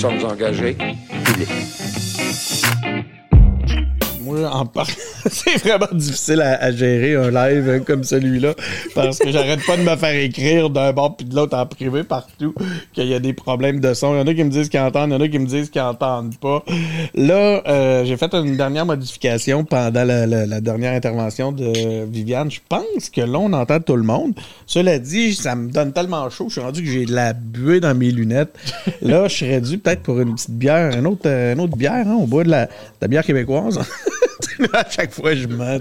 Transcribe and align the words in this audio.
sommes 0.00 0.24
engagés. 0.24 0.78
Moi, 4.22 4.48
en 4.50 4.64
par... 4.64 4.86
c'est 5.30 5.56
vraiment 5.58 5.88
difficile 5.92 6.40
à, 6.40 6.70
gérer 6.72 7.14
un 7.14 7.30
live 7.30 7.68
euh, 7.68 7.80
comme 7.80 8.04
celui-là 8.04 8.54
parce 8.94 9.18
que 9.18 9.30
j'arrête 9.30 9.64
pas 9.66 9.76
de 9.76 9.82
me 9.82 9.96
faire 9.96 10.14
écrire 10.14 10.70
d'un 10.70 10.92
bord 10.92 11.16
puis 11.16 11.26
de 11.26 11.34
l'autre 11.34 11.56
en 11.56 11.66
privé 11.66 12.04
partout 12.04 12.54
qu'il 12.92 13.06
y 13.06 13.14
a 13.14 13.18
des 13.18 13.32
problèmes 13.32 13.80
de 13.80 13.92
son. 13.94 14.14
Il 14.14 14.18
y 14.18 14.20
en 14.20 14.26
a 14.26 14.34
qui 14.34 14.44
me 14.44 14.50
disent 14.50 14.68
qu'ils 14.68 14.80
entendent, 14.80 15.10
il 15.10 15.14
y 15.14 15.16
en 15.16 15.20
a 15.20 15.28
qui 15.28 15.38
me 15.38 15.46
disent 15.46 15.70
qu'ils 15.70 15.82
entendent 15.82 16.36
pas. 16.38 16.64
Là, 17.14 17.62
euh, 17.66 18.04
j'ai 18.04 18.16
fait 18.16 18.32
une 18.34 18.56
dernière 18.56 18.86
modification 18.86 19.64
pendant 19.64 20.04
la, 20.04 20.60
dernière 20.60 20.94
intervention 20.94 21.52
de 21.52 22.04
Viviane. 22.04 22.50
Je 22.50 22.60
pense 22.68 23.10
que 23.10 23.20
là, 23.20 23.38
on 23.38 23.52
entend 23.52 23.80
tout 23.80 23.96
le 23.96 24.02
monde. 24.02 24.34
Cela 24.66 24.98
dit, 24.98 25.34
ça 25.34 25.54
me 25.54 25.70
donne 25.70 25.92
tellement 25.92 26.28
chaud. 26.30 26.46
Je 26.48 26.54
suis 26.54 26.60
rendu 26.60 26.82
que 26.82 26.88
j'ai 26.88 27.06
de 27.06 27.14
la 27.14 27.32
buée 27.32 27.80
dans 27.80 27.94
mes 27.94 28.10
lunettes. 28.10 28.54
Là, 29.02 29.28
je 29.28 29.36
serais 29.36 29.60
dû 29.60 29.78
peut-être 29.78 30.02
pour 30.02 30.20
une 30.20 30.34
petite 30.34 30.50
bière, 30.50 30.96
une 30.96 31.06
autre, 31.06 31.22
euh, 31.26 31.54
une 31.54 31.60
autre 31.60 31.76
bière. 31.76 32.06
Hein? 32.06 32.16
On 32.20 32.26
boit 32.26 32.44
de 32.44 32.50
la, 32.50 32.66
de 32.66 32.72
la 33.02 33.08
bière 33.08 33.24
québécoise. 33.24 33.80
à 34.72 34.88
chaque 34.88 35.12
fois, 35.12 35.34
je 35.34 35.46
mens. 35.46 35.78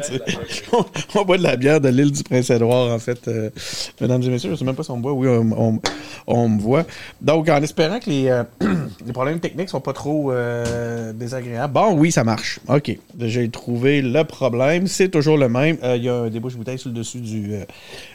On, 0.71 0.85
on 1.15 1.25
boit 1.25 1.38
de 1.38 1.43
la 1.43 1.55
bière 1.55 1.81
de 1.81 1.89
l'île 1.89 2.11
du 2.11 2.23
Prince-Édouard, 2.23 2.91
en 2.93 2.99
fait. 2.99 3.27
euh, 3.27 3.49
mesdames 3.99 4.21
et 4.23 4.29
messieurs, 4.29 4.52
je 4.52 4.55
sais 4.55 4.65
même 4.65 4.75
pas 4.75 4.83
si 4.83 4.91
on 4.91 4.97
me 4.97 5.02
voit. 5.02 5.13
Oui, 5.13 5.27
on, 6.27 6.49
me 6.49 6.59
voit. 6.59 6.85
Donc, 7.21 7.49
en 7.49 7.61
espérant 7.61 7.99
que 7.99 8.09
les, 8.09 8.27
euh, 8.27 8.43
problèmes 9.13 9.39
techniques 9.39 9.69
sont 9.69 9.81
pas 9.81 9.93
trop 9.93 10.31
euh, 10.31 11.13
désagréables. 11.13 11.73
Bon, 11.73 11.93
oui, 11.93 12.11
ça 12.11 12.23
marche. 12.23 12.59
OK. 12.67 12.97
J'ai 13.19 13.49
trouvé 13.49 14.02
le 14.02 14.23
problème. 14.23 14.88
C'est 14.88 15.09
toujours 15.09 15.38
le 15.38 15.49
même. 15.49 15.77
Il 15.83 16.03
y 16.03 16.09
a 16.09 16.16
un 16.16 16.30
débouche-bouteille 16.30 16.80
sur 16.80 16.89
le 16.89 16.95
dessus 16.95 17.19
du, 17.19 17.53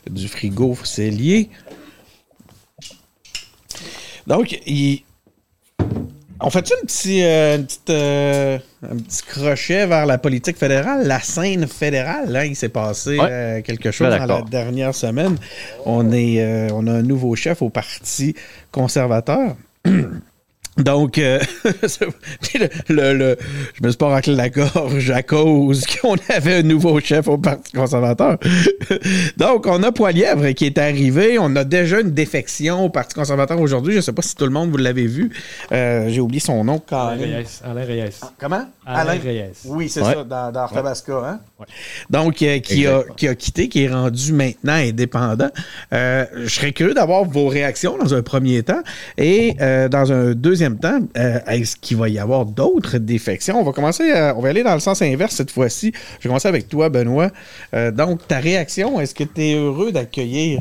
du 0.08 0.28
frigo. 0.28 0.76
C'est 0.84 1.10
lié. 1.10 1.50
Donc, 4.26 4.58
il... 4.66 5.02
On 6.40 6.50
fait-tu 6.50 6.72
une 6.80 6.86
petite, 6.86 7.20
euh, 7.22 7.56
une 7.56 7.64
petite, 7.66 7.90
euh, 7.90 8.58
un 8.90 8.96
petit 8.96 9.22
crochet 9.22 9.86
vers 9.86 10.04
la 10.04 10.18
politique 10.18 10.56
fédérale, 10.58 11.06
la 11.06 11.20
scène 11.20 11.66
fédérale? 11.66 12.30
Là, 12.30 12.44
il 12.44 12.56
s'est 12.56 12.68
passé 12.68 13.18
Ouais. 13.18 13.28
euh, 13.30 13.62
quelque 13.62 13.90
chose 13.90 14.08
Très 14.08 14.26
dans 14.26 14.38
la 14.38 14.42
dernière 14.42 14.94
semaine. 14.94 15.36
On, 15.86 16.12
est, 16.12 16.70
on 16.72 16.86
a 16.86 16.92
un 16.92 17.02
nouveau 17.02 17.34
chef 17.36 17.62
au 17.62 17.70
Parti 17.70 18.34
conservateur. 18.72 19.56
Donc, 20.76 21.18
euh, 21.18 21.38
le, 22.54 22.68
le- 22.88 23.14
le- 23.14 23.36
je 23.74 23.82
me 23.84 23.88
suis 23.90 23.96
pas 23.96 24.08
raclé 24.08 24.34
la 24.34 24.48
gorge 24.48 25.10
à 25.10 25.22
cause 25.22 25.84
qu'on 26.02 26.16
avait 26.28 26.54
un 26.56 26.62
nouveau 26.62 26.98
chef 27.00 27.28
au 27.28 27.38
Parti 27.38 27.72
conservateur. 27.72 28.38
Donc, 29.36 29.66
on 29.66 29.82
a 29.82 29.92
Poilièvre 29.92 30.48
qui 30.52 30.66
est 30.66 30.78
arrivé. 30.78 31.36
On 31.38 31.54
a 31.56 31.64
déjà 31.64 32.00
une 32.00 32.10
défection 32.10 32.84
au 32.84 32.88
Parti 32.88 33.14
conservateur 33.14 33.60
aujourd'hui. 33.60 33.94
Je 33.94 34.00
sais 34.00 34.12
pas 34.12 34.22
si 34.22 34.34
tout 34.34 34.44
le 34.44 34.50
monde 34.50 34.70
vous 34.70 34.76
l'avez 34.76 35.06
vu. 35.06 35.30
Euh, 35.72 36.08
J'ai 36.08 36.20
oublié 36.20 36.40
son 36.40 36.64
nom. 36.64 36.82
Alain. 36.90 37.16
Reyes. 37.16 37.46
Alain 37.64 37.84
Reyes. 37.84 38.20
Comment? 38.38 38.66
Alain 38.84 39.18
Reyes. 39.22 39.52
Oui, 39.66 39.88
c'est 39.88 40.02
Ouais. 40.02 40.12
ça, 40.14 40.24
dans, 40.24 40.50
dans 40.52 40.60
Arthabasca, 40.60 41.12
hein? 41.24 41.40
Ouais. 41.60 41.66
Donc, 42.10 42.42
euh, 42.42 42.58
qui, 42.58 42.86
a, 42.86 43.02
qui 43.16 43.28
a 43.28 43.34
quitté, 43.34 43.68
qui 43.68 43.84
est 43.84 43.88
rendu 43.88 44.32
maintenant 44.32 44.74
indépendant. 44.74 45.50
Euh, 45.92 46.24
je 46.42 46.48
serais 46.48 46.72
curieux 46.72 46.94
d'avoir 46.94 47.24
vos 47.24 47.46
réactions 47.48 47.96
dans 47.96 48.12
un 48.12 48.22
premier 48.22 48.62
temps. 48.62 48.82
Et 49.18 49.54
euh, 49.60 49.88
dans 49.88 50.12
un 50.12 50.32
deuxième 50.32 50.63
temps, 50.72 50.98
euh, 51.16 51.38
est-ce 51.46 51.76
qu'il 51.76 51.96
va 51.96 52.08
y 52.08 52.18
avoir 52.18 52.44
d'autres 52.46 52.98
défections? 52.98 53.60
On 53.60 53.64
va 53.64 53.72
commencer, 53.72 54.10
à- 54.12 54.34
on 54.36 54.40
va 54.40 54.48
aller 54.48 54.62
dans 54.62 54.74
le 54.74 54.80
sens 54.80 55.02
inverse 55.02 55.34
cette 55.36 55.50
fois-ci. 55.50 55.92
Je 56.18 56.24
vais 56.24 56.28
commencer 56.28 56.48
avec 56.48 56.68
toi, 56.68 56.88
Benoît. 56.88 57.30
Euh, 57.74 57.90
donc, 57.90 58.26
ta 58.26 58.38
réaction, 58.38 59.00
est-ce 59.00 59.14
que 59.14 59.24
tu 59.24 59.42
es 59.42 59.54
heureux 59.54 59.92
d'accueillir 59.92 60.60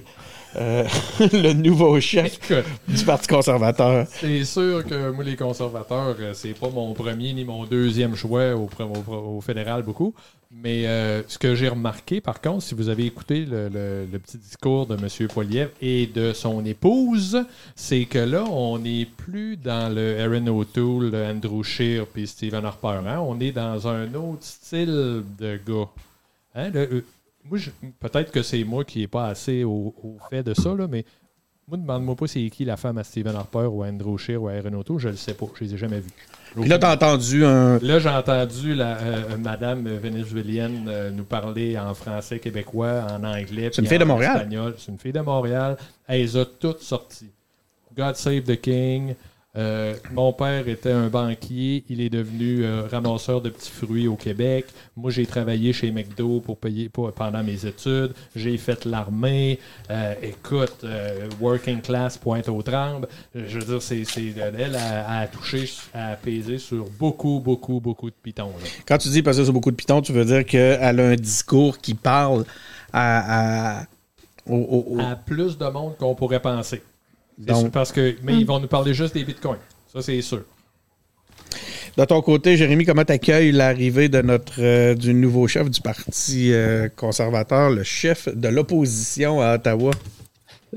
euh, 0.56 0.84
le 1.20 1.54
nouveau 1.54 2.00
chef 2.00 2.40
Écoute, 2.50 2.66
du 2.88 3.04
Parti 3.06 3.28
conservateur? 3.28 4.06
c'est 4.10 4.44
sûr 4.46 4.86
que 4.86 5.12
moi, 5.12 5.24
les 5.24 5.36
conservateurs, 5.36 6.16
euh, 6.20 6.34
c'est 6.34 6.54
pas 6.60 6.70
mon 6.70 6.94
premier 6.94 7.34
ni 7.34 7.44
mon 7.46 7.66
deuxième 7.66 8.16
choix 8.16 8.54
au, 8.56 8.68
pre- 8.68 8.84
au- 9.08 9.38
au 9.38 9.42
fédéral 9.42 9.84
beaucoup. 9.84 10.14
Mais 10.56 10.86
euh, 10.86 11.24
ce 11.28 11.40
que 11.40 11.56
j'ai 11.56 11.68
remarqué, 11.68 12.22
par 12.22 12.40
contre, 12.40 12.62
si 12.62 12.76
vous 12.76 12.88
avez 12.90 13.08
écouté 13.08 13.44
le, 13.44 13.70
le- 13.70 14.06
le 14.12 14.20
petit 14.20 14.38
discours 14.38 14.86
de 14.86 14.94
M. 14.96 15.28
Poiliev 15.28 15.70
et 15.82 16.06
de 16.06 16.32
son 16.32 16.64
épouse, 16.64 17.44
c'est 17.76 18.06
que 18.06 18.20
là, 18.20 18.44
on 18.44 18.78
n'est 18.78 19.06
plus 19.06 19.58
dans 19.58 19.92
le 19.92 20.20
Aaron 20.22 20.46
O'Toole, 20.60 21.10
le 21.10 21.26
Andrew 21.26 21.64
Scheer 21.64 22.06
puis 22.06 22.28
Stephen 22.28 22.64
Harper. 22.66 23.00
hein. 23.08 23.20
On 23.28 23.40
est 23.40 23.52
dans 23.52 23.88
un 23.88 24.14
autre 24.14 24.44
style 24.44 25.24
de 25.40 25.60
gars. 25.68 25.90
Hein, 26.54 26.70
le- 26.72 27.04
moi, 27.50 27.60
peut-être 28.00 28.32
que 28.32 28.42
c'est 28.42 28.64
moi 28.64 28.84
qui 28.84 29.00
n'ai 29.00 29.08
pas 29.08 29.28
assez 29.28 29.64
au, 29.64 29.94
au 30.04 30.18
fait 30.30 30.44
de 30.44 30.54
ça, 30.54 30.74
là, 30.74 30.88
mais 30.88 31.06
moi, 31.68 31.78
demande-moi 31.78 32.16
pas 32.16 32.28
c'est 32.28 32.50
qui 32.50 32.66
la 32.66 32.76
femme 32.76 32.98
à 32.98 33.04
Stephen 33.04 33.36
Harper 33.36 33.68
ou 33.72 33.84
à 33.84 33.88
Andrew 33.88 34.18
Scheer 34.18 34.42
ou 34.42 34.50
à 34.50 34.54
O'Toole, 34.54 35.00
je 35.00 35.10
le 35.10 35.16
sais 35.16 35.34
pas. 35.34 35.46
Je 35.56 35.64
les 35.64 35.74
ai 35.74 35.78
jamais 35.78 36.00
vus. 36.00 36.12
Puis 36.60 36.70
là, 36.70 36.78
t'as 36.78 36.94
entendu 36.94 37.46
un... 37.46 37.80
Là, 37.80 38.00
j'ai 38.00 38.10
entendu 38.10 38.76
la, 38.76 38.98
euh, 38.98 39.38
Madame 39.38 39.88
vénézuélienne 39.88 40.86
euh, 40.88 41.10
nous 41.10 41.24
parler 41.24 41.80
en 41.80 41.94
français 41.94 42.40
québécois, 42.40 43.08
en 43.10 43.24
anglais. 43.24 43.70
C'est 43.72 43.82
une 43.82 43.88
fille 43.88 43.98
de 43.98 44.04
Montréal. 44.04 44.36
espagnol. 44.36 44.76
C'est 44.78 44.92
une 44.92 45.00
fille 45.00 45.14
de 45.14 45.22
Montréal. 45.22 45.78
Elle 46.08 46.22
les 46.22 46.38
a 46.38 46.46
toutes 46.46 46.82
sorties. 46.82 47.32
God 47.96 48.16
Save 48.18 48.44
the 48.44 48.60
King. 48.60 49.16
Euh, 49.56 49.94
mon 50.12 50.34
père 50.34 50.68
était 50.68 50.92
un 50.92 51.10
banquier. 51.10 51.84
Il 51.88 52.02
est 52.02 52.10
devenu 52.10 52.64
euh, 52.66 52.88
ramasseur 52.92 53.40
de 53.40 53.50
petits 53.50 53.70
fruits 53.70 54.08
au 54.08 54.16
Québec. 54.16 54.66
Moi, 54.98 55.12
j'ai 55.12 55.28
travaillé 55.28 55.74
chez 55.74 55.92
McDo 55.92 56.40
pour 56.40 56.58
payer 56.58 56.90
pour- 56.90 57.12
pendant 57.12 57.44
mes 57.44 57.64
études. 57.66 58.14
J'ai 58.36 58.58
fait 58.58 58.84
l'armée. 58.86 59.60
Euh, 59.92 60.16
écoute, 60.24 60.78
euh, 60.84 61.30
working 61.40 61.82
class, 61.82 62.18
pointe 62.18 62.50
aux 62.50 62.64
trembles. 62.64 63.08
Je 63.36 63.60
veux 63.60 63.66
dire, 63.66 63.82
c'est, 63.82 64.04
c'est, 64.06 64.34
elle 64.58 64.76
a, 64.76 65.20
a 65.20 65.28
touché, 65.28 65.70
a 65.94 66.16
pesé 66.16 66.58
sur 66.58 66.86
beaucoup, 67.00 67.40
beaucoup, 67.40 67.80
beaucoup 67.80 68.10
de 68.10 68.16
pitons. 68.24 68.48
là. 68.60 68.68
Quand 68.88 68.98
tu 68.98 69.10
dis 69.10 69.22
passer 69.22 69.44
sur 69.44 69.54
beaucoup 69.54 69.70
de 69.72 69.76
pitons, 69.76 70.02
tu 70.02 70.14
veux 70.14 70.26
dire 70.26 70.46
qu'elle 70.46 71.00
a 71.00 71.08
un 71.10 71.16
discours 71.16 71.78
qui 71.78 71.94
parle 71.94 72.44
à... 72.92 73.82
à- 73.82 73.86
au- 74.50 74.56
au- 74.56 74.96
au- 74.96 75.00
À 75.00 75.16
plus 75.16 75.58
de 75.58 75.66
monde 75.68 75.96
qu'on 76.00 76.16
pourrait 76.16 76.42
penser. 76.42 76.82
Donc- 77.46 77.72
parce 77.72 77.92
que, 77.92 78.16
mais 78.24 78.34
ils 78.36 78.46
vont 78.46 78.60
nous 78.60 78.68
parler 78.68 78.94
juste 78.94 79.14
des 79.14 79.24
bitcoins. 79.24 79.58
Ça, 79.92 80.02
c'est 80.02 80.22
sûr. 80.22 80.44
De 81.98 82.06
ton 82.06 82.22
côté, 82.22 82.58
Jérémy, 82.58 82.86
comment 82.86 83.04
t'accueilles 83.06 83.52
l'arrivée 83.52 84.10
de 84.10 84.22
notre 84.22 84.56
euh, 84.60 84.96
du 84.96 85.14
nouveau 85.14 85.48
chef 85.48 85.70
du 85.70 85.80
Parti 85.82 86.52
euh, 86.52 86.90
conservateur, 86.96 87.70
le 87.70 87.84
chef 87.84 88.28
de 88.36 88.48
l'opposition 88.48 89.42
à 89.42 89.56
Ottawa? 89.56 89.92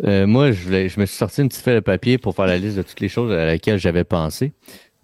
Euh, 0.04 0.26
moi, 0.26 0.52
je, 0.52 0.62
voulais- 0.62 0.88
je 0.90 1.00
me 1.00 1.06
suis 1.06 1.16
sorti 1.16 1.40
une 1.40 1.48
petite 1.48 1.62
feuille 1.62 1.76
de 1.76 1.80
papier 1.80 2.18
pour 2.18 2.34
faire 2.34 2.46
la 2.46 2.58
liste 2.58 2.76
de 2.76 2.82
toutes 2.82 3.00
les 3.00 3.08
choses 3.08 3.32
à 3.32 3.46
laquelle 3.46 3.78
j'avais 3.78 4.04
pensé. 4.04 4.52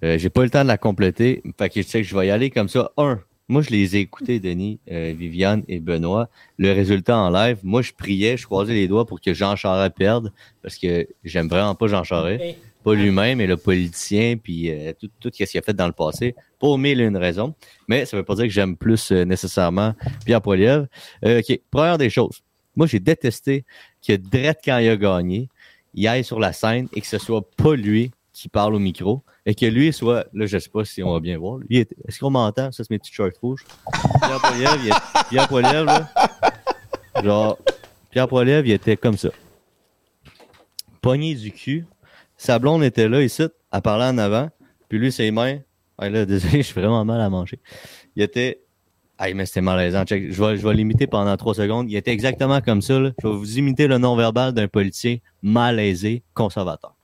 Euh, 0.04 0.18
j'ai 0.18 0.28
pas 0.28 0.42
eu 0.42 0.44
le 0.44 0.50
temps 0.50 0.62
de 0.64 0.68
la 0.68 0.76
compléter. 0.76 1.42
Fait 1.58 1.70
que 1.70 1.80
je 1.80 1.86
sais 1.86 2.02
que 2.02 2.06
je 2.08 2.14
vais 2.14 2.26
y 2.26 2.30
aller 2.30 2.50
comme 2.50 2.68
ça. 2.68 2.90
Un, 2.98 3.18
moi, 3.52 3.60
je 3.60 3.68
les 3.68 3.96
ai 3.96 4.00
écoutés, 4.00 4.40
Denis, 4.40 4.80
euh, 4.90 5.12
Viviane 5.16 5.62
et 5.68 5.78
Benoît. 5.78 6.30
Le 6.56 6.72
résultat 6.72 7.18
en 7.18 7.28
live, 7.28 7.58
moi, 7.62 7.82
je 7.82 7.92
priais, 7.92 8.38
je 8.38 8.46
croisais 8.46 8.72
les 8.72 8.88
doigts 8.88 9.04
pour 9.04 9.20
que 9.20 9.34
Jean 9.34 9.56
Charest 9.56 9.94
perde 9.94 10.32
parce 10.62 10.78
que 10.78 11.06
j'aime 11.22 11.48
vraiment 11.48 11.74
pas 11.74 11.86
Jean 11.86 12.02
Charest. 12.02 12.42
Pas 12.82 12.94
lui-même, 12.94 13.38
mais 13.38 13.46
le 13.46 13.58
politicien, 13.58 14.36
puis 14.42 14.70
euh, 14.70 14.92
tout, 14.98 15.08
tout 15.20 15.30
ce 15.32 15.44
qu'il 15.44 15.58
a 15.58 15.62
fait 15.62 15.74
dans 15.74 15.86
le 15.86 15.92
passé. 15.92 16.34
Pour 16.58 16.78
mille 16.78 17.00
et 17.00 17.04
une 17.04 17.16
raisons. 17.16 17.54
Mais 17.88 18.06
ça 18.06 18.16
veut 18.16 18.24
pas 18.24 18.34
dire 18.34 18.44
que 18.44 18.50
j'aime 18.50 18.76
plus 18.76 19.12
euh, 19.12 19.24
nécessairement 19.24 19.94
Pierre 20.24 20.40
Poilievre. 20.40 20.86
OK, 21.22 21.60
première 21.70 21.98
des 21.98 22.10
choses. 22.10 22.40
Moi, 22.74 22.86
j'ai 22.86 23.00
détesté 23.00 23.64
que 24.06 24.14
Dredd, 24.16 24.56
quand 24.64 24.78
il 24.78 24.88
a 24.88 24.96
gagné, 24.96 25.48
il 25.94 26.08
aille 26.08 26.24
sur 26.24 26.40
la 26.40 26.52
scène 26.54 26.88
et 26.94 27.02
que 27.02 27.06
ce 27.06 27.18
soit 27.18 27.48
pas 27.56 27.76
lui 27.76 28.10
qui 28.32 28.48
parle 28.48 28.74
au 28.74 28.78
micro 28.78 29.22
et 29.46 29.54
que 29.54 29.66
lui 29.66 29.92
soit, 29.92 30.26
là, 30.32 30.46
je 30.46 30.58
sais 30.58 30.70
pas 30.70 30.84
si 30.84 31.02
on 31.02 31.12
va 31.12 31.20
bien 31.20 31.38
voir. 31.38 31.58
Lui, 31.58 31.78
était- 31.78 31.96
est-ce 32.08 32.18
qu'on 32.18 32.30
m'entend? 32.30 32.72
Ça, 32.72 32.82
c'est 32.84 32.90
mes 32.90 32.98
petits 32.98 33.12
shorts 33.12 33.30
rouges. 33.42 33.64
Pierre 34.20 34.40
Poilievre, 34.40 34.78
il 34.82 34.88
est- 34.88 35.28
Pierre 35.28 35.84
là, 35.84 36.08
genre, 37.22 37.58
Pierre 38.10 38.28
il 38.64 38.70
était 38.70 38.96
comme 38.96 39.16
ça. 39.18 39.30
Pogné 41.00 41.34
du 41.34 41.50
cul. 41.52 41.86
Sa 42.36 42.58
blonde 42.58 42.82
était 42.84 43.08
là, 43.08 43.22
ici, 43.22 43.42
à 43.70 43.80
parler 43.80 44.04
en 44.04 44.18
avant. 44.18 44.48
Puis 44.88 44.98
lui, 44.98 45.12
ses 45.12 45.30
mains, 45.30 45.58
ah, 45.98 46.08
là, 46.08 46.24
désolé, 46.26 46.58
je 46.58 46.62
suis 46.62 46.80
vraiment 46.80 47.04
mal 47.04 47.20
à 47.20 47.28
manger. 47.30 47.58
Il 48.16 48.22
était 48.22 48.60
Hey, 49.18 49.34
mais 49.34 49.46
c'était 49.46 49.60
malaisant. 49.60 50.04
Check. 50.04 50.32
Je 50.32 50.42
vais, 50.42 50.56
je 50.56 50.66
vais 50.66 50.74
l'imiter 50.74 51.06
pendant 51.06 51.36
trois 51.36 51.54
secondes. 51.54 51.88
Il 51.88 51.94
était 51.94 52.10
exactement 52.10 52.60
comme 52.60 52.82
ça. 52.82 52.98
là. 52.98 53.12
Je 53.22 53.28
vais 53.28 53.34
vous 53.34 53.58
imiter 53.58 53.86
le 53.86 53.98
non-verbal 53.98 54.52
d'un 54.52 54.66
politicien 54.66 55.18
malaisé, 55.42 56.24
conservateur. 56.34 56.96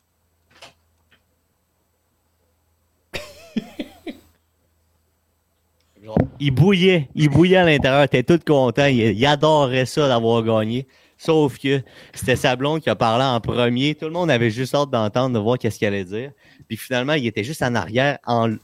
Il 6.41 6.51
bouillait. 6.51 7.09
Il 7.15 7.29
bouillait 7.29 7.57
à 7.57 7.65
l'intérieur. 7.65 8.03
Il 8.03 8.05
était 8.19 8.23
tout 8.23 8.41
content. 8.45 8.87
Il, 8.87 9.27
adorait 9.27 9.87
ça 9.87 10.09
d'avoir 10.09 10.43
gagné. 10.43 10.87
Sauf 11.17 11.59
que 11.59 11.83
c'était 12.15 12.37
sa 12.37 12.55
blonde 12.55 12.81
qui 12.81 12.91
a 12.91 12.95
parlé 12.95 13.25
en 13.25 13.41
premier. 13.41 13.95
Tout 13.95 14.07
le 14.07 14.13
monde 14.13 14.31
avait 14.31 14.51
juste 14.51 14.75
hâte 14.75 14.91
d'entendre, 14.91 15.35
de 15.35 15.39
voir 15.41 15.59
qu'est-ce 15.59 15.79
qu'il 15.79 15.89
allait 15.89 16.05
dire. 16.05 16.31
Puis 16.69 16.77
finalement, 16.77 17.15
il 17.15 17.27
était 17.27 17.45
juste 17.45 17.63
en 17.63 17.75
arrière, 17.75 18.19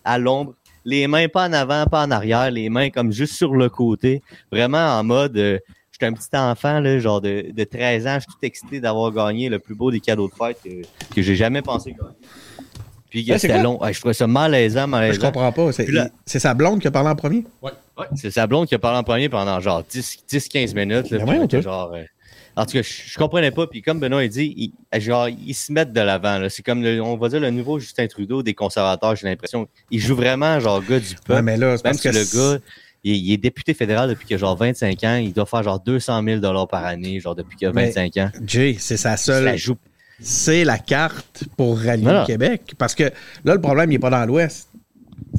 à 0.04 0.18
l'ombre. 0.18 0.54
Les 0.84 1.06
mains 1.06 1.28
pas 1.28 1.48
en 1.48 1.52
avant, 1.52 1.86
pas 1.86 2.04
en 2.04 2.10
arrière. 2.10 2.50
Les 2.50 2.68
mains 2.68 2.90
comme 2.90 3.10
juste 3.10 3.34
sur 3.34 3.54
le 3.54 3.68
côté. 3.68 4.22
Vraiment 4.52 4.98
en 4.98 5.02
mode... 5.02 5.36
euh, 5.36 5.58
J'étais 5.94 6.06
un 6.06 6.12
petit 6.12 6.36
enfant, 6.36 6.98
genre 6.98 7.20
de, 7.20 7.52
de 7.52 7.64
13 7.64 8.06
ans. 8.08 8.14
Je 8.14 8.20
suis 8.22 8.32
tout 8.32 8.38
excité 8.42 8.80
d'avoir 8.80 9.12
gagné 9.12 9.48
le 9.48 9.60
plus 9.60 9.76
beau 9.76 9.92
des 9.92 10.00
cadeaux 10.00 10.28
de 10.28 10.34
fête 10.34 10.58
que, 10.60 10.82
que 11.14 11.22
j'ai 11.22 11.36
jamais 11.36 11.62
pensé 11.62 11.92
gagner. 11.92 12.16
Puis 13.14 13.30
Ouais, 13.30 13.38
c'était 13.38 13.62
long. 13.62 13.80
Ouais, 13.80 13.92
je 13.92 14.00
trouvais 14.00 14.12
ça 14.12 14.26
malaisant, 14.26 14.82
Je 14.82 14.86
malaisant. 14.86 15.20
comprends 15.26 15.52
pas. 15.52 15.70
C'est 15.70 15.84
Puis 15.84 15.94
là- 15.94 16.08
c'est 16.26 16.40
sa 16.40 16.52
blonde 16.52 16.80
qui 16.80 16.88
a 16.88 16.90
parlé 16.90 17.10
en 17.10 17.14
premier? 17.14 17.44
Ouais, 17.62 17.70
c'est 18.16 18.32
sa 18.32 18.48
blonde 18.48 18.66
qui 18.66 18.74
a 18.74 18.78
parlé 18.80 18.98
en 18.98 19.04
premier 19.04 19.28
pendant 19.28 19.60
genre 19.60 19.84
10-15 19.88 20.74
minutes. 20.74 21.10
Là, 21.10 21.18
Ben 21.18 21.24
voyons, 21.24 21.46
que 21.46 21.52
toi. 21.52 21.60
genre, 21.60 21.92
euh, 21.94 22.02
en 22.56 22.66
tout 22.66 22.72
cas, 22.72 22.82
je, 22.82 22.92
je 23.06 23.16
comprenais 23.16 23.52
pas. 23.52 23.68
Puis 23.68 23.82
comme 23.82 24.00
Benoît 24.00 24.22
a 24.22 24.26
dit, 24.26 24.72
ils, 24.92 25.00
genre, 25.00 25.28
ils 25.28 25.54
se 25.54 25.70
mettent 25.72 25.92
de 25.92 26.00
l'avant. 26.00 26.38
là. 26.38 26.48
C'est 26.50 26.64
comme, 26.64 26.82
le- 26.82 27.00
on 27.00 27.16
va 27.16 27.28
dire, 27.28 27.38
le 27.38 27.50
nouveau 27.50 27.78
Justin 27.78 28.08
Trudeau 28.08 28.42
des 28.42 28.52
conservateurs, 28.54 29.14
j'ai 29.14 29.28
l'impression. 29.28 29.68
Il 29.92 30.00
joue 30.00 30.16
vraiment 30.16 30.58
genre 30.58 30.82
gars 30.82 30.98
du 30.98 31.14
peuple. 31.14 31.32
Ouais, 31.34 31.42
mais 31.42 31.56
là, 31.56 31.76
c'est 31.76 31.84
Même 31.84 31.92
parce 31.92 31.98
si 32.02 32.08
que 32.08 32.14
le 32.14 32.54
gars, 32.56 32.58
il, 33.04 33.14
il 33.14 33.32
est 33.32 33.36
député 33.36 33.74
fédéral 33.74 34.08
depuis 34.10 34.26
qu'il 34.26 34.34
a 34.34 34.38
genre 34.38 34.56
25 34.56 35.04
ans. 35.04 35.16
Il 35.22 35.32
doit 35.32 35.46
faire 35.46 35.62
genre 35.62 35.78
200 35.78 36.20
000 36.24 36.66
par 36.66 36.84
année, 36.84 37.20
genre 37.20 37.36
depuis 37.36 37.56
qu'il 37.56 37.68
a 37.68 37.72
Mais 37.72 37.86
25 37.92 38.16
ans. 38.16 38.30
Jay, 38.44 38.74
c'est 38.80 38.96
sa 38.96 39.16
seule. 39.16 39.56
joue. 39.56 39.76
C'est 40.24 40.64
la 40.64 40.78
carte 40.78 41.44
pour 41.56 41.78
rallier 41.78 42.04
le 42.22 42.26
Québec. 42.26 42.74
Parce 42.78 42.94
que 42.94 43.04
là, 43.44 43.54
le 43.54 43.60
problème, 43.60 43.90
il 43.90 43.94
n'est 43.94 43.98
pas 43.98 44.10
dans 44.10 44.24
l'Ouest. 44.24 44.68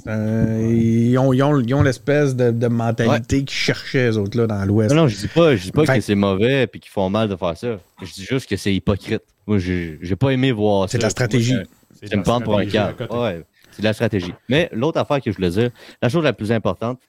Euh, 0.07 0.71
ils 0.71 1.17
ont, 1.17 1.33
ils 1.33 1.41
ont- 1.41 1.59
ils 1.59 1.73
ont 1.73 1.81
l'espèce 1.81 2.35
de, 2.35 2.51
de 2.51 2.67
mentalité 2.67 3.43
qu'ils 3.43 3.57
cherchaient, 3.57 4.09
eux 4.11 4.17
autres, 4.17 4.37
là, 4.37 4.45
dans 4.47 4.63
l'Ouest. 4.65 4.93
Non, 4.93 5.03
non, 5.03 5.07
je 5.07 5.17
dis 5.17 5.27
pas, 5.27 5.55
je 5.55 5.63
dis 5.63 5.71
pas 5.71 5.85
Fait- 5.85 5.95
que 5.95 6.01
c'est 6.01 6.15
mauvais 6.15 6.63
et 6.63 6.79
qu'ils 6.79 6.91
font 6.91 7.09
mal 7.09 7.27
de 7.29 7.35
faire 7.35 7.57
ça. 7.57 7.79
Je 8.01 8.13
dis 8.13 8.25
juste 8.25 8.47
que 8.49 8.55
c'est 8.57 8.73
hypocrite. 8.73 9.23
Moi, 9.47 9.57
j'ai 9.57 9.97
j'ai 10.01 10.15
pas 10.15 10.29
aimé 10.31 10.51
voir 10.51 10.83
ça. 10.87 10.91
C'est 10.93 10.97
de 10.99 11.03
la 11.03 11.09
stratégie. 11.09 11.55
Tu 12.09 12.17
me 12.17 12.23
prends 12.23 12.41
pour 12.41 12.59
un. 12.59 12.63
Ouais, 12.65 13.43
c'est 13.71 13.81
de 13.81 13.85
la 13.87 13.93
stratégie. 13.93 14.33
Mais 14.49 14.69
l'autre 14.73 14.99
affaire 14.99 15.21
que 15.21 15.31
je 15.31 15.35
voulais 15.35 15.49
dire, 15.49 15.71
la 16.01 16.09
chose 16.09 16.23
la 16.23 16.33
plus 16.33 16.51
importante, 16.51 16.99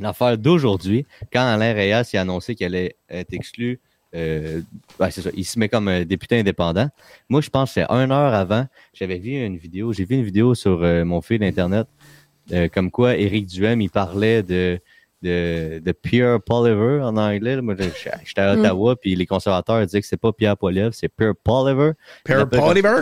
l'affaire 0.00 0.36
d'aujourd'hui, 0.36 1.06
quand 1.32 1.46
Alain 1.46 1.72
Reyes 1.72 1.92
a 2.16 2.20
annoncé 2.20 2.54
qu'elle 2.54 2.74
allait 2.74 2.96
être 3.08 3.32
exclue, 3.32 3.80
euh, 4.14 4.60
c'est 5.10 5.20
ça, 5.22 5.30
il 5.34 5.44
se 5.44 5.58
met 5.58 5.68
comme 5.68 5.88
un 5.88 6.04
député 6.04 6.38
indépendant. 6.38 6.88
Moi, 7.28 7.40
je 7.40 7.50
pense 7.50 7.70
que 7.70 7.74
c'est 7.80 7.86
une 7.90 8.10
heure 8.12 8.34
avant, 8.34 8.66
j'avais 8.94 9.18
vu 9.18 9.32
une 9.44 9.56
vidéo, 9.58 9.92
j'ai 9.92 10.04
vu 10.04 10.16
une 10.16 10.24
vidéo 10.24 10.54
sur 10.54 10.82
euh, 10.82 11.04
mon 11.04 11.20
fil 11.20 11.38
d'Internet, 11.40 11.86
euh, 12.52 12.68
comme 12.72 12.90
quoi 12.90 13.16
Éric 13.16 13.46
Duhem, 13.46 13.80
il 13.80 13.90
parlait 13.90 14.42
de 14.42 14.80
de, 15.20 15.80
de 15.84 15.90
Pierre 15.90 16.40
Poliver 16.40 17.00
en 17.02 17.16
anglais. 17.16 17.60
Moi, 17.60 17.74
je- 17.76 17.88
j'étais 18.24 18.40
à 18.40 18.54
Mm. 18.54 18.60
Ottawa, 18.60 18.94
puis 18.94 19.16
les 19.16 19.26
conservateurs 19.26 19.84
disaient 19.84 20.00
que 20.00 20.06
c'est 20.06 20.16
pas 20.16 20.32
Pierre 20.32 20.56
Poliver, 20.56 20.90
c'est 20.92 21.08
Pierre 21.08 21.32
Poliver. 21.42 21.90
Pierre 22.24 22.48
Poliver? 22.48 23.00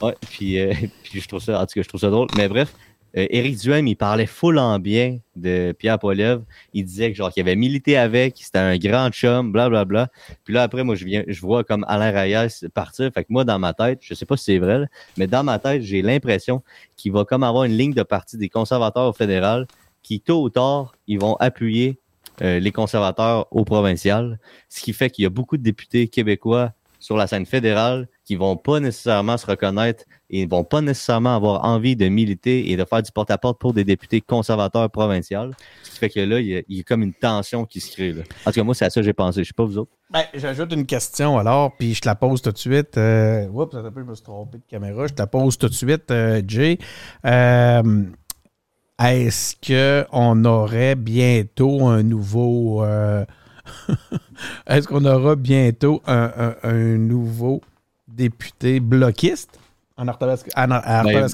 Ouais, 0.00 0.14
puis, 0.30 0.60
euh, 0.60 0.72
puis 1.02 1.20
je 1.20 1.26
trouve 1.26 1.40
ça, 1.42 1.60
en 1.60 1.66
tout 1.66 1.74
cas, 1.74 1.82
je 1.82 1.88
trouve 1.88 2.00
ça 2.00 2.10
drôle. 2.10 2.28
Mais 2.36 2.46
bref, 2.48 2.72
euh, 3.16 3.26
Éric 3.30 3.58
Duhem, 3.58 3.86
il 3.86 3.96
parlait 3.96 4.26
full 4.26 4.58
en 4.58 4.78
bien 4.78 5.18
de 5.36 5.72
Pierre 5.72 5.98
Poliev. 5.98 6.42
Il 6.74 6.84
disait 6.84 7.10
que 7.10 7.16
genre 7.16 7.32
qu'il 7.32 7.40
avait 7.40 7.56
milité 7.56 7.96
avec, 7.96 8.36
c'était 8.38 8.58
un 8.58 8.76
grand 8.76 9.10
chum, 9.10 9.52
blablabla. 9.52 9.84
Bla, 9.84 10.06
bla. 10.06 10.36
Puis 10.44 10.54
là, 10.54 10.62
après, 10.62 10.84
moi, 10.84 10.94
je 10.94 11.04
viens, 11.04 11.24
je 11.26 11.40
vois 11.40 11.64
comme 11.64 11.84
Alain 11.88 12.10
Reyes 12.10 12.68
partir. 12.74 13.10
Fait 13.12 13.24
que 13.24 13.28
moi, 13.30 13.44
dans 13.44 13.58
ma 13.58 13.72
tête, 13.72 14.00
je 14.02 14.14
sais 14.14 14.26
pas 14.26 14.36
si 14.36 14.44
c'est 14.44 14.58
vrai, 14.58 14.86
mais 15.16 15.26
dans 15.26 15.42
ma 15.42 15.58
tête, 15.58 15.82
j'ai 15.82 16.02
l'impression 16.02 16.62
qu'il 16.96 17.12
va 17.12 17.24
comme 17.24 17.42
avoir 17.42 17.64
une 17.64 17.76
ligne 17.76 17.94
de 17.94 18.02
parti 18.02 18.36
des 18.36 18.48
conservateurs 18.48 19.08
au 19.08 19.12
fédéral 19.12 19.66
qui, 20.02 20.20
tôt 20.20 20.42
ou 20.42 20.50
tard, 20.50 20.94
ils 21.06 21.18
vont 21.18 21.36
appuyer 21.36 21.98
euh, 22.42 22.60
les 22.60 22.72
conservateurs 22.72 23.46
au 23.50 23.64
provincial. 23.64 24.38
Ce 24.68 24.80
qui 24.80 24.92
fait 24.92 25.10
qu'il 25.10 25.24
y 25.24 25.26
a 25.26 25.30
beaucoup 25.30 25.56
de 25.56 25.62
députés 25.62 26.08
québécois 26.08 26.72
sur 27.00 27.16
la 27.16 27.26
scène 27.26 27.46
fédérale 27.46 28.08
qui 28.28 28.36
vont 28.36 28.58
pas 28.58 28.78
nécessairement 28.78 29.38
se 29.38 29.46
reconnaître 29.46 30.04
et 30.28 30.44
vont 30.44 30.62
pas 30.62 30.82
nécessairement 30.82 31.34
avoir 31.34 31.64
envie 31.64 31.96
de 31.96 32.08
militer 32.08 32.70
et 32.70 32.76
de 32.76 32.84
faire 32.84 33.02
du 33.02 33.10
porte-à-porte 33.10 33.58
pour 33.58 33.72
des 33.72 33.84
députés 33.84 34.20
conservateurs 34.20 34.90
provinciaux. 34.90 35.52
Ce 35.82 35.92
qui 35.92 35.98
fait 35.98 36.10
que 36.10 36.20
là, 36.20 36.38
il 36.38 36.62
y 36.68 36.80
a, 36.80 36.82
comme 36.82 37.02
une 37.02 37.14
tension 37.14 37.64
qui 37.64 37.80
se 37.80 37.90
crée. 37.90 38.14
En 38.44 38.50
tout 38.50 38.60
cas, 38.60 38.64
moi, 38.64 38.74
c'est 38.74 38.84
à 38.84 38.90
ça 38.90 39.00
que 39.00 39.06
j'ai 39.06 39.14
pensé. 39.14 39.42
Je 39.44 39.48
sais 39.48 39.54
pas 39.54 39.64
vous 39.64 39.78
autres. 39.78 39.92
Ben, 40.10 40.24
j'ajoute 40.34 40.70
une 40.74 40.84
question 40.84 41.38
alors, 41.38 41.74
puis 41.78 41.94
je 41.94 42.02
te 42.02 42.06
la 42.06 42.16
pose 42.16 42.42
tout 42.42 42.52
de 42.52 42.58
suite. 42.58 42.98
Euh, 42.98 43.48
oups, 43.48 43.74
un 43.74 43.90
peu, 43.90 44.02
je 44.02 44.10
me 44.10 44.14
suis 44.14 44.24
trompé 44.24 44.58
de 44.58 44.64
caméra. 44.68 45.06
Je 45.06 45.14
te 45.14 45.22
la 45.22 45.26
pose 45.26 45.56
tout 45.56 45.70
de 45.70 45.74
suite, 45.74 46.10
euh, 46.10 46.42
Jay. 46.46 46.76
Euh, 47.24 48.02
Est-ce 49.02 49.56
qu'on 49.66 50.44
aurait 50.44 50.96
bientôt 50.96 51.86
un 51.86 52.02
nouveau. 52.02 52.84
euh, 52.84 53.24
Est-ce 54.66 54.86
qu'on 54.86 55.06
aura 55.06 55.34
bientôt 55.34 56.02
un 56.06 56.98
nouveau 56.98 57.62
député 58.18 58.80
bloquiste 58.80 59.58
en 59.96 60.06
Arthabasca? 60.08 60.50
à- 60.54 60.66
Ben? 61.04 61.26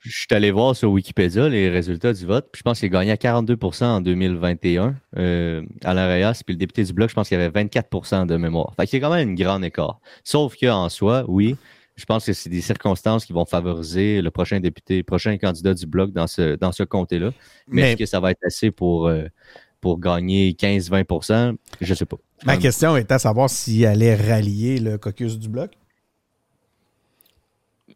Je 0.00 0.10
suis 0.10 0.26
allé 0.32 0.50
voir 0.50 0.76
sur 0.76 0.90
Wikipédia 0.90 1.48
les 1.48 1.70
résultats 1.70 2.12
du 2.12 2.26
vote. 2.26 2.48
Puis 2.52 2.58
je 2.58 2.62
pense 2.62 2.78
qu'il 2.80 2.86
a 2.94 2.98
gagné 3.00 3.10
à 3.12 3.16
42% 3.16 3.84
en 3.86 4.00
2021 4.02 4.94
euh, 5.16 5.62
à 5.82 5.94
la 5.94 6.06
Reyes. 6.06 6.40
Puis 6.44 6.54
le 6.54 6.58
député 6.58 6.84
du 6.84 6.92
Bloc, 6.92 7.08
je 7.08 7.14
pense 7.14 7.28
qu'il 7.28 7.38
y 7.38 7.42
avait 7.42 7.64
24% 7.64 8.26
de 8.26 8.36
mémoire. 8.36 8.74
Fait 8.76 8.86
qu'il 8.86 9.00
y 9.00 9.02
a 9.02 9.08
quand 9.08 9.14
même 9.14 9.30
une 9.30 9.34
grande 9.34 9.64
écart. 9.64 10.00
Sauf 10.24 10.56
qu'en 10.60 10.88
soi, 10.90 11.24
oui, 11.28 11.56
je 11.96 12.04
pense 12.04 12.26
que 12.26 12.32
c'est 12.34 12.50
des 12.50 12.60
circonstances 12.60 13.24
qui 13.24 13.32
vont 13.32 13.46
favoriser 13.46 14.20
le 14.20 14.30
prochain 14.30 14.60
député, 14.60 14.98
le 14.98 15.04
prochain 15.04 15.38
candidat 15.38 15.72
du 15.72 15.86
Bloc 15.86 16.12
dans 16.12 16.26
ce, 16.26 16.56
dans 16.56 16.72
ce 16.72 16.82
comté-là. 16.82 17.30
Mais, 17.68 17.82
Mais 17.82 17.92
est-ce 17.92 17.98
que 17.98 18.06
ça 18.06 18.20
va 18.20 18.32
être 18.32 18.44
assez 18.44 18.70
pour, 18.70 19.06
euh, 19.08 19.24
pour 19.80 19.98
gagner 20.00 20.54
15-20% 20.54 21.56
Je 21.80 21.94
sais 21.94 22.04
pas. 22.06 22.16
ma 22.44 22.56
question 22.58 22.96
est 22.96 23.10
à 23.10 23.18
savoir 23.18 23.48
s'il 23.48 23.86
allait 23.86 24.14
rallier 24.16 24.78
le 24.78 24.98
caucus 24.98 25.38
du 25.38 25.48
bloc. 25.48 25.70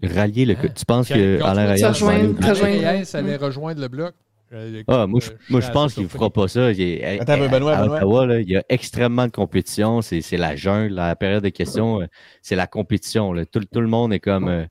Rallier 0.03 0.45
le. 0.45 0.55
Hein? 0.55 0.69
Tu 0.77 0.85
penses 0.85 1.09
que 1.09 1.43
Alain 1.43 1.73
Reyes 1.73 1.85
Reyes 1.85 3.05
allait 3.17 3.37
rejoindre 3.37 3.81
le 3.81 3.89
bloc. 3.89 4.15
Euh, 4.53 4.83
Ah, 4.87 5.07
moi, 5.07 5.21
je, 5.21 5.31
moi, 5.51 5.61
je 5.61 5.71
pense 5.71 5.93
qu'il 5.95 6.05
ne 6.05 6.09
fera 6.09 6.31
pas 6.31 6.49
ça. 6.49 6.73
Il 6.73 6.81
est- 6.81 7.21
Attends 7.21 7.37
Benoît, 7.49 7.75
à 7.77 7.83
Benoît. 7.83 7.97
Ottawa, 7.99 8.27
là, 8.27 8.41
il 8.41 8.49
y 8.49 8.57
a 8.57 8.63
extrêmement 8.71 9.27
de 9.27 9.33
compétition. 9.33 10.01
C'est 10.01 10.23
c'est 10.23 10.39
la 10.39 10.57
jungle, 10.57 10.95
la 10.95 11.15
période 11.17 11.43
de 11.45 11.51
questions. 11.51 12.01
euh, 12.01 12.07
C'est 12.41 12.57
la 12.57 12.67
compétition. 12.67 13.33
là. 13.35 13.45
Tout, 13.45 13.61
tout 13.71 13.81
le 13.81 13.89
monde 13.89 14.13
est 14.15 14.21
comme 14.21 14.49
euh, 14.49 14.65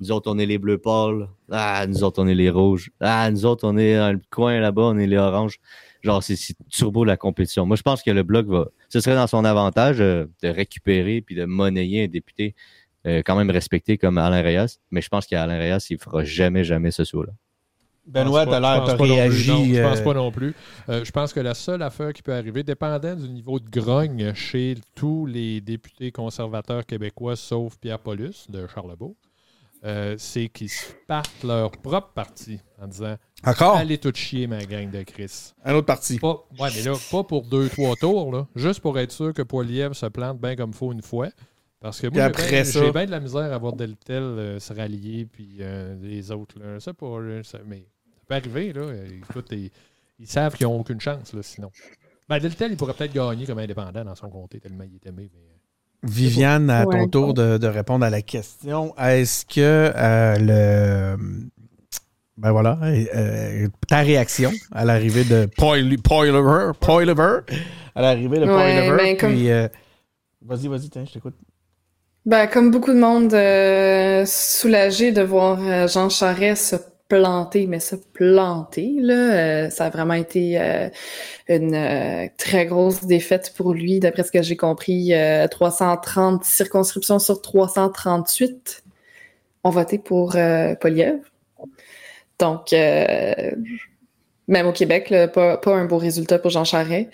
nous 0.00 0.12
autres, 0.12 0.30
on 0.32 0.38
est 0.38 0.46
les 0.46 0.58
bleus 0.58 0.78
pâles. 0.78 1.26
Ah, 1.50 1.84
nous 1.88 2.04
autres, 2.04 2.22
on 2.22 2.28
est 2.28 2.34
les 2.36 2.50
rouges. 2.50 2.90
Ah, 3.00 3.28
nous 3.32 3.44
autres, 3.44 3.66
on 3.66 3.76
est 3.76 3.96
dans 3.96 4.12
le 4.12 4.20
coin 4.30 4.60
là-bas, 4.60 4.82
on 4.82 4.98
est 4.98 5.08
les 5.08 5.16
oranges. 5.16 5.58
Genre, 6.02 6.22
c'est 6.22 6.36
c'est 6.36 6.54
turbo 6.70 7.04
la 7.04 7.16
compétition. 7.16 7.66
Moi, 7.66 7.74
je 7.76 7.82
pense 7.82 8.04
que 8.04 8.12
le 8.12 8.22
bloc 8.22 8.46
va. 8.46 8.68
Ce 8.88 9.00
serait 9.00 9.16
dans 9.16 9.26
son 9.26 9.44
avantage 9.44 9.96
euh, 10.00 10.26
de 10.44 10.48
récupérer 10.48 11.22
puis 11.22 11.34
de 11.34 11.44
monnayer 11.44 12.04
un 12.04 12.06
député 12.06 12.54
euh, 13.08 13.22
quand 13.24 13.36
même 13.36 13.50
respecté 13.50 13.98
comme 13.98 14.18
Alain 14.18 14.42
Reyes. 14.42 14.78
Mais 14.90 15.00
je 15.00 15.08
pense 15.08 15.26
qu'Alain 15.26 15.58
Reyes, 15.58 15.86
il 15.90 15.98
fera 15.98 16.24
jamais, 16.24 16.64
jamais 16.64 16.90
ce 16.90 17.04
saut-là. 17.04 17.32
Benoît, 18.06 18.46
pas- 18.46 18.58
l'air, 18.58 18.74
je 18.74 18.86
t'as 18.86 18.96
pense 18.96 18.98
pas 18.98 19.06
non 19.06 19.14
plus, 19.14 19.14
réagi. 19.14 19.74
je 19.74 19.82
pense 19.82 19.98
euh, 19.98 20.04
pas 20.04 20.14
non 20.14 20.30
plus. 20.32 20.54
Euh, 20.88 21.04
je 21.04 21.10
pense 21.10 21.32
que 21.34 21.40
la 21.40 21.52
seule 21.54 21.82
affaire 21.82 22.12
qui 22.14 22.22
peut 22.22 22.32
arriver, 22.32 22.62
dépendant 22.62 23.14
du 23.14 23.28
niveau 23.28 23.60
de 23.60 23.68
grogne 23.68 24.32
chez 24.34 24.76
tous 24.94 25.26
les 25.26 25.60
députés 25.60 26.10
conservateurs 26.10 26.86
québécois, 26.86 27.36
sauf 27.36 27.76
Pierre 27.76 27.98
Paulus 27.98 28.46
de 28.48 28.66
Charlebourg, 28.66 29.14
euh, 29.84 30.14
c'est 30.18 30.48
qu'ils 30.48 30.70
se 30.70 30.92
partent 31.06 31.44
leur 31.44 31.70
propre 31.70 32.12
parti 32.14 32.58
en 32.80 32.86
disant 32.86 33.16
Encore? 33.44 33.76
Allez 33.76 33.98
tout 33.98 34.12
chier, 34.14 34.46
ma 34.46 34.64
gang 34.64 34.90
de 34.90 35.02
Chris. 35.02 35.52
Un 35.62 35.74
autre 35.74 35.86
parti. 35.86 36.18
Pas, 36.18 36.46
ouais, 36.58 36.70
mais 36.74 36.82
là, 36.82 36.94
pas 37.10 37.24
pour 37.24 37.44
deux, 37.44 37.68
trois 37.68 37.94
tours, 37.94 38.32
là, 38.32 38.46
juste 38.56 38.80
pour 38.80 38.98
être 38.98 39.12
sûr 39.12 39.34
que 39.34 39.42
Poiliev 39.42 39.92
se 39.92 40.06
plante 40.06 40.40
bien 40.40 40.56
comme 40.56 40.72
faut 40.72 40.92
une 40.92 41.02
fois. 41.02 41.28
Parce 41.80 42.00
que 42.00 42.08
moi, 42.08 42.14
j'ai 42.16 42.20
après 42.22 42.50
bien- 42.50 42.64
ça- 42.64 42.84
j'ai 42.84 42.90
bien 42.92 43.06
de 43.06 43.10
la 43.10 43.20
misère 43.20 43.52
à 43.52 43.58
voir 43.58 43.72
Deltel 43.74 44.22
euh, 44.22 44.58
se 44.58 44.72
rallier, 44.72 45.26
puis 45.30 45.58
euh, 45.60 45.94
les 46.02 46.30
autres. 46.32 46.58
Là, 46.58 46.80
ça- 46.80 46.92
mais 47.66 47.86
ça 48.14 48.20
peut 48.26 48.34
arriver. 48.34 48.72
Là. 48.72 48.92
Écoute, 49.28 49.46
ils, 49.52 49.70
ils 50.18 50.26
savent 50.26 50.56
qu'ils 50.56 50.66
n'ont 50.66 50.80
aucune 50.80 51.00
chance, 51.00 51.32
là, 51.32 51.42
sinon. 51.42 51.70
Ben, 52.28 52.38
Deltel, 52.40 52.72
il 52.72 52.76
pourrait 52.76 52.94
peut-être 52.94 53.12
gagner 53.14 53.46
comme 53.46 53.58
indépendant 53.60 54.04
dans 54.04 54.14
son 54.16 54.28
comté, 54.28 54.58
tellement 54.60 54.84
il 54.84 54.96
est 54.96 55.06
aimé. 55.06 55.30
Mais... 55.32 55.40
euh, 55.40 56.08
Viviane, 56.10 56.68
à 56.70 56.84
ton 56.84 56.90
Ouais. 57.02 57.08
tour 57.08 57.32
de, 57.34 57.58
de 57.58 57.66
répondre 57.66 58.04
à 58.04 58.10
la 58.10 58.22
question. 58.22 58.94
Est-ce 58.98 59.46
que 59.46 59.92
euh, 59.94 60.36
le. 61.16 61.48
Ben 62.36 62.52
voilà, 62.52 62.78
euh, 62.84 63.66
ta 63.88 63.98
réaction 63.98 64.52
à 64.70 64.84
l'arrivée 64.84 65.24
de 65.24 65.46
Poil- 65.56 65.98
Poiliver, 66.00 66.70
Poiliver, 66.80 67.40
à 67.96 68.02
l'arrivée 68.02 68.38
de 68.38 68.44
Ouais, 68.44 68.52
Poiliver, 68.52 68.96
ben, 68.96 69.16
comme- 69.16 69.32
puis, 69.32 69.50
euh, 69.50 69.66
Vas-y, 70.42 70.68
vas-y, 70.68 70.88
tiens, 70.88 71.04
je 71.04 71.12
t'écoute. 71.14 71.34
Ben, 72.28 72.46
comme 72.46 72.70
beaucoup 72.70 72.92
de 72.92 72.98
monde, 72.98 73.32
euh, 73.32 74.26
soulagé 74.26 75.12
de 75.12 75.22
voir 75.22 75.58
euh, 75.62 75.88
Jean 75.88 76.10
Charest 76.10 76.62
se 76.62 76.76
planter, 77.08 77.66
mais 77.66 77.80
se 77.80 77.96
planter, 77.96 78.96
là, 79.00 79.14
euh, 79.14 79.70
ça 79.70 79.86
a 79.86 79.88
vraiment 79.88 80.12
été 80.12 80.60
euh, 80.60 80.90
une 81.48 81.74
euh, 81.74 82.26
très 82.36 82.66
grosse 82.66 83.06
défaite 83.06 83.54
pour 83.56 83.72
lui, 83.72 83.98
d'après 83.98 84.24
ce 84.24 84.30
que 84.30 84.42
j'ai 84.42 84.58
compris, 84.58 85.14
euh, 85.14 85.48
330 85.48 86.44
circonscriptions 86.44 87.18
sur 87.18 87.40
338 87.40 88.84
ont 89.64 89.70
voté 89.70 89.96
pour 89.96 90.36
euh, 90.36 90.74
Poliev. 90.74 91.20
Donc, 92.38 92.74
euh, 92.74 93.52
même 94.48 94.66
au 94.66 94.72
Québec, 94.72 95.08
là, 95.08 95.28
pas, 95.28 95.56
pas 95.56 95.74
un 95.74 95.86
beau 95.86 95.96
résultat 95.96 96.38
pour 96.38 96.50
Jean 96.50 96.64
Charest. 96.64 97.08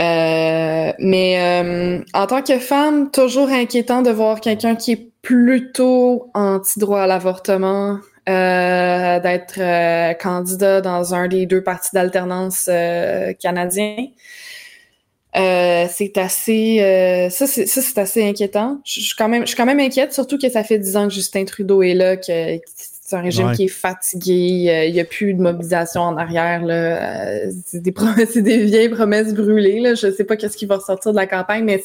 Euh, 0.00 0.92
mais 0.98 1.38
euh, 1.40 2.04
en 2.14 2.26
tant 2.26 2.42
que 2.42 2.58
femme, 2.58 3.10
toujours 3.10 3.48
inquiétant 3.48 4.02
de 4.02 4.10
voir 4.10 4.40
quelqu'un 4.40 4.74
qui 4.74 4.92
est 4.92 5.10
plutôt 5.22 6.30
anti-droit 6.34 7.02
à 7.02 7.06
l'avortement, 7.06 7.98
euh, 8.26 9.20
d'être 9.20 9.58
euh, 9.58 10.14
candidat 10.14 10.80
dans 10.80 11.14
un 11.14 11.28
des 11.28 11.44
deux 11.44 11.62
partis 11.62 11.90
d'alternance 11.92 12.68
euh, 12.72 13.34
canadiens. 13.34 14.06
C'est 15.34 16.16
assez, 16.16 17.28
ça 17.30 17.46
c'est 17.46 17.98
assez 17.98 18.26
inquiétant. 18.26 18.80
Je 18.84 19.00
suis 19.00 19.14
quand 19.16 19.28
même, 19.28 19.42
je 19.42 19.48
suis 19.48 19.56
quand 19.56 19.66
même 19.66 19.80
inquiète, 19.80 20.14
surtout 20.14 20.38
que 20.38 20.48
ça 20.48 20.64
fait 20.64 20.78
dix 20.78 20.96
ans 20.96 21.08
que 21.08 21.14
Justin 21.14 21.44
Trudeau 21.44 21.82
est 21.82 21.94
là, 21.94 22.16
que 22.16 22.58
c'est 23.06 23.16
un 23.16 23.20
régime 23.20 23.48
Ouais. 23.48 23.54
qui 23.54 23.64
est 23.64 23.68
fatigué. 23.68 24.66
euh, 24.70 24.84
Il 24.86 24.94
n'y 24.94 25.00
a 25.00 25.04
plus 25.04 25.34
de 25.34 25.42
mobilisation 25.42 26.00
en 26.02 26.16
arrière. 26.16 26.64
Là. 26.64 26.74
Euh, 27.44 27.50
c'est 27.66 27.80
des 27.82 27.92
promesses, 27.92 28.30
c'est 28.32 28.42
des 28.42 28.64
vieilles 28.64 28.88
promesses 28.88 29.34
brûlées. 29.34 29.80
Là. 29.80 29.94
Je 29.94 30.10
sais 30.10 30.24
pas 30.24 30.36
qu'est-ce 30.36 30.56
qui 30.56 30.66
va 30.66 30.76
ressortir 30.76 31.12
de 31.12 31.16
la 31.16 31.26
campagne, 31.26 31.64
mais 31.64 31.82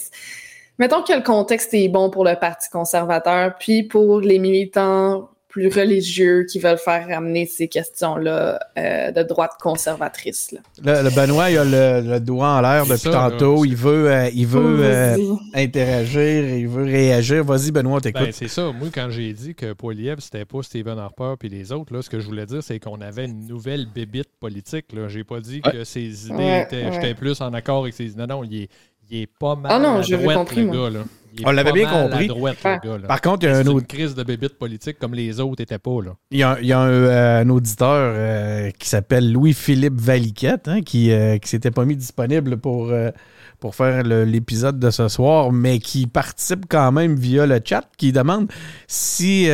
mettons 0.77 1.03
que 1.03 1.11
le 1.13 1.21
contexte 1.21 1.73
est 1.73 1.89
bon 1.89 2.09
pour 2.09 2.23
le 2.23 2.35
Parti 2.39 2.69
conservateur, 2.69 3.55
puis 3.59 3.83
pour 3.83 4.21
les 4.21 4.39
militants 4.39 5.29
plus 5.50 5.68
religieux 5.68 6.46
qui 6.50 6.60
veulent 6.60 6.77
faire 6.77 7.08
ramener 7.08 7.48
ces 7.48 7.68
questions-là 7.68 8.60
euh, 8.77 9.12
de 9.12 9.24
droite 9.24 9.53
conservatrice. 9.60 10.51
Là. 10.51 10.60
Le, 11.01 11.10
le 11.10 11.15
Benoît, 11.15 11.50
il 11.50 11.58
a 11.58 11.65
le, 11.65 12.08
le 12.08 12.20
doigt 12.20 12.50
en 12.50 12.62
l'air 12.62 12.86
depuis 12.86 13.00
ça, 13.00 13.12
tantôt. 13.12 13.63
là. 13.63 13.68
Il 13.70 13.75
veut, 13.75 14.12
euh, 14.12 14.29
il 14.32 14.46
veut 14.46 14.60
Oh, 14.79 14.84
euh, 14.84 15.18
interagir, 15.56 16.56
il 16.58 16.68
veut 16.68 16.84
réagir. 16.84 17.44
Vas-y, 17.44 17.72
Benoît, 17.72 17.98
on 17.98 18.00
t'écoute. 18.00 18.25
Ben, 18.25 18.32
c'est 18.32 18.48
ça. 18.48 18.72
Moi, 18.72 18.89
quand 18.94 19.10
j'ai 19.10 19.34
dit 19.34 19.56
que 19.56 19.74
Poiliev, 19.74 20.20
c'était 20.20 20.46
pas 20.46 20.62
Stephen 20.62 20.98
Harper 21.00 21.34
puis 21.39 21.50
les 21.50 21.72
autres, 21.72 21.94
là, 21.94 22.01
ce 22.01 22.10
que 22.10 22.20
je 22.20 22.25
voulais 22.27 22.46
dire, 22.46 22.62
c'est 22.63 22.79
qu'on 22.79 23.01
avait 23.01 23.25
une 23.25 23.48
nouvelle 23.48 23.86
bébite 23.94 24.29
politique. 24.39 24.94
Là. 24.94 25.08
J'ai 25.08 25.24
pas 25.24 25.39
dit 25.39 25.62
Ouais. 25.65 25.72
que 25.72 25.84
ses 25.84 26.27
idées 26.27 26.36
Ouais, 26.36 26.62
étaient. 26.63 26.86
ouais. 26.86 26.91
J'étais 26.94 27.13
plus 27.15 27.41
en 27.41 27.53
accord 27.53 27.82
avec 27.84 27.94
ses 27.94 28.06
idées. 28.12 28.20
Non, 28.20 28.27
non, 28.27 28.44
il 28.44 28.63
est, 28.63 28.70
il 29.09 29.21
est 29.23 29.27
pas 29.39 29.55
mal 29.55 29.71
Ah 29.73 29.79
non, 29.79 29.97
à 29.97 30.01
j'avais 30.01 30.23
droite, 30.23 30.37
compris, 30.37 30.63
le 30.63 30.71
gars. 30.71 30.89
Là. 30.89 30.99
On 31.45 31.51
l'avait 31.51 31.71
bien 31.71 31.87
compris. 31.89 32.27
Droite, 32.27 32.57
Ah. 32.63 32.79
gars. 32.83 32.97
Par 33.07 33.21
contre, 33.21 33.45
il 33.45 33.49
y 33.49 33.53
a 33.53 33.57
un 33.57 33.61
une 33.61 33.69
autre 33.69 33.87
crise 33.87 34.15
de 34.15 34.23
bébite 34.23 34.57
politique 34.57 34.97
comme 34.99 35.13
les 35.13 35.39
autres 35.39 35.61
étaient 35.61 35.77
pas. 35.77 36.01
Là. 36.03 36.11
Il 36.31 36.39
y 36.39 36.43
a, 36.43 36.57
il 36.59 36.67
y 36.67 36.73
a 36.73 36.79
un, 36.79 36.89
euh, 36.89 37.41
un 37.41 37.49
auditeur 37.49 37.87
euh, 37.91 38.71
qui 38.77 38.89
s'appelle 38.89 39.31
Louis-Philippe 39.31 39.99
Valiquette, 39.99 40.67
hein, 40.67 40.81
qui, 40.81 41.11
euh, 41.11 41.37
qui 41.37 41.47
s'était 41.49 41.71
pas 41.71 41.85
mis 41.85 41.95
disponible 41.95 42.57
pour, 42.57 42.89
euh, 42.89 43.11
pour 43.59 43.75
faire 43.75 44.03
l'épisode 44.03 44.79
de 44.79 44.89
ce 44.89 45.07
soir, 45.07 45.51
mais 45.51 45.79
qui 45.79 46.07
participe 46.07 46.65
quand 46.67 46.91
même 46.91 47.15
via 47.15 47.45
le 47.45 47.59
chat, 47.63 47.85
qui 47.97 48.11
demande 48.11 48.47
si... 48.87 49.47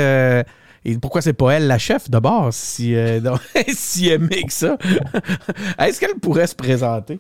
et 0.86 0.98
pourquoi 0.98 1.22
c'est 1.22 1.34
pas 1.34 1.52
elle 1.52 1.68
la 1.68 1.78
chef 1.78 2.10
de 2.10 2.20
base, 2.20 2.56
si, 2.56 2.96
euh, 2.96 3.20
donc, 3.22 3.40
si 3.68 4.08
elle 4.08 4.14
aimait 4.24 4.44
que 4.44 4.54
ça? 4.54 4.78
Est-ce 5.80 6.00
qu'elle 6.00 6.16
pourrait 6.16 6.48
se 6.48 6.56
présenter? 6.56 7.20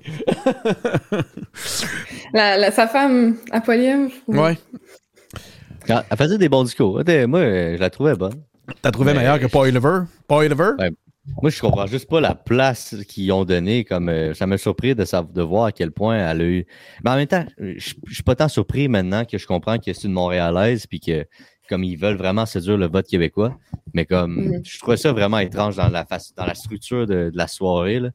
La, 2.33 2.57
la- 2.57 2.71
sa 2.71 2.87
femme, 2.87 3.37
Apollien, 3.51 4.09
Ouais. 4.27 4.57
Ah, 5.89 6.03
Elle 6.09 6.17
faisait 6.17 6.37
des 6.37 6.49
bons 6.49 6.63
discours. 6.63 6.93
Moi, 6.93 7.03
je 7.05 7.77
la 7.79 7.89
trouvais 7.89 8.15
bonne. 8.15 8.41
T'as 8.81 8.91
trouvé 8.91 9.13
Mais- 9.13 9.19
meilleur 9.19 9.39
que 9.39 9.45
Poiliver? 9.47 10.01
Poiliver? 10.27 10.71
Ouais. 10.79 10.89
Moi, 11.41 11.49
je 11.49 11.59
comprends 11.59 11.87
juste 11.87 12.07
pas 12.09 12.19
la 12.21 12.35
place 12.35 12.95
qu'ils 13.07 13.31
ont 13.31 13.45
donnée. 13.45 13.83
Comme 13.83 14.09
euh, 14.09 14.33
ça 14.33 14.45
m'a 14.47 14.57
surpris 14.57 14.93
de, 14.95 15.05
savoir, 15.05 15.31
de 15.33 15.41
voir 15.41 15.65
à 15.65 15.71
quel 15.71 15.91
point 15.91 16.17
elle 16.17 16.41
a 16.41 16.45
eu. 16.45 16.65
Mais 17.03 17.11
en 17.11 17.15
même 17.15 17.27
temps, 17.27 17.45
je, 17.59 17.93
je 18.07 18.13
suis 18.13 18.23
pas 18.23 18.35
tant 18.35 18.47
surpris 18.47 18.87
maintenant 18.87 19.25
que 19.25 19.37
je 19.37 19.45
comprends 19.47 19.77
que 19.77 19.91
c'est 19.93 20.03
une 20.07 20.13
Montréalaise 20.13 20.85
puis 20.87 20.99
que 20.99 21.25
comme 21.69 21.83
ils 21.83 21.97
veulent 21.97 22.17
vraiment 22.17 22.45
séduire 22.45 22.77
le 22.77 22.87
vote 22.87 23.07
québécois. 23.07 23.57
Mais 23.93 24.05
comme 24.05 24.35
Mhm. 24.47 24.61
je 24.65 24.79
trouvais 24.79 24.97
ça 24.97 25.11
vraiment 25.11 25.39
étrange 25.39 25.75
dans 25.75 25.89
la 25.89 26.05
face, 26.05 26.33
dans 26.35 26.45
la 26.45 26.55
structure 26.55 27.05
de, 27.07 27.29
de 27.29 27.37
la 27.37 27.47
soirée. 27.47 27.99
là. 27.99 28.09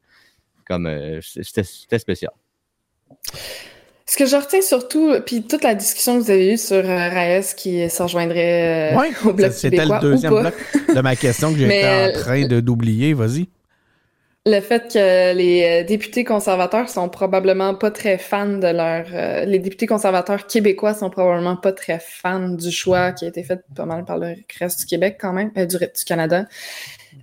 Comme 0.67 0.85
euh, 0.85 1.19
c'était 1.21 1.99
spécial. 1.99 2.31
Ce 4.05 4.17
que 4.17 4.25
je 4.25 4.35
retiens 4.35 4.61
surtout, 4.61 5.13
puis 5.25 5.43
toute 5.43 5.63
la 5.63 5.73
discussion 5.73 6.17
que 6.19 6.23
vous 6.23 6.31
avez 6.31 6.53
eue 6.53 6.57
sur 6.57 6.75
euh, 6.77 7.09
Raes 7.09 7.53
qui 7.55 7.89
se 7.89 8.03
rejoindrait 8.03 8.93
euh, 8.93 8.97
Ouais, 8.99 9.11
au 9.25 9.33
Bloc 9.33 9.51
c'était 9.53 9.85
le 9.85 10.01
deuxième 10.01 10.33
ou 10.33 10.35
pas, 10.37 10.41
bloc 10.51 10.95
de 10.95 11.01
ma 11.01 11.15
question 11.15 11.51
que 11.53 11.59
j'étais 11.59 12.11
en 12.15 12.19
train 12.19 12.45
de 12.45 12.59
d'oublier. 12.59 13.13
Vas-y. 13.13 13.47
Le 14.45 14.59
fait 14.59 14.91
que 14.91 15.35
les 15.35 15.63
euh, 15.63 15.83
députés 15.83 16.23
conservateurs 16.23 16.89
sont 16.89 17.09
probablement 17.09 17.75
pas 17.75 17.91
très 17.91 18.17
fans 18.17 18.57
de 18.57 18.67
leur... 18.67 19.05
euh, 19.13 19.45
les 19.45 19.59
députés 19.59 19.85
conservateurs 19.85 20.47
québécois 20.47 20.95
sont 20.95 21.11
probablement 21.11 21.57
pas 21.57 21.71
très 21.71 21.99
fans 21.99 22.49
du 22.49 22.71
choix 22.71 23.11
qui 23.11 23.25
a 23.25 23.27
été 23.27 23.43
fait 23.43 23.59
pas 23.75 23.85
mal 23.85 24.03
par 24.03 24.17
le 24.17 24.33
reste 24.59 24.79
du 24.79 24.85
Québec 24.87 25.17
quand 25.21 25.33
même, 25.33 25.51
euh, 25.57 25.65
du, 25.67 25.77
du 25.77 26.05
Canada. 26.05 26.45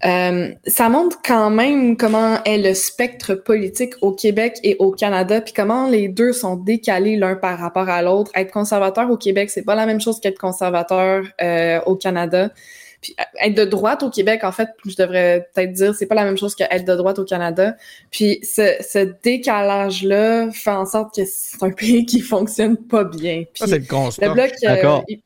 Euh, 0.04 0.50
ça 0.66 0.88
montre 0.88 1.18
quand 1.24 1.50
même 1.50 1.96
comment 1.96 2.42
est 2.44 2.58
le 2.58 2.74
spectre 2.74 3.34
politique 3.34 3.94
au 4.00 4.12
Québec 4.12 4.58
et 4.62 4.76
au 4.78 4.92
Canada, 4.92 5.40
puis 5.40 5.52
comment 5.52 5.88
les 5.88 6.08
deux 6.08 6.32
sont 6.32 6.56
décalés 6.56 7.16
l'un 7.16 7.34
par 7.34 7.58
rapport 7.58 7.88
à 7.88 8.02
l'autre. 8.02 8.30
Être 8.34 8.52
conservateur 8.52 9.10
au 9.10 9.16
Québec, 9.16 9.50
c'est 9.50 9.64
pas 9.64 9.74
la 9.74 9.86
même 9.86 10.00
chose 10.00 10.20
qu'être 10.20 10.38
conservateur 10.38 11.24
euh, 11.42 11.80
au 11.86 11.96
Canada. 11.96 12.50
Puis 13.00 13.14
euh, 13.20 13.22
être 13.46 13.54
de 13.54 13.64
droite 13.64 14.02
au 14.02 14.10
Québec, 14.10 14.42
en 14.44 14.52
fait, 14.52 14.68
je 14.84 14.96
devrais 14.96 15.48
peut-être 15.54 15.72
dire, 15.72 15.94
c'est 15.94 16.06
pas 16.06 16.14
la 16.16 16.24
même 16.24 16.36
chose 16.36 16.54
qu'être 16.54 16.84
de 16.84 16.94
droite 16.96 17.18
au 17.18 17.24
Canada. 17.24 17.76
Puis 18.10 18.40
ce, 18.42 18.74
ce 18.80 19.12
décalage-là 19.22 20.50
fait 20.50 20.70
en 20.70 20.86
sorte 20.86 21.14
que 21.14 21.22
c'est 21.24 21.62
un 21.62 21.70
pays 21.72 22.04
qui 22.06 22.20
fonctionne 22.20 22.76
pas 22.76 23.04
bien. 23.04 23.44
Puis 23.52 23.60
Ça, 23.60 23.66
c'est 23.66 23.78
le 23.78 23.86
constat. 23.86 24.26
le 24.28 24.32
bloc, 24.34 24.50
euh, 24.64 24.66
D'accord. 24.74 25.04
Yves- 25.08 25.22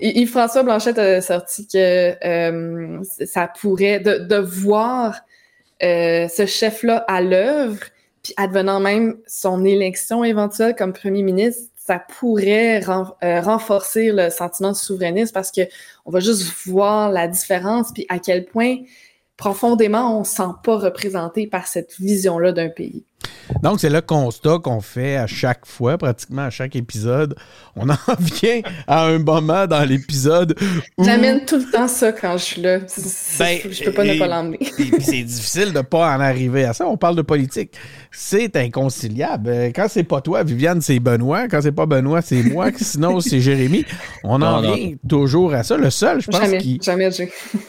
Yves-François 0.00 0.62
Blanchette 0.62 0.98
a 0.98 1.20
sorti 1.20 1.66
que 1.66 2.14
euh, 2.24 2.98
ça 3.26 3.46
pourrait, 3.60 4.00
de, 4.00 4.18
de 4.18 4.36
voir 4.36 5.20
euh, 5.82 6.28
ce 6.28 6.46
chef-là 6.46 7.04
à 7.08 7.20
l'œuvre, 7.20 7.78
puis 8.22 8.32
advenant 8.36 8.80
même 8.80 9.16
son 9.26 9.64
élection 9.64 10.24
éventuelle 10.24 10.74
comme 10.76 10.92
premier 10.92 11.22
ministre, 11.22 11.70
ça 11.92 11.98
pourrait 11.98 12.80
euh, 12.88 13.40
renforcer 13.42 14.12
le 14.12 14.30
sentiment 14.30 14.70
de 14.70 14.76
souverainisme 14.76 15.32
parce 15.34 15.50
que 15.50 15.60
on 16.06 16.10
va 16.10 16.20
juste 16.20 16.50
voir 16.66 17.10
la 17.10 17.28
différence, 17.28 17.92
puis 17.92 18.06
à 18.08 18.18
quel 18.18 18.46
point 18.46 18.76
profondément 19.36 20.18
on 20.18 20.24
se 20.24 20.36
sent 20.36 20.54
pas 20.64 20.78
représenté 20.78 21.46
par 21.46 21.66
cette 21.66 21.98
vision-là 21.98 22.52
d'un 22.52 22.70
pays. 22.70 23.04
Donc, 23.62 23.80
c'est 23.80 23.90
le 23.90 24.00
constat 24.00 24.58
qu'on 24.62 24.80
fait 24.80 25.16
à 25.16 25.26
chaque 25.26 25.66
fois, 25.66 25.98
pratiquement 25.98 26.42
à 26.42 26.50
chaque 26.50 26.74
épisode. 26.74 27.34
On 27.76 27.88
en 27.88 27.96
vient 28.18 28.60
à 28.86 29.04
un 29.06 29.18
moment 29.18 29.66
dans 29.66 29.84
l'épisode 29.84 30.56
où... 30.98 31.04
J'amène 31.04 31.44
tout 31.44 31.56
le 31.58 31.70
temps 31.70 31.88
ça 31.88 32.12
quand 32.12 32.36
je 32.38 32.42
suis 32.44 32.62
là. 32.62 32.78
Ben, 33.38 33.58
je 33.70 33.84
peux 33.84 33.92
pas 33.92 34.04
et- 34.04 34.14
ne 34.14 34.18
pas 34.18 34.26
l'emmener. 34.28 34.58
C'est 35.00 35.22
difficile 35.22 35.72
de 35.72 35.80
pas 35.82 36.16
en 36.16 36.20
arriver 36.20 36.64
à 36.64 36.72
ça. 36.72 36.86
On 36.86 36.96
parle 36.96 37.16
de 37.16 37.22
politique. 37.22 37.72
C'est 38.10 38.56
inconciliable. 38.56 39.50
Euh, 39.50 39.70
Quand 39.74 39.86
c'est 39.88 40.02
pas 40.04 40.20
toi, 40.20 40.42
Viviane, 40.44 40.80
c'est 40.80 40.98
Benoît. 40.98 41.48
Quand 41.48 41.60
c'est 41.62 41.72
pas 41.72 41.86
Benoît, 41.86 42.22
c'est 42.22 42.42
moi. 42.42 42.70
Sinon, 42.76 43.20
c'est 43.20 43.40
Jérémy. 43.40 43.84
On 44.24 44.34
en 44.42 44.62
Non, 44.62 44.74
vient 44.74 44.94
toujours 45.08 45.52
à 45.54 45.62
ça. 45.62 45.76
Le 45.76 45.90
seul, 45.90 46.20
je 46.20 46.26
pense, 46.30 46.40
Jamais, 46.40 46.58
qui, 46.58 46.78
jamais 46.82 47.10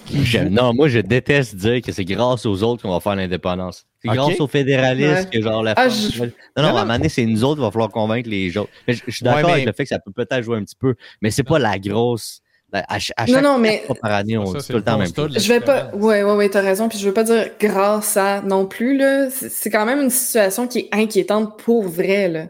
qui 0.06 0.40
Non, 0.50 0.74
moi, 0.74 0.88
je 0.88 1.00
déteste 1.00 1.56
dire 1.56 1.82
que 1.82 1.92
c'est 1.92 2.06
grâce 2.06 2.46
aux 2.46 2.64
autres 2.64 2.82
qu'on 2.84 2.92
va 2.92 3.00
faire 3.00 3.16
l'indépendance. 3.16 3.86
C'est 4.04 4.10
Ok. 4.10 4.16
grâce 4.16 4.40
aux 4.42 4.48
fédéralistes 4.48 5.10
Ouais. 5.10 5.30
que, 5.32 5.42
genre, 5.42 5.64
la 5.64 5.72
Ah, 5.78 5.90
France- 5.90 6.12
je- 6.14 6.24
Non, 6.24 6.26
non, 6.26 6.32
Non, 6.32 6.34
à 6.56 6.62
un 6.62 6.72
non. 6.74 6.80
moment 6.82 6.94
donné, 6.98 7.10
c'est 7.10 7.26
nous 7.26 7.44
autres, 7.44 7.62
il 7.62 7.64
va 7.64 7.72
falloir 7.72 7.90
convaincre 7.90 8.30
les 8.30 8.58
autres. 8.58 8.70
Mais 8.88 8.94
je, 8.94 9.04
je 9.08 9.12
suis 9.12 9.24
d'accord 9.24 9.40
Ouais, 9.42 9.46
mais- 9.48 9.52
avec 9.54 9.66
le 9.66 9.72
fait 9.74 9.84
que 9.84 9.90
ça 9.90 10.00
peut 10.00 10.12
peut-être 10.12 10.44
jouer 10.44 10.58
un 10.58 10.64
petit 10.64 10.76
peu, 10.76 10.96
mais 11.22 11.32
c'est 11.32 11.44
pas 11.44 11.60
la 11.60 11.80
grosse. 11.80 12.42
la- 12.72 12.80
à, 12.90 12.96
à 12.96 13.00
chaque 13.00 13.44
non, 13.44 13.60
mais- 13.60 13.84
fois 13.86 13.96
par 14.02 14.12
année, 14.14 14.36
on 14.36 14.48
Ça, 14.48 14.58
dit 14.58 14.66
tout 14.68 14.74
le 14.74 14.82
temps 14.84 14.98
même 14.98 15.14
chose. 15.16 15.32
Je 15.38 15.48
vais 15.48 15.60
pas. 15.60 15.92
Ouais, 15.94 16.24
ouais, 16.24 16.34
ouais, 16.34 16.50
t'as 16.50 16.62
raison. 16.62 16.90
Puis 16.90 16.98
je 16.98 17.06
veux 17.08 17.14
pas 17.14 17.24
dire 17.24 17.52
grâce 17.60 18.18
à 18.18 18.42
non 18.42 18.66
plus, 18.66 18.98
là. 18.98 19.30
C'est 19.30 19.70
quand 19.70 19.86
même 19.86 20.02
une 20.02 20.10
situation 20.10 20.68
qui 20.68 20.80
est 20.80 20.90
inquiétante 20.92 21.60
pour 21.62 21.84
vrai, 21.84 22.30
là. 22.30 22.48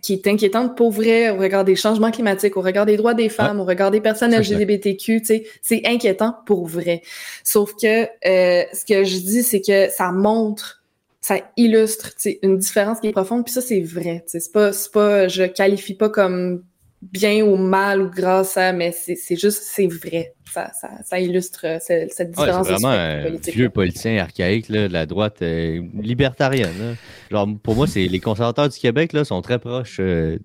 Qui 0.00 0.12
est 0.12 0.26
inquiétante 0.28 0.76
pour 0.76 0.92
vrai 0.92 1.30
au 1.30 1.38
regard 1.38 1.64
des 1.64 1.74
changements 1.74 2.12
climatiques, 2.12 2.56
au 2.56 2.60
regard 2.62 2.86
des 2.86 2.96
droits 2.96 3.14
des 3.14 3.28
femmes, 3.28 3.58
au 3.58 3.64
regard 3.64 3.90
des 3.90 4.00
personnes 4.00 4.32
LGBTQ, 4.32 5.20
tu 5.22 5.26
sais. 5.26 5.44
C'est 5.60 5.82
inquiétant 5.86 6.36
pour 6.46 6.68
vrai. 6.68 7.02
Sauf 7.42 7.72
que 7.74 8.04
euh, 8.04 8.64
ce 8.72 8.84
que 8.84 9.02
je 9.02 9.18
dis, 9.18 9.42
c'est 9.42 9.60
que 9.60 9.88
ça 9.90 10.12
montre 10.12 10.83
ça 11.26 11.36
illustre 11.56 12.12
une 12.42 12.58
différence 12.58 13.00
qui 13.00 13.06
est 13.06 13.12
profonde, 13.12 13.44
puis 13.44 13.52
ça, 13.54 13.62
c'est 13.62 13.80
vrai. 13.80 14.22
C'est 14.26 14.52
pas, 14.52 14.74
c'est 14.74 14.92
pas, 14.92 15.26
je 15.26 15.44
qualifie 15.44 15.94
pas 15.94 16.10
comme 16.10 16.62
bien 17.00 17.42
ou 17.46 17.56
mal 17.56 18.02
ou 18.02 18.10
grâce 18.10 18.58
à, 18.58 18.74
mais 18.74 18.92
c'est 18.92 19.16
juste, 19.36 19.62
c'est 19.62 19.86
vrai. 19.86 20.34
Ça, 20.52 20.70
ça, 20.78 20.90
ça 21.02 21.18
illustre 21.20 21.60
euh, 21.64 21.78
cette, 21.80 22.10
Ouais, 22.18 22.26
différence 22.26 22.66
c'est 22.66 22.72
vraiment 22.74 22.88
un 22.90 23.22
politique. 23.22 23.54
vieux 23.54 23.70
politicien 23.70 24.18
archaïque 24.18 24.68
là, 24.68 24.86
de 24.86 24.92
la 24.92 25.06
droite 25.06 25.40
euh, 25.40 25.80
libertarienne. 25.94 26.74
là. 26.78 26.94
Genre, 27.30 27.48
pour 27.62 27.74
moi, 27.74 27.86
c'est 27.86 28.04
les 28.06 28.20
conservateurs 28.20 28.68
du 28.68 28.78
Québec 28.78 29.14
là, 29.14 29.24
sont 29.24 29.40
très 29.40 29.58
proches 29.58 29.96
euh, 30.00 30.36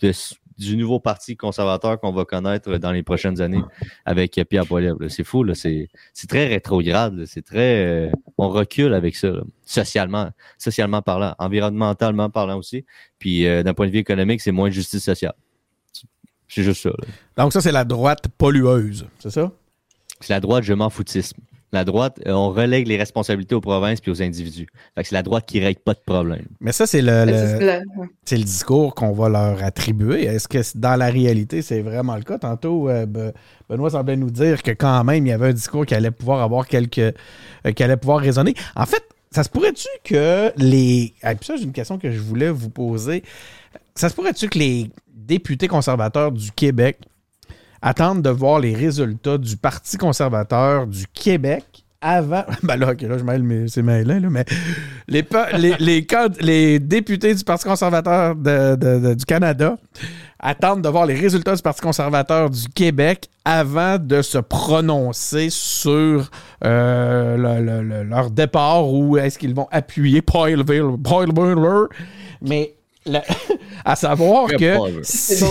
du, 0.00 0.08
de- 0.08 0.14
du 0.58 0.76
nouveau 0.76 1.00
parti 1.00 1.36
conservateur 1.36 2.00
qu'on 2.00 2.12
va 2.12 2.24
connaître 2.24 2.78
dans 2.78 2.92
les 2.92 3.02
prochaines 3.02 3.40
années 3.40 3.62
avec 4.04 4.40
Pierre 4.48 4.66
Poilievre. 4.66 5.08
C'est 5.08 5.24
fou, 5.24 5.44
là, 5.44 5.54
c'est 5.54 5.88
très 6.28 6.46
rétrograde. 6.46 7.24
C'est 7.26 7.42
très. 7.44 7.84
euh, 7.86 8.10
on 8.38 8.48
recule 8.48 8.94
avec 8.94 9.16
ça, 9.16 9.28
là. 9.28 9.42
socialement, 9.64 10.30
socialement 10.58 11.02
parlant, 11.02 11.34
environnementalement 11.38 12.30
parlant 12.30 12.58
aussi. 12.58 12.84
Puis 13.18 13.46
euh, 13.46 13.62
d'un 13.62 13.74
point 13.74 13.86
de 13.86 13.92
vue 13.92 13.98
économique, 13.98 14.40
c'est 14.40 14.52
moins 14.52 14.68
de 14.68 14.74
justice 14.74 15.04
sociale. 15.04 15.34
C'est 16.48 16.62
juste 16.62 16.82
ça. 16.82 16.90
là. 16.90 17.06
Donc, 17.36 17.52
ça, 17.52 17.60
c'est 17.60 17.72
la 17.72 17.84
droite 17.84 18.28
pollueuse. 18.38 19.06
C'est 19.18 19.30
ça? 19.30 19.52
C'est 20.20 20.32
la 20.32 20.40
droite, 20.40 20.64
je 20.64 20.72
m'en 20.72 20.90
foutisme. 20.90 21.38
La 21.72 21.84
droite, 21.84 22.20
euh, 22.26 22.32
on 22.32 22.50
relègue 22.50 22.86
les 22.86 22.96
responsabilités 22.96 23.54
aux 23.54 23.60
provinces 23.60 24.00
puis 24.00 24.10
aux 24.10 24.22
individus. 24.22 24.68
Fait 24.94 25.02
que 25.02 25.08
c'est 25.08 25.14
la 25.16 25.22
droite 25.24 25.44
qui 25.46 25.58
règle 25.60 25.80
pas 25.80 25.94
de 25.94 26.00
problème. 26.06 26.44
Mais 26.60 26.70
ça, 26.72 26.86
c'est 26.86 27.02
le, 27.02 27.10
c'est 28.24 28.36
discours 28.38 28.94
qu'on 28.94 29.12
va 29.12 29.28
leur 29.28 29.62
attribuer. 29.64 30.24
Est-ce 30.24 30.46
que 30.48 30.58
dans 30.78 30.94
la 30.96 31.06
réalité, 31.10 31.62
c'est 31.62 31.80
vraiment 31.82 32.14
le 32.16 32.22
cas? 32.22 32.38
Tantôt, 32.38 32.88
euh, 32.88 33.04
Be- 33.04 33.32
Benoît 33.68 33.90
semblait 33.90 34.16
nous 34.16 34.30
dire 34.30 34.62
que 34.62 34.70
quand 34.70 35.02
même, 35.04 35.26
il 35.26 35.30
y 35.30 35.32
avait 35.32 35.48
un 35.48 35.52
discours 35.52 35.84
qui 35.84 35.94
allait 35.94 36.12
pouvoir 36.12 36.40
avoir 36.42 36.68
quelques. 36.68 36.98
euh, 36.98 37.12
qui 37.74 37.82
allait 37.82 37.96
pouvoir 37.96 38.20
résonner. 38.20 38.54
En 38.76 38.86
fait, 38.86 39.02
ça 39.32 39.42
se 39.42 39.48
pourrait-tu 39.48 39.88
que 40.04 40.52
les. 40.56 41.14
Ah, 41.22 41.34
puis 41.34 41.46
ça, 41.46 41.56
j'ai 41.56 41.64
une 41.64 41.72
question 41.72 41.98
que 41.98 42.10
je 42.12 42.20
voulais 42.20 42.48
vous 42.50 42.70
poser. 42.70 43.24
Ça 43.96 44.08
se 44.08 44.14
pourrait-tu 44.14 44.48
que 44.48 44.58
les 44.58 44.90
députés 45.14 45.66
conservateurs 45.66 46.30
du 46.30 46.52
Québec 46.52 46.98
attendent 47.86 48.22
de 48.22 48.30
voir 48.30 48.58
les 48.58 48.74
résultats 48.74 49.38
du 49.38 49.56
Parti 49.56 49.96
conservateur 49.96 50.88
du 50.88 51.04
Québec 51.14 51.64
avant. 52.00 52.44
Ben 52.64 52.76
là, 52.76 52.90
ok, 52.90 53.02
là, 53.02 53.16
je 53.16 53.22
mêle 53.22 53.66
c'est 53.68 53.82
mêlé, 53.82 54.18
là, 54.18 54.28
mais 54.28 54.44
les, 55.06 55.24
les, 55.56 55.74
les, 55.78 56.06
les, 56.40 56.78
députés 56.80 57.32
du 57.32 57.44
Parti 57.44 57.64
conservateur 57.64 58.34
du 58.34 59.24
Canada 59.24 59.76
attendent 60.40 60.82
de 60.82 60.88
voir 60.88 61.06
les 61.06 61.14
résultats 61.14 61.54
du 61.54 61.62
Parti 61.62 61.80
conservateur 61.80 62.50
du 62.50 62.68
Québec 62.74 63.28
avant 63.44 63.98
de 63.98 64.20
se 64.20 64.38
prononcer 64.38 65.48
sur 65.48 66.28
euh, 66.64 68.02
leur 68.02 68.30
départ 68.32 68.92
ou 68.92 69.16
est-ce 69.16 69.38
qu'ils 69.38 69.54
vont 69.54 69.68
appuyer 69.70 70.22
Poilville, 70.22 70.96
Mais 72.42 72.74
à 73.84 73.94
savoir 73.94 74.48
que 74.48 74.76
si, 75.02 75.44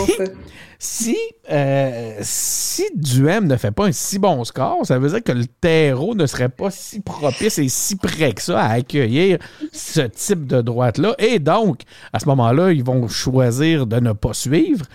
si, 0.80 1.18
euh, 1.52 2.18
si 2.22 2.84
Duhem 2.96 3.48
ne 3.48 3.56
fait 3.56 3.72
pas 3.72 3.86
un 3.86 3.92
si 3.92 4.20
bon 4.20 4.44
score, 4.44 4.86
ça 4.86 5.00
veut 5.00 5.10
dire 5.10 5.24
que 5.24 5.32
le 5.32 5.46
terreau 5.46 6.16
ne 6.16 6.26
serait 6.26 6.50
pas 6.50 6.72
si 6.72 7.02
propice 7.02 7.58
et 7.60 7.70
si 7.70 7.96
prêt 7.96 8.34
que 8.34 8.42
ça 8.42 8.62
à 8.62 8.74
accueillir 8.74 9.38
ce 9.72 10.02
type 10.02 10.48
de 10.48 10.62
droite-là. 10.62 11.16
Et 11.20 11.40
donc, 11.40 11.82
à 12.14 12.20
ce 12.20 12.26
moment-là, 12.28 12.72
ils 12.72 12.84
vont 12.84 13.08
choisir 13.08 13.88
de 13.88 14.00
ne 14.00 14.12
pas 14.12 14.34
suivre. 14.34 14.86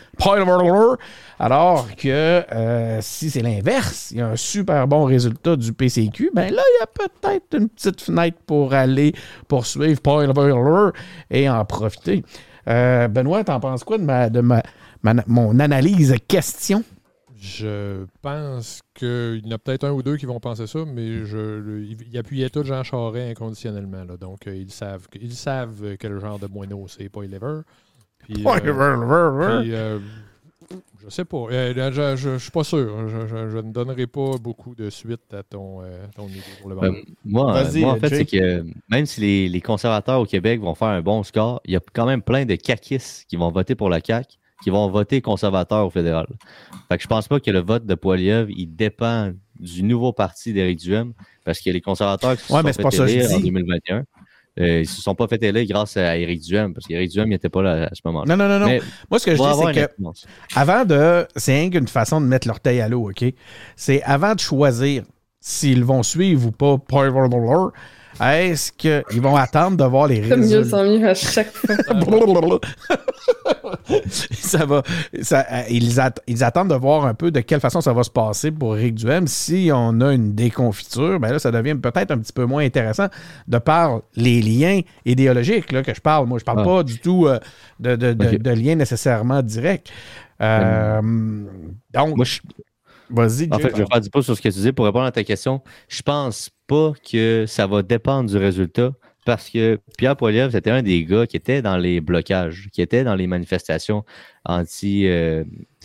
Alors 1.39 1.87
que 1.97 2.09
euh, 2.53 2.99
si 3.01 3.31
c'est 3.31 3.41
l'inverse, 3.41 4.11
il 4.11 4.19
y 4.19 4.21
a 4.21 4.29
un 4.29 4.37
super 4.37 4.87
bon 4.87 5.05
résultat 5.05 5.57
du 5.57 5.73
PCQ, 5.73 6.33
ben 6.35 6.53
là, 6.53 6.63
il 6.63 6.81
y 6.81 6.83
a 6.83 6.87
peut-être 6.87 7.57
une 7.57 7.69
petite 7.69 8.01
fenêtre 8.03 8.39
pour 8.47 8.75
aller 8.75 9.15
poursuivre 9.49 10.01
et 11.31 11.49
en 11.49 11.65
profiter. 11.65 12.25
Euh, 12.69 13.09
Benoît, 13.09 13.43
t'en 13.45 13.61
penses 13.61 13.85
quoi 13.85 13.99
ma, 13.99 14.29
de 14.29 14.41
ma, 14.41 14.63
mon 15.03 15.59
analyse 15.59 16.15
question? 16.29 16.85
Je 17.41 18.05
pense 18.21 18.83
qu'il 18.95 19.41
y 19.43 19.49
en 19.49 19.53
a 19.53 19.59
peut-être 19.59 19.85
un 19.85 19.93
ou 19.93 20.03
deux 20.03 20.19
qui 20.19 20.27
vont 20.27 20.41
penser 20.41 20.67
ça, 20.67 20.81
mais 20.87 21.25
je, 21.25 21.87
il 22.11 22.19
appuyait 22.19 22.51
tout 22.51 22.63
Jean 22.65 22.83
Charest 22.83 23.31
inconditionnellement. 23.31 24.05
Là, 24.05 24.19
donc, 24.19 24.47
euh, 24.47 24.55
ils, 24.55 24.71
savent, 24.71 25.07
ils 25.19 25.33
savent 25.33 25.97
quel 25.99 26.21
genre 26.21 26.39
de 26.39 26.47
moineau 26.49 26.85
c'est, 26.87 27.09
pas 27.09 27.23
Lever. 27.23 27.63
Puis, 28.19 28.45
euh, 28.47 28.59
puis 28.61 29.75
euh, 29.75 29.99
je 31.03 31.09
sais 31.09 31.25
pas. 31.25 31.47
je, 31.49 32.15
je, 32.17 32.37
suis 32.37 32.51
pas 32.51 32.63
sûr. 32.63 33.09
Je, 33.09 33.57
ne 33.57 33.73
donnerai 33.73 34.07
pas 34.07 34.37
beaucoup 34.39 34.75
de 34.75 34.91
suite 34.91 35.33
à 35.33 35.43
ton, 35.43 35.81
ton 36.15 36.27
niveau 36.27 36.43
pour 36.61 36.69
le 36.69 36.77
moment. 36.77 36.93
moi, 37.25 37.65
moi, 37.65 37.93
en 37.95 37.97
fait, 37.97 38.09
c'est 38.11 38.27
que 38.27 38.67
même 38.91 39.07
si 39.07 39.23
les, 39.23 39.49
les, 39.49 39.61
conservateurs 39.63 40.21
au 40.21 40.27
Québec 40.27 40.61
vont 40.61 40.75
faire 40.75 40.89
un 40.89 41.01
bon 41.01 41.23
score, 41.23 41.63
il 41.65 41.73
y 41.73 41.77
a 41.77 41.81
quand 41.95 42.05
même 42.05 42.21
plein 42.21 42.45
de 42.45 42.57
caquistes 42.57 43.25
qui 43.31 43.37
vont 43.37 43.51
voter 43.51 43.75
pour 43.75 43.89
la 43.89 44.01
CAQ 44.05 44.37
qui 44.63 44.71
vont 44.71 44.89
voter 44.89 45.21
conservateur 45.21 45.87
au 45.87 45.91
fédéral. 45.91 46.27
Fait 46.89 46.97
que 46.97 47.03
je 47.03 47.09
pense 47.09 47.29
pas 47.29 47.41
que 47.41 47.51
le 47.51 47.61
vote 47.61 47.87
de 47.87 47.95
Poiliev, 47.95 48.51
il 48.51 48.75
dépend 48.75 49.33
du 49.59 49.83
nouveau 49.83 50.13
parti 50.13 50.53
d'Éric 50.53 50.79
Duhem, 50.79 51.13
parce 51.45 51.61
que 51.61 51.71
les 51.71 51.81
conservateurs 51.81 52.37
qui 52.37 52.43
se 52.43 52.49
sont 52.49 52.91
fait 52.91 53.13
élire 53.13 53.33
en 53.33 53.41
2021, 53.41 54.05
euh, 54.59 54.81
ils 54.81 54.87
se 54.87 55.01
sont 55.01 55.15
pas 55.15 55.29
fait 55.29 55.43
élire 55.43 55.67
grâce 55.67 55.97
à 55.97 56.17
Éric 56.17 56.43
Duhem, 56.43 56.75
parce 56.75 56.87
qu'Éric 56.87 57.11
Duhem 57.11 57.29
n'était 57.29 57.49
pas 57.49 57.63
là 57.63 57.85
à 57.85 57.95
ce 57.95 58.01
moment-là. 58.05 58.37
Non, 58.37 58.43
non, 58.43 58.59
non, 58.59 58.67
non. 58.67 58.79
Moi, 59.11 59.19
ce 59.19 59.27
que 59.27 59.37
je 59.37 59.41
dis, 59.41 59.75
c'est 59.75 59.87
que 59.87 60.59
avant 60.59 60.85
de... 60.85 61.27
C'est 61.37 61.67
une 61.67 61.89
façon 61.89 62.21
de 62.21 62.27
mettre 62.27 62.49
l'orteil 62.49 62.81
à 62.81 62.89
l'eau, 62.89 63.11
OK? 63.11 63.25
C'est 63.77 64.03
avant 64.03 64.35
de 64.35 64.41
choisir 64.41 65.05
s'ils 65.41 65.85
vont 65.85 66.03
suivre 66.03 66.49
ou 66.49 66.51
pas 66.51 66.79
est-ce 68.21 68.73
qu'ils 68.73 69.23
vont 69.23 69.37
attendre 69.37 69.77
de 69.77 69.85
voir 69.85 70.07
les 70.07 70.21
résultats? 70.21 70.83
mieux, 70.83 70.99
mieux 70.99 71.09
à 71.09 71.15
chaque 71.15 71.53
fois. 71.53 71.77
ça 74.33 74.65
va, 74.65 74.83
ça, 75.23 75.47
euh, 75.51 75.63
ils, 75.71 75.99
ils, 76.27 76.45
attendent 76.45 76.71
de 76.71 76.75
voir 76.75 77.07
un 77.07 77.15
peu 77.15 77.31
de 77.31 77.41
quelle 77.41 77.61
façon 77.61 77.81
ça 77.81 77.93
va 77.93 78.03
se 78.03 78.11
passer 78.11 78.51
pour 78.51 78.75
Rick 78.75 78.95
Duhem. 78.95 79.27
Si 79.27 79.71
on 79.73 80.01
a 80.01 80.13
une 80.13 80.35
déconfiture, 80.35 81.19
ben 81.21 81.33
là, 81.33 81.39
ça 81.39 81.51
devient 81.51 81.77
peut-être 81.77 82.11
un 82.11 82.19
petit 82.19 82.33
peu 82.33 82.45
moins 82.45 82.65
intéressant 82.65 83.07
de 83.49 83.59
par 83.59 84.01
les 84.17 84.43
liens 84.43 84.81
idéologiques 85.05 85.73
là, 85.73 85.83
que 85.83 85.95
je 85.95 86.01
parle. 86.01 86.27
Moi, 86.27 86.39
je 86.39 86.45
parle 86.45 86.61
ah. 86.61 86.65
pas 86.65 86.83
du 86.83 86.99
tout 86.99 87.27
euh, 87.27 87.39
de, 87.79 87.97
de, 87.97 88.13
de, 88.13 88.51
liens 88.51 88.75
nécessairement 88.75 89.43
directs. 89.43 89.91
Euh, 90.41 91.01
donc, 91.93 92.17
Moi, 92.17 92.25
je... 92.25 92.41
vas-y. 93.11 93.49
En 93.51 93.59
fait, 93.59 93.71
je 93.71 93.83
vais 93.83 93.87
faire 93.87 94.01
du 94.01 94.11
pouce 94.11 94.25
sur 94.25 94.37
ce 94.37 94.43
que 94.43 94.49
tu 94.49 94.59
dis 94.59 94.73
pour 94.73 94.85
répondre 94.87 95.05
à 95.05 95.13
ta 95.13 95.25
question. 95.25 95.63
Je 95.89 96.03
pense 96.03 96.51
pas 96.67 96.93
que 97.11 97.45
ça 97.47 97.67
va 97.67 97.83
dépendre 97.83 98.31
du 98.31 98.37
résultat 98.37 98.93
parce 99.27 99.51
que 99.51 99.79
Pierre 99.99 100.17
Poilievre, 100.17 100.53
c'était 100.53 100.71
un 100.71 100.83
des 100.83 101.05
gars 101.05 101.27
qui 101.27 101.37
était 101.37 101.63
dans 101.63 101.77
les 101.77 102.01
blocages, 102.01 102.69
qui 102.73 102.81
était 102.81 103.05
dans 103.05 103.15
les 103.15 103.27
manifestations 103.27 104.05
anti, 104.45 105.07
euh, 105.07 105.45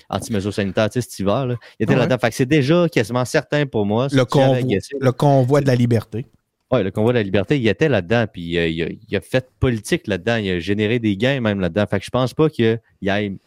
anti-mesures 0.09 0.53
sanitaires 0.53 0.87
cet 0.91 1.19
hiver. 1.19 1.45
Là. 1.45 1.55
Il 1.79 1.83
était 1.83 1.95
là-dedans. 1.95 2.17
c'est 2.31 2.45
déjà 2.45 2.87
quasiment 2.89 3.25
certain 3.25 3.65
pour 3.65 3.85
moi. 3.85 4.07
Le, 4.11 4.25
convoi, 4.25 4.59
le 4.99 5.11
convoi 5.11 5.61
de 5.61 5.67
la 5.67 5.75
liberté. 5.75 6.25
Oui, 6.71 6.83
le 6.83 6.91
convoi 6.91 7.13
de 7.13 7.19
la 7.19 7.23
liberté, 7.23 7.59
il 7.59 7.67
était 7.67 7.89
là-dedans, 7.89 8.25
puis 8.31 8.57
euh, 8.57 8.67
il, 8.67 9.15
a, 9.15 9.21
fait 9.21 9.47
politique 9.59 10.07
là-dedans, 10.07 10.37
il 10.37 10.49
a 10.49 10.59
généré 10.59 10.97
des 10.97 11.15
gains 11.15 11.39
même 11.39 11.59
là-dedans. 11.59 11.85
Fait 11.87 11.99
que 11.99 12.05
je 12.05 12.09
pense 12.09 12.33
pas 12.33 12.49
qu'il 12.49 12.79
y 13.01 13.09
ait. 13.09 13.37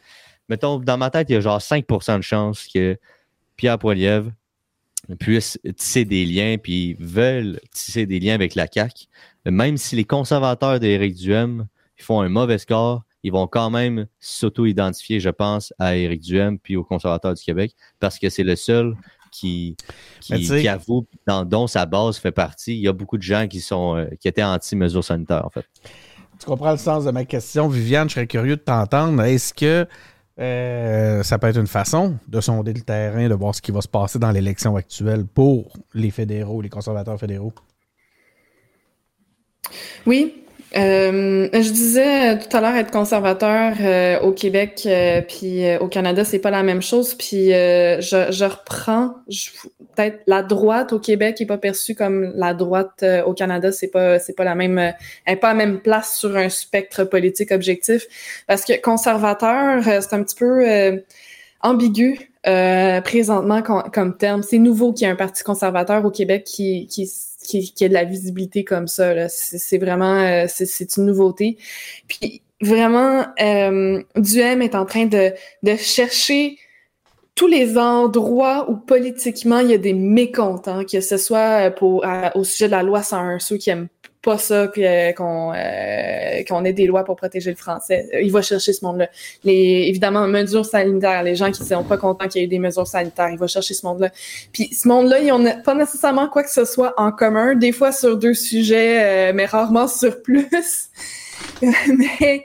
Mettons, 0.49 0.79
dans 0.79 0.97
ma 0.97 1.11
tête, 1.11 1.29
il 1.29 1.33
y 1.33 1.37
a 1.37 1.41
genre 1.41 1.59
5% 1.59 2.19
de 2.19 2.23
chance 2.23 2.69
que 2.73 2.97
Pierre 3.59 3.79
Poilievre 3.79 4.31
puissent 5.21 5.59
tisser 5.77 6.07
des 6.07 6.25
liens, 6.25 6.57
puis 6.57 6.97
veulent 6.99 7.61
tisser 7.73 8.07
des 8.07 8.21
liens 8.21 8.35
avec 8.35 8.55
la 8.55 8.67
CAQ. 8.73 9.07
Même 9.45 9.77
si 9.77 9.97
les 9.97 10.05
conservateurs 10.05 10.81
d'Éric 10.81 11.15
Duhem 11.15 11.67
font 11.99 12.21
un 12.21 12.29
mauvais 12.29 12.59
score, 12.59 13.03
ils 13.23 13.33
vont 13.33 13.47
quand 13.47 13.71
même 13.71 14.07
s'auto-identifier, 14.21 15.21
je 15.21 15.31
pense, 15.31 15.75
à 15.79 15.97
Éric 15.97 16.23
Duhem 16.23 16.59
puis 16.59 16.77
aux 16.77 16.85
conservateurs 16.85 17.35
du 17.35 17.43
Québec, 17.43 17.75
parce 17.99 18.19
que 18.19 18.31
c'est 18.31 18.45
le 18.45 18.57
seul 18.57 18.95
qui, 19.33 19.77
qui, 20.21 20.69
avoue, 20.69 21.07
dans, 21.27 21.45
dont 21.45 21.67
sa 21.67 21.85
base 21.85 22.19
fait 22.19 22.33
partie. 22.33 22.77
Il 22.77 22.81
y 22.81 22.89
a 22.89 22.93
beaucoup 22.93 23.19
de 23.19 23.23
gens 23.23 23.47
qui 23.47 23.61
sont 23.61 23.97
euh, 23.97 24.07
qui 24.21 24.29
étaient 24.29 24.43
anti-mesures 24.43 25.05
sanitaires, 25.05 25.45
en 25.45 25.51
fait. 25.51 25.67
Tu 26.39 26.47
comprends 26.47 26.71
le 26.71 26.79
sens 26.79 27.05
de 27.05 27.11
ma 27.11 27.25
question, 27.25 27.69
Viviane? 27.69 28.09
Je 28.09 28.15
serais 28.15 28.27
curieux 28.27 28.57
de 28.57 28.63
t'entendre. 28.63 29.21
Est-ce 29.23 29.53
que 29.53 29.87
euh, 30.39 31.23
ça 31.23 31.39
peut 31.39 31.49
être 31.49 31.59
une 31.59 31.67
façon 31.67 32.17
de 32.29 32.41
sonder 32.41 32.73
le 32.73 32.83
terrain, 32.83 33.29
de 33.29 33.35
voir 33.35 33.55
ce 33.55 33.63
qui 33.63 33.73
va 33.73 33.81
se 33.81 33.89
passer 33.89 34.19
dans 34.19 34.31
l'élection 34.31 34.77
actuelle 34.77 35.27
pour 35.27 35.73
les 35.95 36.11
fédéraux, 36.11 36.63
les 36.63 36.69
conservateurs 36.69 37.19
fédéraux. 37.19 37.53
Oui, 40.07 40.45
euh, 40.77 41.49
je 41.51 41.71
disais 41.71 42.39
tout 42.39 42.55
à 42.55 42.61
l'heure 42.61 42.77
être 42.77 42.91
conservateur 42.91 43.75
euh, 43.81 44.21
au 44.21 44.33
Québec 44.33 44.83
euh, 44.85 45.23
puis 45.23 45.63
au 45.79 45.89
Canada 45.89 46.25
c'est 46.25 46.41
pas 46.41 46.51
la 46.51 46.63
même 46.63 46.83
chose. 46.83 47.15
Puis 47.15 47.49
je, 47.49 48.27
je, 48.31 48.45
reprends 48.45 49.15
peut-être 49.97 50.21
la 50.27 50.43
droite 50.43 50.93
au 50.93 50.99
Québec 50.99 51.41
est 51.41 51.47
pas 51.47 51.57
perçue 51.57 51.95
comme 51.95 52.33
la 52.35 52.53
droite 52.53 53.05
au 53.25 53.33
Canada. 53.33 53.73
C'est 53.73 53.89
pas 53.89 54.19
c'est 54.19 54.35
pas 54.35 54.45
la 54.45 54.55
même 54.55 54.79
elle 54.79 54.95
est 55.27 55.37
pas 55.37 55.51
à 55.51 55.55
la 55.55 55.59
même 55.59 55.81
place 55.81 56.19
sur 56.19 56.37
un 56.37 56.51
spectre 56.51 57.05
politique 57.05 57.51
objectif. 57.51 58.07
Parce 58.47 58.65
que 58.65 58.79
conservateur 58.81 59.83
c'est 59.85 60.13
un 60.13 60.23
petit 60.23 60.37
peu 60.37 61.03
ambigu 61.63 62.31
présentement 62.43 63.63
comme 63.63 64.19
terme. 64.19 64.43
C'est 64.43 64.59
nouveau 64.59 64.93
qu'il 64.93 65.07
y 65.07 65.11
ait 65.11 65.13
un 65.13 65.17
parti 65.17 65.43
conservateur 65.45 66.05
au 66.05 66.11
Québec 66.11 66.45
qui 66.45 66.87
qui 66.89 67.07
qui, 67.43 67.73
a 67.85 67.89
de 67.89 67.95
la 67.95 68.05
visibilité 68.05 68.65
comme 68.65 68.89
ça. 68.89 69.29
C'est 69.29 69.79
vraiment 69.79 70.21
euh, 70.21 70.47
c'est 70.49 70.97
une 70.97 71.07
nouveauté. 71.07 71.59
Puis 72.09 72.43
vraiment, 72.61 73.27
euh, 73.41 74.03
Duhem 74.17 74.63
est 74.63 74.75
en 74.75 74.85
train 74.85 75.07
de, 75.07 75.33
de 75.63 75.77
chercher 75.77 76.59
tous 77.35 77.47
les 77.47 77.79
endroits 77.79 78.69
où 78.69 78.77
politiquement 78.77 79.61
il 79.61 79.71
y 79.71 79.75
a 79.75 79.79
des 79.79 79.93
mécontents, 79.93 80.85
que 80.85 81.01
ce 81.01 81.17
soit 81.17 81.71
pour 81.71 82.05
au 82.35 82.45
sujet 82.45 82.67
de 82.67 82.73
la 82.73 82.83
loi 82.83 83.03
101, 83.03 83.39
ceux 83.39 83.57
qui 83.57 83.71
aiment 83.71 83.89
pas 84.29 84.37
ça 84.37 84.71
euh, 84.77 85.13
qu'on 85.13 85.55
euh, 85.57 86.43
qu'on 86.47 86.63
ait 86.67 86.75
des 86.75 86.87
lois 86.87 87.03
pour 87.03 87.17
protéger 87.17 87.49
le 87.49 87.57
français. 87.57 88.11
Il 88.23 88.31
va 88.31 88.43
chercher 88.43 88.75
ce 88.75 88.85
monde-là. 88.85 89.09
Les 89.43 89.87
évidemment 89.89 90.29
mesures 90.29 90.67
sanitaires, 90.67 91.23
les 91.23 91.35
gens 91.35 91.51
qui 91.51 91.65
sont 91.65 91.83
pas 91.83 91.97
contents 91.97 92.29
qu'il 92.29 92.43
y 92.43 92.45
ait 92.45 92.49
des 92.49 92.59
mesures 92.59 92.87
sanitaires, 92.87 93.31
il 93.31 93.39
va 93.39 93.47
chercher 93.47 93.73
ce 93.73 93.87
monde-là. 93.87 94.11
Puis 94.53 94.69
ce 94.75 94.87
monde-là, 94.87 95.21
ils 95.21 95.33
ont 95.33 95.43
pas 95.65 95.75
nécessairement 95.75 96.29
quoi 96.29 96.43
que 96.43 96.51
ce 96.51 96.67
soit 96.67 96.93
en 96.99 97.11
commun, 97.11 97.55
des 97.55 97.73
fois 97.73 97.91
sur 97.91 98.19
deux 98.19 98.35
sujets, 98.35 99.31
euh, 99.31 99.33
mais 99.35 99.47
rarement 99.47 99.89
sur 99.89 100.21
plus. 100.21 100.91
mais 101.63 102.45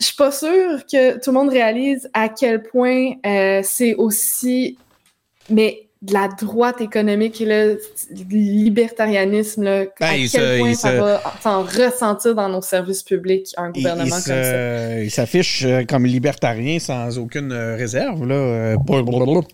je 0.00 0.06
suis 0.06 0.16
pas 0.16 0.32
sûre 0.32 0.86
que 0.90 1.18
tout 1.18 1.32
le 1.32 1.34
monde 1.34 1.50
réalise 1.50 2.08
à 2.14 2.30
quel 2.30 2.62
point 2.62 3.12
c'est 3.62 3.94
aussi 3.94 4.78
mais 5.50 5.88
de 6.02 6.12
la 6.14 6.26
droite 6.28 6.80
économique 6.80 7.40
et 7.40 7.46
le 7.46 7.80
libertarianisme, 8.56 9.62
là, 9.62 9.80
à 9.80 9.84
Ben, 10.00 10.10
quel 10.16 10.28
se- 10.28 10.58
point 10.58 10.74
ça 10.74 10.90
se- 10.90 10.96
va 10.96 11.22
s'en 11.42 11.62
ressentir 11.62 12.34
dans 12.34 12.48
nos 12.48 12.60
services 12.62 13.02
publics, 13.02 13.48
un 13.56 13.70
gouvernement 13.70 14.04
il 14.06 14.10
comme 14.10 14.20
se- 14.20 14.26
ça. 14.28 14.98
il 15.00 15.10
s'affiche 15.10 15.64
euh, 15.64 15.84
comme 15.88 16.04
libertarien 16.06 16.78
sans 16.78 17.18
aucune 17.18 17.52
euh, 17.52 17.76
réserve. 17.76 18.26
Là. 18.26 18.34
euh. 18.34 18.76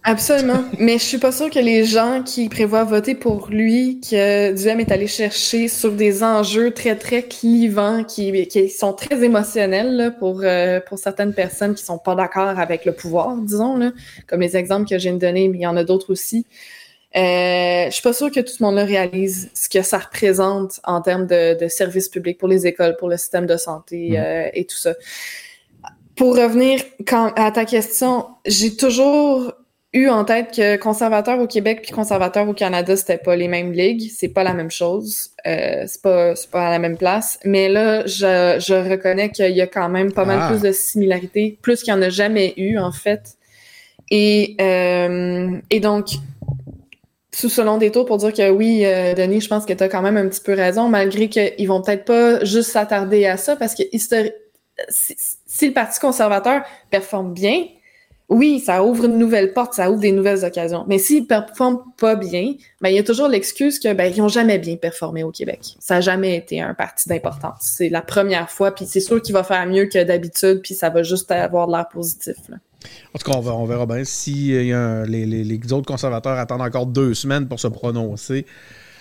Absolument. 0.05 0.65
Mais 0.79 0.95
je 0.95 1.05
suis 1.05 1.19
pas 1.19 1.33
sûre 1.33 1.51
que 1.51 1.59
les 1.59 1.85
gens 1.85 2.23
qui 2.25 2.49
prévoient 2.49 2.85
voter 2.85 3.15
pour 3.15 3.49
lui, 3.51 4.01
que 4.01 4.55
Duhem 4.55 4.81
est 4.81 4.91
allé 4.93 5.07
chercher 5.07 5.69
sur 5.69 5.93
des 5.93 6.23
enjeux 6.23 6.71
très, 6.73 6.97
très 6.97 7.23
clivants, 7.23 8.05
qui, 8.05 8.47
qui 8.49 8.69
sont 8.71 8.93
très 8.93 9.23
émotionnels 9.25 9.97
là, 9.97 10.11
pour, 10.11 10.41
euh, 10.43 10.81
pour 10.87 10.99
certaines 10.99 11.35
personnes 11.35 11.75
qui 11.75 11.85
sont 11.85 11.99
pas 11.99 12.15
d'accord 12.15 12.59
avec 12.59 12.85
le 12.85 12.93
pouvoir, 12.93 13.37
disons, 13.37 13.77
là, 13.77 13.93
comme 14.27 14.41
les 14.41 14.57
exemples 14.57 14.89
que 14.89 14.97
je 14.99 15.05
viens 15.05 15.15
de 15.15 15.19
donner, 15.19 15.49
mais 15.49 15.59
il 15.59 15.63
y 15.63 15.67
en 15.67 15.77
a 15.77 15.85
d'autres 15.85 16.11
aussi. 16.13 16.38
Euh, 17.17 17.87
je 17.87 17.91
suis 17.91 18.03
pas 18.03 18.13
sûre 18.13 18.31
que 18.31 18.41
tout 18.41 18.53
le 18.61 18.67
monde 18.67 18.77
le 18.77 18.83
réalise, 18.83 19.51
ce 19.55 19.69
que 19.69 19.83
ça 19.83 19.99
représente 19.99 20.79
en 20.85 21.01
termes 21.01 21.27
de, 21.27 21.59
de 21.59 21.69
services 21.69 22.09
publics 22.09 22.37
pour 22.39 22.49
les 22.49 22.67
écoles, 22.67 22.97
pour 22.99 23.09
le 23.09 23.17
système 23.17 23.47
de 23.47 23.57
santé 23.57 24.11
Mhm. 24.11 24.17
euh, 24.19 24.49
et 24.53 24.65
tout 24.67 24.77
ça. 24.77 24.95
Pour 26.17 26.37
revenir 26.37 26.81
quand, 27.07 27.33
à 27.37 27.51
ta 27.53 27.65
question, 27.65 28.27
j'ai 28.45 28.75
toujours 28.77 29.53
eu 29.95 30.09
en 30.09 30.25
tête 30.25 30.49
que 30.55 30.77
conservateur 30.77 31.39
au 31.39 31.47
Québec 31.47 31.81
puis 31.83 31.93
conservateur 31.93 32.47
au 32.49 32.53
Canada, 32.53 32.95
c'était 32.97 33.17
pas 33.19 33.37
les 33.37 33.49
mêmes 33.49 33.73
ligues, 33.73 34.11
c'est 34.15 34.29
pas 34.29 34.43
la 34.45 34.53
même 34.53 34.71
chose, 34.71 35.31
euh, 35.47 35.85
c'est 35.87 36.03
pas 36.03 36.37
c'est 36.37 36.51
pas 36.51 36.67
à 36.67 36.71
la 36.71 36.79
même 36.79 36.99
place. 36.99 37.39
Mais 37.45 37.69
là, 37.71 38.05
je, 38.05 38.57
je 38.61 38.75
reconnais 38.91 39.31
qu'il 39.31 39.57
y 39.57 39.63
a 39.63 39.67
quand 39.67 39.89
même 39.89 40.13
pas 40.13 40.25
mal 40.27 40.41
Ah. 40.43 40.49
plus 40.51 40.61
de 40.61 40.73
similarités, 40.73 41.59
plus 41.63 41.83
qu'il 41.83 41.95
y 41.95 41.97
en 41.97 42.03
a 42.03 42.11
jamais 42.11 42.53
eu 42.59 42.79
en 42.79 42.93
fait. 42.93 43.38
Et 44.11 44.57
euh, 44.61 45.59
et 45.71 45.81
donc 45.81 46.07
sous 47.39 47.49
ce 47.49 47.61
long 47.61 47.79
détour 47.79 48.05
pour 48.05 48.17
dire 48.17 48.33
que 48.33 48.51
oui, 48.51 48.85
euh, 48.85 49.15
Denis, 49.15 49.41
je 49.41 49.49
pense 49.49 49.65
que 49.65 49.73
tu 49.73 49.83
as 49.85 49.89
quand 49.89 50.03
même 50.03 50.17
un 50.17 50.29
petit 50.29 50.41
peu 50.41 50.55
raison, 50.55 50.89
malgré 50.89 51.29
qu'ils 51.29 51.69
vont 51.69 51.81
peut-être 51.83 52.05
pas 52.05 52.45
juste 52.45 52.71
s'attarder 52.71 53.27
à 53.27 53.37
ça, 53.37 53.55
parce 53.55 53.77
que 53.77 53.83
si, 54.89 55.69
le 55.69 55.73
Parti 55.73 56.01
conservateur 56.01 56.63
performe 56.91 57.33
bien, 57.33 57.65
oui, 58.29 58.61
ça 58.61 58.83
ouvre 58.83 59.07
une 59.07 59.19
nouvelle 59.19 59.53
porte, 59.53 59.75
ça 59.75 59.91
ouvre 59.91 60.01
des 60.01 60.13
nouvelles 60.13 60.45
occasions. 60.45 60.85
Mais 60.89 60.99
s'ils 60.99 61.27
performent 61.27 61.83
pas 61.97 62.17
bien, 62.17 62.55
ben, 62.81 62.91
il 62.91 62.97
y 62.97 62.99
a 62.99 63.03
toujours 63.03 63.29
l'excuse 63.29 63.79
que 63.79 63.93
ben, 63.95 64.13
ils 64.15 64.29
jamais 64.29 64.59
bien 64.59 64.77
performé 64.77 65.23
au 65.23 65.31
Québec. 65.31 65.77
Ça 65.79 65.95
n'a 65.95 66.01
jamais 66.01 66.37
été 66.37 66.61
un 66.61 66.75
parti 66.75 67.09
d'importance. 67.09 67.61
C'est 67.61 67.89
la 67.89 68.03
première 68.03 68.51
fois, 68.51 68.73
puis 68.73 68.85
c'est 68.85 69.01
sûr 69.01 69.23
qu'il 69.23 69.33
va 69.33 69.45
faire 69.45 69.65
mieux 69.67 69.87
que 69.87 70.03
d'habitude, 70.03 70.61
puis 70.63 70.75
ça 70.75 70.91
va 70.91 71.03
juste 71.03 71.31
avoir 71.31 71.69
de 71.69 71.73
l'air 71.73 71.89
positif. 71.89 72.37
En 73.15 73.19
tout 73.19 73.31
cas, 73.31 73.37
on, 73.37 73.41
va- 73.41 73.55
on 73.55 73.65
verra 73.67 73.87
bien. 73.87 74.05
Si 74.05 74.53
euh, 74.55 74.63
il 74.63 74.69
y 74.69 74.73
a 74.73 74.79
un- 74.81 75.05
les, 75.07 75.27
les- 75.27 75.45
les 75.45 75.73
autres 75.73 75.87
conservateurs 75.87 76.39
attendent 76.39 76.63
encore 76.63 76.87
deux 76.87 77.15
semaines 77.15 77.49
pour 77.49 77.59
se 77.61 77.69
prononcer, 77.69 78.47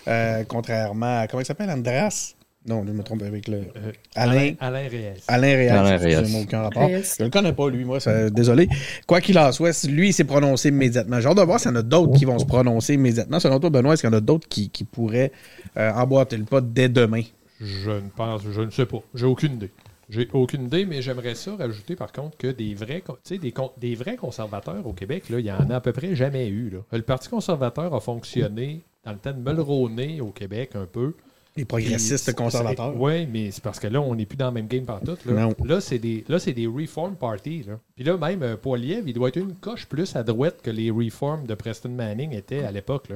euh, 0.08 0.44
contrairement 0.48 1.20
à. 1.22 1.28
Comment 1.28 1.42
il 1.42 1.46
s'appelle 1.46 1.70
Andras 1.70 2.34
Non, 2.66 2.84
je 2.88 2.92
me 2.92 3.04
trompe 3.04 3.22
avec 3.24 3.48
le. 3.48 3.58
Euh, 3.58 3.92
Alain. 4.16 4.54
Alain 4.60 4.88
Reyes. 4.90 5.13
Alain 5.28 5.48
Reyes. 5.56 5.70
Alain 5.70 5.98
Reyes. 5.98 6.42
aucun 6.44 6.62
rapport. 6.63 6.88
Reyes. 6.88 7.04
Je 7.20 7.24
le 7.26 7.30
connais 7.30 7.54
pas, 7.54 7.70
lui, 7.70 7.86
moi, 7.86 8.00
ça- 8.00 8.30
désolé. 8.30 8.68
Quoi 9.06 9.22
qu'il 9.22 9.38
en 9.38 9.52
soit, 9.52 9.86
lui, 9.88 10.10
il 10.10 10.13
s'est 10.13 10.24
prononcé 10.24 10.70
immédiatement. 10.70 11.20
J'ai 11.22 11.28
hâte 11.28 11.38
de 11.38 11.42
voir 11.44 11.60
s'il 11.60 11.70
y 11.70 11.74
en 11.74 11.78
a 11.78 11.82
d'autres 11.84 12.18
qui 12.18 12.26
vont 12.26 12.40
se 12.40 12.46
prononcer 12.46 12.96
immédiatement. 12.96 13.40
Selon 13.40 13.60
toi, 13.60 13.70
Benoît, 13.70 13.94
est-ce 13.94 14.02
qu'il 14.02 14.10
y 14.10 14.13
en 14.13 14.18
a 14.18 14.22
d'autres 14.22 14.48
qui, 14.48 14.70
qui 14.70 14.86
pourraient 14.86 15.32
euh, 15.78 15.92
emboîter 15.94 16.38
le 16.38 16.46
pas 16.46 16.62
dès 16.62 16.90
demain? 16.90 17.22
Je 17.62 17.90
ne 17.92 18.10
pense, 18.16 18.42
je 18.52 18.62
ne 18.62 18.70
sais 18.72 18.86
pas. 18.86 19.00
J'ai 19.13 19.26
aucune 19.26 19.54
idée. 19.54 19.72
J'ai 20.10 20.30
aucune 20.34 20.65
idée, 20.65 20.86
mais 20.86 21.02
j'aimerais 21.02 21.36
ça 21.36 21.56
rajouter 21.56 21.96
par 21.96 22.12
contre 22.12 22.38
que 22.38 22.48
des 22.48 22.74
vrais, 22.74 23.04
des, 23.30 23.54
des 23.78 23.96
vrais 23.96 24.15
conservateurs 24.15 24.86
au 24.86 24.93
Québec, 24.93 25.26
il 25.30 25.39
y 25.39 25.52
en 25.52 25.70
a 25.70 25.76
à 25.76 25.82
peu 25.82 25.91
près 25.91 26.15
jamais 26.15 26.48
eu. 26.48 26.70
là. 26.70 26.80
Le 26.91 27.02
Parti 27.02 27.28
conservateur 27.30 27.93
a 27.93 28.00
fonctionné 28.00 28.84
dans 29.04 29.12
le 29.12 29.17
temps 29.17 29.34
de 29.34 29.39
Mulroney 29.39 30.22
au 30.22 30.32
Québec 30.32 30.72
un 30.76 30.86
peu. 30.86 31.13
Les 31.58 31.65
progressistes 31.65 32.36
conservateurs. 32.36 32.96
Oui, 32.96 33.26
mais 33.26 33.50
c'est 33.50 33.63
parce 33.63 33.80
que 33.80 33.88
là, 33.88 34.00
on 34.00 34.13
n'est 34.13 34.28
plus 34.28 34.38
dans 34.38 34.48
le 34.48 34.54
même 34.54 34.67
game 34.67 34.86
partout. 34.86 35.17
Là, 35.26 35.50
là 35.65 35.82
c'est 35.82 35.98
des, 35.98 36.24
là, 36.28 36.38
des 36.38 36.67
Reform 36.67 37.15
Party. 37.15 37.63
Là. 37.67 37.80
Puis 37.96 38.06
là, 38.06 38.15
même 38.15 38.43
euh, 38.43 38.58
Poiliev, 38.58 39.04
il 39.08 39.13
doit 39.13 39.30
être 39.30 39.38
une 39.38 39.56
coche 39.56 39.88
plus 39.88 40.15
à 40.15 40.22
droite 40.22 40.60
que 40.62 40.70
les 40.70 40.91
Reform 40.91 41.48
de 41.48 41.56
Preston 41.56 41.89
Manning 41.89 42.34
étaient 42.34 42.63
à 42.63 42.72
l'époque. 42.72 43.08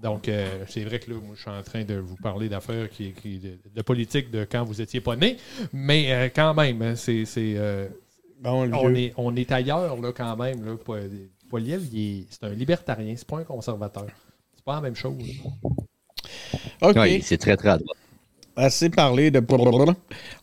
Donc, 0.00 0.28
euh, 0.28 0.64
c'est 0.68 0.84
vrai 0.84 1.00
que 1.00 1.10
là, 1.10 1.16
moi, 1.20 1.34
je 1.34 1.40
suis 1.40 1.50
en 1.50 1.62
train 1.62 1.82
de 1.84 1.94
vous 1.96 2.14
parler 2.16 2.48
d'affaires 2.48 2.88
qui, 2.88 3.12
qui- 3.12 3.38
de, 3.38 3.58
de 3.74 3.82
politique 3.82 4.30
de 4.30 4.46
quand 4.50 4.62
vous 4.64 4.80
étiez 4.80 5.00
pas 5.00 5.16
né, 5.16 5.36
mais 5.72 6.12
euh, 6.12 6.28
quand 6.34 6.54
même, 6.54 6.80
hein, 6.82 6.94
c'est, 6.96 7.24
c'est, 7.24 7.54
euh, 7.56 7.88
Bon, 8.40 8.70
on, 8.72 8.94
est, 8.94 9.12
on 9.16 9.34
est 9.34 9.50
ailleurs 9.50 10.00
là, 10.00 10.12
quand 10.12 10.36
même. 10.36 10.64
Là. 10.64 10.76
Po- 10.76 10.94
Poiliev, 11.50 11.82
il 11.92 12.20
est- 12.20 12.26
c'est 12.30 12.44
un 12.44 12.50
libertarien, 12.50 13.14
c'est 13.16 13.26
pas 13.26 13.38
un 13.38 13.44
conservateur. 13.44 14.06
C'est 14.54 14.64
pas 14.64 14.76
la 14.76 14.80
même 14.82 14.94
chose. 14.94 15.16
OK. 16.80 16.96
Oui, 16.96 17.20
c'est 17.22 17.38
très, 17.38 17.56
très. 17.56 17.76
Assez 18.54 18.90
parlé 18.90 19.30
de 19.32 19.40
blablabla. 19.40 19.94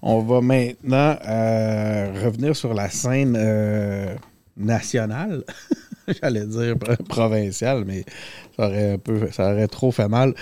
On 0.01 0.19
va 0.19 0.41
maintenant 0.41 1.17
euh, 1.25 2.11
revenir 2.25 2.55
sur 2.55 2.73
la 2.73 2.89
scène 2.89 3.35
euh, 3.37 4.15
nationale. 4.57 5.43
J'allais 6.21 6.45
dire 6.45 6.77
pro- 6.77 7.03
provinciale, 7.07 7.83
mais 7.85 8.05
ça 8.55 8.67
aurait 8.67 8.93
un 8.93 8.97
peu, 8.97 9.29
ça 9.31 9.51
aurait 9.51 9.67
trop 9.67 9.91
fait 9.91 10.07
mal. 10.07 10.33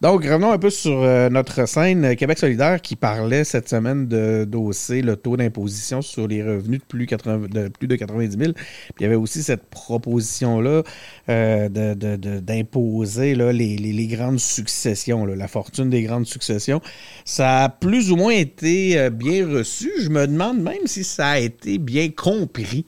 Donc, 0.00 0.24
revenons 0.24 0.52
un 0.52 0.58
peu 0.58 0.70
sur 0.70 1.02
euh, 1.02 1.28
notre 1.28 1.66
scène 1.66 2.04
euh, 2.04 2.14
Québec 2.14 2.38
solidaire 2.38 2.80
qui 2.80 2.96
parlait 2.96 3.44
cette 3.44 3.68
semaine 3.68 4.08
de 4.08 4.44
d'hausser 4.44 5.02
le 5.02 5.16
taux 5.16 5.36
d'imposition 5.36 6.02
sur 6.02 6.26
les 6.26 6.42
revenus 6.42 6.80
de 6.80 6.84
plus, 6.84 7.06
80 7.06 7.48
de 7.50 7.68
plus 7.68 7.86
de 7.86 7.96
90 7.96 8.36
000. 8.36 8.52
Puis 8.52 8.94
il 9.00 9.02
y 9.02 9.06
avait 9.06 9.14
aussi 9.14 9.42
cette 9.42 9.64
proposition-là 9.70 10.82
euh, 11.28 11.68
d'imposer 11.68 13.34
les, 13.34 14.06
grandes 14.06 14.40
successions, 14.40 15.24
la 15.24 15.48
fortune 15.48 15.88
des 15.88 16.02
grandes 16.02 16.26
successions. 16.26 16.80
Ça 17.24 17.64
a 17.64 17.68
plus 17.68 18.10
ou 18.10 18.16
moins 18.16 18.32
été 18.32 19.10
bien 19.10 19.48
reçu. 19.48 19.92
Je 20.00 20.08
me 20.08 20.26
demande 20.26 20.60
même 20.60 20.86
si 20.86 21.04
ça 21.04 21.30
a 21.30 21.38
été 21.38 21.78
bien 21.78 22.08
compris. 22.10 22.84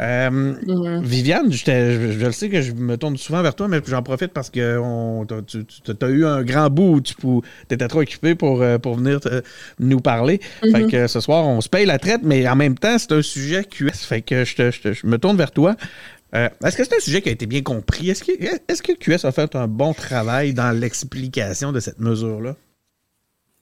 Euh, 0.00 0.30
Mhm. 0.30 1.02
Viviane, 1.02 1.52
je, 1.52 1.62
t'ai- 1.64 1.92
je- 1.92 2.18
je 2.18 2.26
le 2.26 2.32
sais 2.32 2.48
que 2.48 2.62
je 2.62 2.72
me 2.72 2.96
tourne 2.96 3.16
souvent 3.18 3.42
vers 3.42 3.54
toi, 3.54 3.68
mais 3.68 3.80
j'en 3.86 4.02
profite 4.02 4.32
parce 4.32 4.48
que 4.48 4.78
on, 4.78 5.26
tu 5.26 5.58
as 6.02 6.08
eu 6.08 6.24
un 6.24 6.42
grand 6.42 6.70
bout 6.70 6.94
où 6.96 7.00
tu 7.02 7.74
étais 7.74 7.86
trop 7.86 8.00
occupé 8.00 8.34
pour, 8.34 8.62
euh, 8.62 8.78
pour 8.78 8.94
venir 8.94 9.20
te- 9.20 9.42
nous 9.78 10.00
parler. 10.00 10.40
Fait 10.72 10.86
que 10.86 11.06
ce 11.06 11.20
soir, 11.20 11.46
on 11.46 11.60
se 11.60 11.68
paye 11.68 11.84
la 11.84 11.98
traite, 11.98 12.22
mais 12.24 12.48
en 12.48 12.56
même 12.56 12.78
temps, 12.78 12.96
c'est 12.98 13.12
un 13.12 13.20
sujet 13.22 13.64
QS. 13.64 14.04
Fait 14.06 14.22
que 14.22 14.44
je, 14.44 14.54
te- 14.56 14.70
je 14.70 14.80
te- 14.80 14.92
je 14.94 15.06
me 15.06 15.18
tourne 15.18 15.36
vers 15.36 15.50
toi. 15.52 15.76
Euh, 16.34 16.48
est-ce 16.64 16.76
que 16.76 16.84
c'est 16.84 16.94
un 16.96 17.00
sujet 17.00 17.20
qui 17.22 17.28
a 17.28 17.32
été 17.32 17.44
bien 17.46 17.60
compris? 17.62 18.08
Est-ce 18.08 18.24
que, 18.24 18.32
est-ce 18.68 18.82
que 18.82 18.92
QS 18.92 19.24
a 19.26 19.32
fait 19.32 19.54
un 19.56 19.66
bon 19.66 19.92
travail 19.92 20.54
dans 20.54 20.70
l'explication 20.70 21.72
de 21.72 21.80
cette 21.80 21.98
mesure-là? 22.00 22.56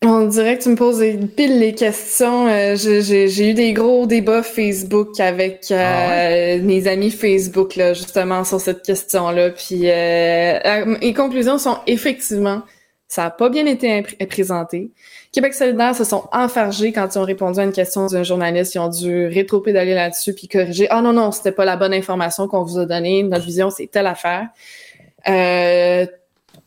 On 0.04 0.26
dirait 0.26 0.56
que 0.56 0.62
tu 0.62 0.68
me 0.68 0.76
poses 0.76 1.02
pile 1.36 1.58
les 1.58 1.74
questions. 1.74 2.46
Euh, 2.46 2.76
j'ai- 2.76 3.50
eu 3.50 3.54
des 3.54 3.72
gros 3.72 4.06
débats 4.06 4.44
Facebook 4.44 5.18
avec 5.18 5.72
euh, 5.72 6.56
Ah 6.58 6.62
mes 6.62 6.86
amis 6.86 7.10
Facebook, 7.10 7.74
là, 7.74 7.94
justement, 7.94 8.44
sur 8.44 8.60
cette 8.60 8.82
question-là. 8.82 9.50
Puis 9.50 9.90
euh, 9.90 10.58
euh, 10.64 10.96
les 11.00 11.12
conclusions 11.14 11.58
sont 11.58 11.78
effectivement, 11.88 12.62
ça 13.08 13.24
n'a 13.24 13.30
pas 13.30 13.48
bien 13.48 13.66
été 13.66 14.02
présenté. 14.28 14.92
Québec 15.32 15.52
solidaire 15.52 15.96
se 15.96 16.04
sont 16.04 16.24
enfargés 16.32 16.92
quand 16.92 17.12
ils 17.12 17.18
ont 17.18 17.24
répondu 17.24 17.58
à 17.58 17.64
une 17.64 17.72
question 17.72 18.06
d'un 18.06 18.22
journaliste. 18.22 18.76
Ils 18.76 18.78
ont 18.78 18.88
dû 18.88 19.26
rétro-pédaler 19.26 19.94
là-dessus 19.94 20.32
puis 20.32 20.46
corriger. 20.46 20.86
Ah 20.90 21.02
non, 21.02 21.12
non, 21.12 21.32
c'était 21.32 21.52
pas 21.52 21.64
la 21.64 21.76
bonne 21.76 21.92
information 21.92 22.46
qu'on 22.46 22.62
vous 22.62 22.78
a 22.78 22.86
donnée. 22.86 23.24
Notre 23.24 23.44
vision, 23.44 23.68
c'est 23.70 23.88
telle 23.88 24.06
affaire. 24.06 24.46
Euh, 25.28 26.06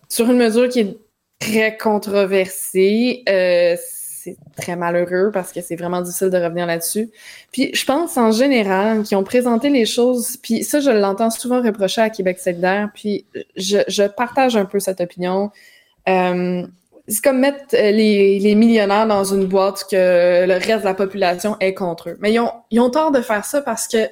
sur 0.09 0.29
une 0.29 0.37
mesure 0.37 0.67
qui 0.67 0.81
est 0.81 0.97
très 1.41 1.77
controversée. 1.77 3.23
Euh, 3.27 3.75
c'est 4.23 4.37
très 4.55 4.75
malheureux 4.75 5.31
parce 5.33 5.51
que 5.51 5.61
c'est 5.61 5.75
vraiment 5.75 6.01
difficile 6.01 6.29
de 6.29 6.37
revenir 6.37 6.67
là-dessus. 6.67 7.09
Puis 7.51 7.71
je 7.73 7.83
pense 7.85 8.17
en 8.17 8.31
général 8.31 9.01
qu'ils 9.01 9.17
ont 9.17 9.23
présenté 9.23 9.69
les 9.69 9.85
choses, 9.85 10.37
puis 10.37 10.63
ça 10.63 10.79
je 10.79 10.91
l'entends 10.91 11.31
souvent 11.31 11.61
reprocher 11.61 12.01
à 12.01 12.11
Québec 12.11 12.39
solidaire, 12.39 12.89
puis 12.93 13.25
je, 13.57 13.79
je 13.87 14.03
partage 14.03 14.55
un 14.55 14.65
peu 14.65 14.79
cette 14.79 15.01
opinion. 15.01 15.49
Euh, 16.07 16.63
c'est 17.07 17.23
comme 17.23 17.39
mettre 17.39 17.73
euh, 17.73 17.91
les, 17.91 18.37
les 18.37 18.53
millionnaires 18.53 19.07
dans 19.07 19.23
une 19.23 19.45
boîte 19.45 19.85
que 19.89 20.45
le 20.45 20.53
reste 20.53 20.81
de 20.81 20.85
la 20.85 20.93
population 20.93 21.57
est 21.59 21.73
contre 21.73 22.09
eux. 22.09 22.17
Mais 22.19 22.31
ils 22.31 22.39
ont, 22.39 22.51
ils 22.69 22.79
ont 22.79 22.91
tort 22.91 23.11
de 23.11 23.21
faire 23.21 23.43
ça 23.43 23.61
parce 23.61 23.87
que 23.87 24.07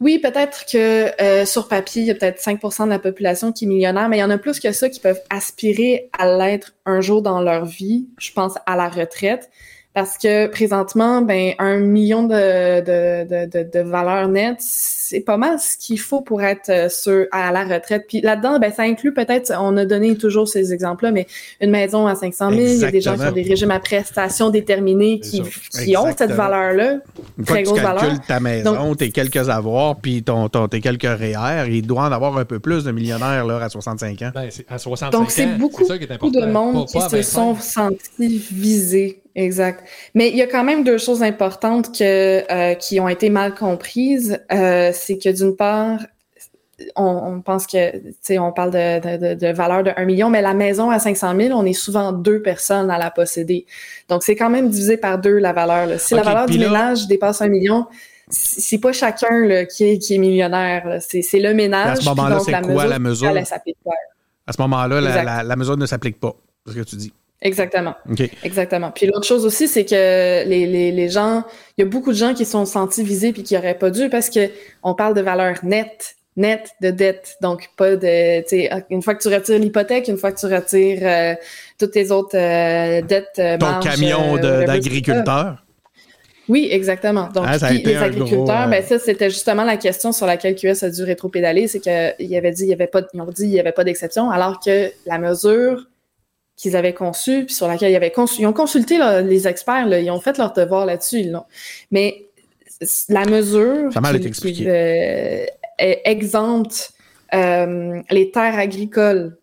oui, 0.00 0.20
peut-être 0.20 0.64
que 0.70 1.10
euh, 1.20 1.44
sur 1.44 1.66
papier, 1.66 2.02
il 2.02 2.08
y 2.08 2.10
a 2.12 2.14
peut-être 2.14 2.40
5% 2.40 2.84
de 2.84 2.90
la 2.90 3.00
population 3.00 3.52
qui 3.52 3.64
est 3.64 3.68
millionnaire, 3.68 4.08
mais 4.08 4.18
il 4.18 4.20
y 4.20 4.24
en 4.24 4.30
a 4.30 4.38
plus 4.38 4.60
que 4.60 4.70
ça 4.70 4.88
qui 4.88 5.00
peuvent 5.00 5.20
aspirer 5.28 6.08
à 6.16 6.26
l'être 6.38 6.74
un 6.86 7.00
jour 7.00 7.20
dans 7.20 7.42
leur 7.42 7.64
vie. 7.64 8.06
Je 8.18 8.30
pense 8.32 8.54
à 8.66 8.76
la 8.76 8.88
retraite. 8.88 9.50
Parce 9.98 10.16
que 10.16 10.46
présentement, 10.46 11.22
ben, 11.22 11.54
un 11.58 11.78
million 11.78 12.22
de, 12.22 12.28
de, 12.28 13.24
de, 13.24 13.50
de, 13.50 13.68
de 13.68 13.80
valeur 13.80 14.28
nette, 14.28 14.58
c'est 14.60 15.18
pas 15.18 15.36
mal 15.36 15.58
ce 15.58 15.76
qu'il 15.76 15.98
faut 15.98 16.20
pour 16.20 16.40
être 16.40 16.68
euh, 16.68 16.88
sur, 16.88 17.26
à 17.32 17.50
la 17.50 17.64
retraite. 17.64 18.04
Puis 18.06 18.20
là-dedans, 18.20 18.60
ben, 18.60 18.72
ça 18.72 18.84
inclut 18.84 19.12
peut-être, 19.12 19.52
on 19.58 19.76
a 19.76 19.84
donné 19.84 20.16
toujours 20.16 20.46
ces 20.46 20.72
exemples-là, 20.72 21.10
mais 21.10 21.26
une 21.60 21.72
maison 21.72 22.06
à 22.06 22.14
500 22.14 22.50
000, 22.50 22.60
il 22.60 22.78
y 22.78 22.84
a 22.84 22.92
des 22.92 23.00
gens 23.00 23.16
qui 23.16 23.24
ont 23.24 23.32
des 23.32 23.42
régimes 23.42 23.72
à 23.72 23.80
prestations 23.80 24.50
déterminés 24.50 25.18
qui, 25.18 25.42
qui 25.82 25.96
ont 25.96 26.06
cette 26.16 26.30
valeur-là, 26.30 26.98
très 27.44 27.64
grosse 27.64 27.80
valeur. 27.80 28.20
Tu 28.20 28.20
ta 28.28 28.38
maison, 28.38 28.94
tes 28.94 29.10
quelques 29.10 29.48
avoirs, 29.48 29.96
puis 29.96 30.22
ton, 30.22 30.48
ton, 30.48 30.68
tes 30.68 30.80
quelques 30.80 31.02
REER, 31.02 31.66
il 31.68 31.84
doit 31.84 32.02
en 32.02 32.12
avoir 32.12 32.38
un 32.38 32.44
peu 32.44 32.60
plus 32.60 32.84
de 32.84 32.92
millionnaires 32.92 33.44
là, 33.44 33.58
à 33.60 33.68
65 33.68 34.22
ans. 34.22 34.30
Ben, 34.32 34.48
à 34.68 34.78
65 34.78 35.18
Donc, 35.18 35.32
c'est 35.32 35.58
beaucoup, 35.58 35.82
beaucoup 35.84 36.30
de 36.30 36.46
monde 36.46 36.86
qui 36.86 37.00
se 37.00 37.22
sont 37.22 37.56
sentis 37.56 38.46
visés 38.52 39.22
Exact. 39.38 39.84
Mais 40.14 40.30
il 40.30 40.36
y 40.36 40.42
a 40.42 40.48
quand 40.48 40.64
même 40.64 40.82
deux 40.82 40.98
choses 40.98 41.22
importantes 41.22 41.96
que, 41.96 42.42
euh, 42.52 42.74
qui 42.74 42.98
ont 42.98 43.08
été 43.08 43.30
mal 43.30 43.54
comprises. 43.54 44.40
Euh, 44.52 44.90
c'est 44.92 45.16
que 45.16 45.28
d'une 45.28 45.54
part, 45.54 46.00
on, 46.96 47.04
on, 47.04 47.40
pense 47.40 47.68
que, 47.68 47.98
tu 47.98 48.14
sais, 48.20 48.38
on 48.40 48.52
parle 48.52 48.72
de, 48.72 49.16
de, 49.16 49.34
de, 49.34 49.52
valeur 49.52 49.84
de 49.84 49.92
1 49.96 50.04
million, 50.06 50.28
mais 50.28 50.42
la 50.42 50.54
maison 50.54 50.90
à 50.90 50.98
500 50.98 51.36
000, 51.36 51.56
on 51.56 51.64
est 51.64 51.72
souvent 51.72 52.10
deux 52.10 52.42
personnes 52.42 52.90
à 52.90 52.98
la 52.98 53.12
posséder. 53.12 53.64
Donc, 54.08 54.24
c'est 54.24 54.34
quand 54.34 54.50
même 54.50 54.70
divisé 54.70 54.96
par 54.96 55.18
deux 55.18 55.38
la 55.38 55.52
valeur. 55.52 55.86
Là. 55.86 55.98
Si 55.98 56.14
la 56.14 56.22
valeur 56.22 56.46
du 56.46 56.58
ménage 56.58 57.06
dépasse 57.06 57.40
1 57.40 57.48
million, 57.48 57.86
c'est 58.30 58.78
pas 58.78 58.92
chacun 58.92 59.46
là, 59.46 59.66
qui, 59.66 59.84
est, 59.84 59.98
qui 59.98 60.16
est 60.16 60.18
millionnaire. 60.18 60.98
C'est 61.00 61.38
le 61.38 61.54
ménage. 61.54 61.98
à 61.98 62.00
ce 62.00 62.08
moment-là, 62.08 62.40
c'est 62.40 62.60
quoi 62.62 62.86
la 62.86 62.98
mesure? 62.98 63.32
À 64.46 64.52
ce 64.52 64.60
moment-là, 64.62 65.00
la, 65.00 65.44
la 65.44 65.56
mesure 65.56 65.76
ne 65.76 65.86
s'applique 65.86 66.18
pas. 66.18 66.34
C'est 66.66 66.72
ce 66.72 66.78
que 66.78 66.84
tu 66.84 66.96
dis. 66.96 67.12
Exactement. 67.40 67.94
Exactement. 68.42 68.90
Puis 68.90 69.06
l'autre 69.06 69.26
chose 69.26 69.44
aussi, 69.44 69.68
c'est 69.68 69.84
que 69.84 70.44
les, 70.44 70.66
les, 70.66 70.90
les, 70.90 71.08
gens, 71.08 71.44
il 71.76 71.82
y 71.82 71.86
a 71.86 71.88
beaucoup 71.88 72.10
de 72.10 72.16
gens 72.16 72.34
qui 72.34 72.44
sont 72.44 72.64
sentis 72.64 73.04
visés 73.04 73.32
puis 73.32 73.44
qui 73.44 73.54
n'auraient 73.54 73.78
pas 73.78 73.90
dû 73.90 74.08
parce 74.08 74.28
que 74.28 74.50
on 74.82 74.94
parle 74.94 75.14
de 75.14 75.20
valeur 75.20 75.56
nette, 75.62 76.16
nette 76.36 76.70
de 76.80 76.90
dette. 76.90 77.36
Donc 77.40 77.70
pas 77.76 77.94
de, 77.94 78.40
tu 78.40 78.48
sais, 78.48 78.70
une 78.90 79.02
fois 79.02 79.14
que 79.14 79.22
tu 79.22 79.28
retires 79.28 79.58
l'hypothèque, 79.58 80.08
une 80.08 80.16
fois 80.16 80.32
que 80.32 80.40
tu 80.40 80.46
retires 80.46 80.98
euh, 81.02 81.34
toutes 81.78 81.92
tes 81.92 82.10
autres 82.10 82.36
euh, 82.36 83.02
dettes, 83.02 83.26
euh, 83.38 83.56
ton 83.56 83.78
camion 83.80 84.36
d'agriculteur. 84.36 85.64
Oui, 86.48 86.68
exactement. 86.70 87.28
Donc, 87.34 87.44
ah, 87.46 87.70
les 87.70 87.96
agriculteurs, 87.96 88.68
ben 88.68 88.82
ça, 88.82 88.98
c'était 88.98 89.28
justement 89.28 89.64
la 89.64 89.76
question 89.76 90.12
sur 90.12 90.26
laquelle 90.26 90.54
QS 90.54 90.82
a 90.82 90.88
dû 90.88 91.02
rétro-pédaler, 91.02 91.68
c'est 91.68 91.78
qu'il 91.78 92.36
avait 92.36 92.52
dit, 92.52 92.62
il 92.62 92.70
y 92.70 92.72
avait 92.72 92.86
pas, 92.86 93.02
ils 93.12 93.20
ont 93.20 93.26
dit, 93.26 93.44
il 93.44 93.50
y 93.50 93.60
avait 93.60 93.72
pas 93.72 93.84
d'exception, 93.84 94.30
alors 94.30 94.58
que 94.58 94.90
la 95.04 95.18
mesure 95.18 95.86
qu'ils 96.58 96.76
avaient 96.76 96.92
conçu, 96.92 97.46
puis 97.46 97.54
sur 97.54 97.68
laquelle 97.68 97.92
ils 97.92 97.96
avaient 97.96 98.10
conçu. 98.10 98.42
Ils 98.42 98.46
ont 98.46 98.52
consulté 98.52 98.98
les 99.22 99.46
experts, 99.46 99.86
là, 99.86 100.00
ils 100.00 100.10
ont 100.10 100.20
fait 100.20 100.36
leur 100.36 100.52
devoir 100.52 100.84
là-dessus. 100.84 101.22
Là. 101.22 101.46
Mais 101.92 102.26
la 103.08 103.24
mesure 103.24 103.90
qui, 104.32 104.64
euh, 104.68 105.44
exempte 105.76 106.92
euh, 107.32 108.02
les 108.10 108.30
terres 108.32 108.58
agricoles 108.58 109.38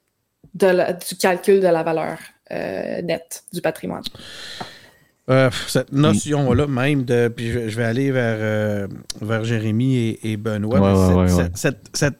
de 0.54 0.68
du 1.08 1.16
calcul 1.18 1.60
de 1.60 1.68
la 1.68 1.84
valeur 1.84 2.18
euh, 2.52 3.02
nette 3.02 3.44
du 3.54 3.62
patrimoine. 3.62 4.04
cette 5.68 5.94
notion-là 5.94 6.68
même 6.68 7.04
de. 7.04 7.30
Puis 7.30 7.52
je, 7.52 7.78
vais 7.78 7.84
aller 7.84 8.12
vers, 8.12 8.90
vers 9.22 9.44
Jérémy 9.46 10.20
et, 10.22 10.36
Benoît. 10.36 11.28
cette, 11.56 11.90
cette, 11.94 12.20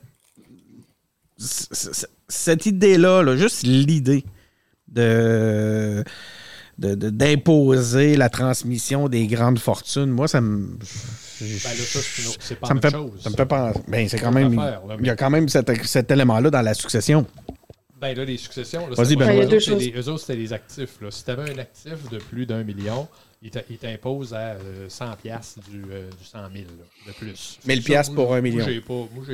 cette 2.28 2.64
idée-là, 2.64 3.22
là, 3.22 3.36
juste 3.36 3.62
l'idée 3.62 4.24
de 4.88 6.04
d'imposer 6.78 8.16
la 8.16 8.28
transmission 8.28 9.08
des 9.08 9.26
grandes 9.26 9.58
fortunes. 9.58 10.10
Moi, 10.10 10.28
ça 10.28 10.40
me. 10.40 10.76
Ben 10.76 10.78
c'est 11.38 12.58
pas 12.58 12.66
ça, 12.66 12.74
me 12.74 12.80
fait, 12.80 12.90
chose. 12.90 13.20
ça 13.20 13.30
me 13.30 13.34
fait 13.34 13.46
penser. 13.46 13.80
Ben, 13.88 14.08
c'est 14.08 14.18
quand 14.18 14.32
même. 14.32 14.60
il 15.00 15.06
y 15.06 15.10
a 15.10 15.16
quand 15.16 15.30
même 15.30 15.48
cet, 15.48 15.84
cet 15.86 16.10
élément-là 16.10 16.50
dans 16.50 16.62
la 16.62 16.74
succession. 16.74 17.26
Ben 17.98 18.14
là, 18.14 18.26
les 18.26 18.36
successions, 18.36 18.86
là, 18.88 18.94
c'est 18.94 19.16
ben, 19.16 19.50
eux, 19.50 20.08
autres, 20.08 20.20
c'était 20.20 20.36
des 20.36 20.52
actifs. 20.52 21.00
Là. 21.00 21.10
Si 21.10 21.24
tu 21.24 21.30
avais 21.30 21.50
un 21.50 21.58
actif 21.58 22.10
de 22.10 22.18
plus 22.18 22.44
d'un 22.44 22.62
million, 22.62 23.08
il 23.40 23.50
t'impose 23.50 24.34
à 24.34 24.56
100 24.88 25.04
euh, 25.04 25.08
piastres 25.22 25.60
du, 25.70 25.82
euh, 25.90 26.10
du 26.10 26.24
100 26.24 26.38
000 26.52 26.64
là, 26.78 26.84
de 27.06 27.12
plus. 27.12 27.58
1000 27.66 27.82
piastres 27.82 28.14
pour 28.14 28.34
un 28.34 28.42
million. 28.42 28.64
Moi, 28.64 28.72
j'ai 28.72 28.80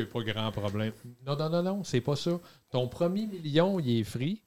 pas, 0.06 0.20
pas 0.20 0.32
grand 0.32 0.52
problème. 0.52 0.92
Non, 1.26 1.36
non, 1.36 1.50
non, 1.50 1.62
non, 1.62 1.84
c'est 1.84 2.00
pas 2.00 2.14
ça. 2.14 2.38
Ton 2.70 2.86
premier 2.86 3.26
million, 3.26 3.80
il 3.80 4.00
est 4.00 4.04
free 4.04 4.42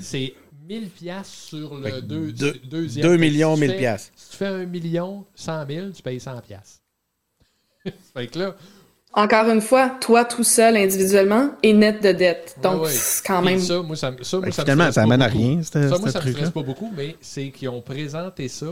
c'est 0.00 0.34
1000 0.68 0.90
pièces 0.90 1.28
sur 1.28 1.74
le 1.76 2.02
deux, 2.02 2.32
deuxième. 2.64 3.06
2 3.06 3.16
millions 3.16 3.56
1000 3.56 3.76
pièces. 3.76 4.12
Si 4.14 4.30
tu 4.30 4.36
fais 4.36 4.46
1 4.46 4.66
million 4.66 5.24
100 5.34 5.66
000, 5.66 5.90
tu 5.90 6.02
payes 6.02 6.20
100 6.20 6.40
pièces. 6.42 6.82
fait 8.14 8.26
que 8.26 8.38
là... 8.38 8.56
Encore 9.14 9.48
une 9.48 9.62
fois, 9.62 9.88
toi 9.88 10.26
tout 10.26 10.44
seul 10.44 10.76
individuellement 10.76 11.52
est 11.62 11.72
net 11.72 12.02
de 12.02 12.12
dette. 12.12 12.56
Donc, 12.62 12.86
c'est 12.88 13.26
quand 13.26 13.40
même. 13.40 13.58
ça, 13.58 13.80
moi, 13.80 13.96
ça, 13.96 14.12
ça, 14.20 14.38
moi, 14.38 14.50
ça 14.50 14.62
finalement, 14.62 14.92
ça 14.92 15.02
amène 15.02 15.22
à 15.22 15.26
rien. 15.26 15.62
Ça, 15.62 15.80
moi, 15.98 16.10
ça 16.10 16.20
me 16.20 16.30
stresse 16.30 16.50
pas 16.50 16.62
beaucoup, 16.62 16.92
mais 16.94 17.16
c'est 17.22 17.48
qu'ils 17.48 17.70
ont 17.70 17.80
présenté 17.80 18.48
ça 18.48 18.66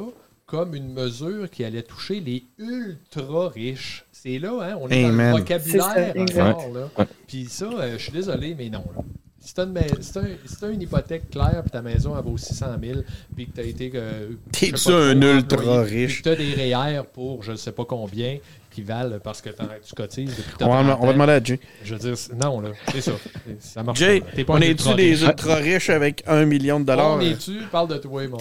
comme 0.45 0.75
une 0.75 0.92
mesure 0.92 1.51
qui 1.51 1.64
allait 1.64 1.83
toucher 1.83 2.21
les 2.21 2.45
ultra 2.59 3.49
riches. 3.49 4.05
C'est 4.12 4.38
là, 4.38 4.59
hein, 4.61 4.79
on 4.79 4.88
est 4.90 5.03
dans 5.03 5.09
le 5.09 5.31
vocabulaire 5.38 6.14
encore. 6.16 6.69
Là. 6.73 7.07
Puis 7.27 7.47
ça, 7.47 7.71
euh, 7.73 7.95
je 7.97 8.03
suis 8.03 8.12
désolé, 8.12 8.55
mais 8.57 8.69
non. 8.69 8.85
Là 8.95 9.03
si 9.46 9.54
tu 9.54 10.64
as, 10.64 10.68
une 10.68 10.82
hypothèque 10.82 11.30
claire, 11.30 11.62
puis 11.62 11.70
ta 11.70 11.80
maison 11.80 12.16
elle 12.16 12.24
vaut 12.24 12.37
600 12.37 12.66
000, 12.82 13.00
puis 13.35 13.46
que 13.46 13.52
tu 13.54 13.61
as 13.61 13.64
été. 13.64 13.92
Euh, 13.94 14.30
T'es-tu 14.50 14.90
un 14.90 15.20
ultra 15.20 15.82
riche? 15.82 16.22
Tu 16.22 16.28
as 16.28 16.35
des 16.35 16.54
REER 16.54 17.02
pour 17.12 17.44
je 17.44 17.52
ne 17.52 17.56
sais 17.56 17.72
pas 17.72 17.85
combien, 17.85 18.38
qui 18.76 18.82
valent 18.82 19.18
parce 19.24 19.40
que 19.40 19.48
tu 19.48 19.94
cotises 19.94 20.36
depuis 20.36 20.52
on, 20.60 20.68
va, 20.68 20.98
on 21.00 21.06
va 21.06 21.12
demander 21.14 21.32
à 21.32 21.42
Jay. 21.42 21.58
Je 21.82 21.94
veux 21.94 21.98
dire, 21.98 22.14
non, 22.38 22.60
là, 22.60 22.68
c'est 22.92 23.00
ça. 23.00 23.12
Ça 23.58 23.82
marche 23.82 23.98
Jay, 23.98 24.20
pas. 24.20 24.52
on 24.52 24.60
est-tu 24.60 24.94
des 24.94 25.22
ultra 25.24 25.54
riches 25.54 25.88
avec 25.88 26.22
un 26.26 26.44
million 26.44 26.78
de 26.78 26.84
dollars? 26.84 27.16
On 27.16 27.20
est-tu? 27.20 27.62
Parle 27.72 27.88
de 27.88 27.96
toi, 27.96 28.28
mon 28.28 28.36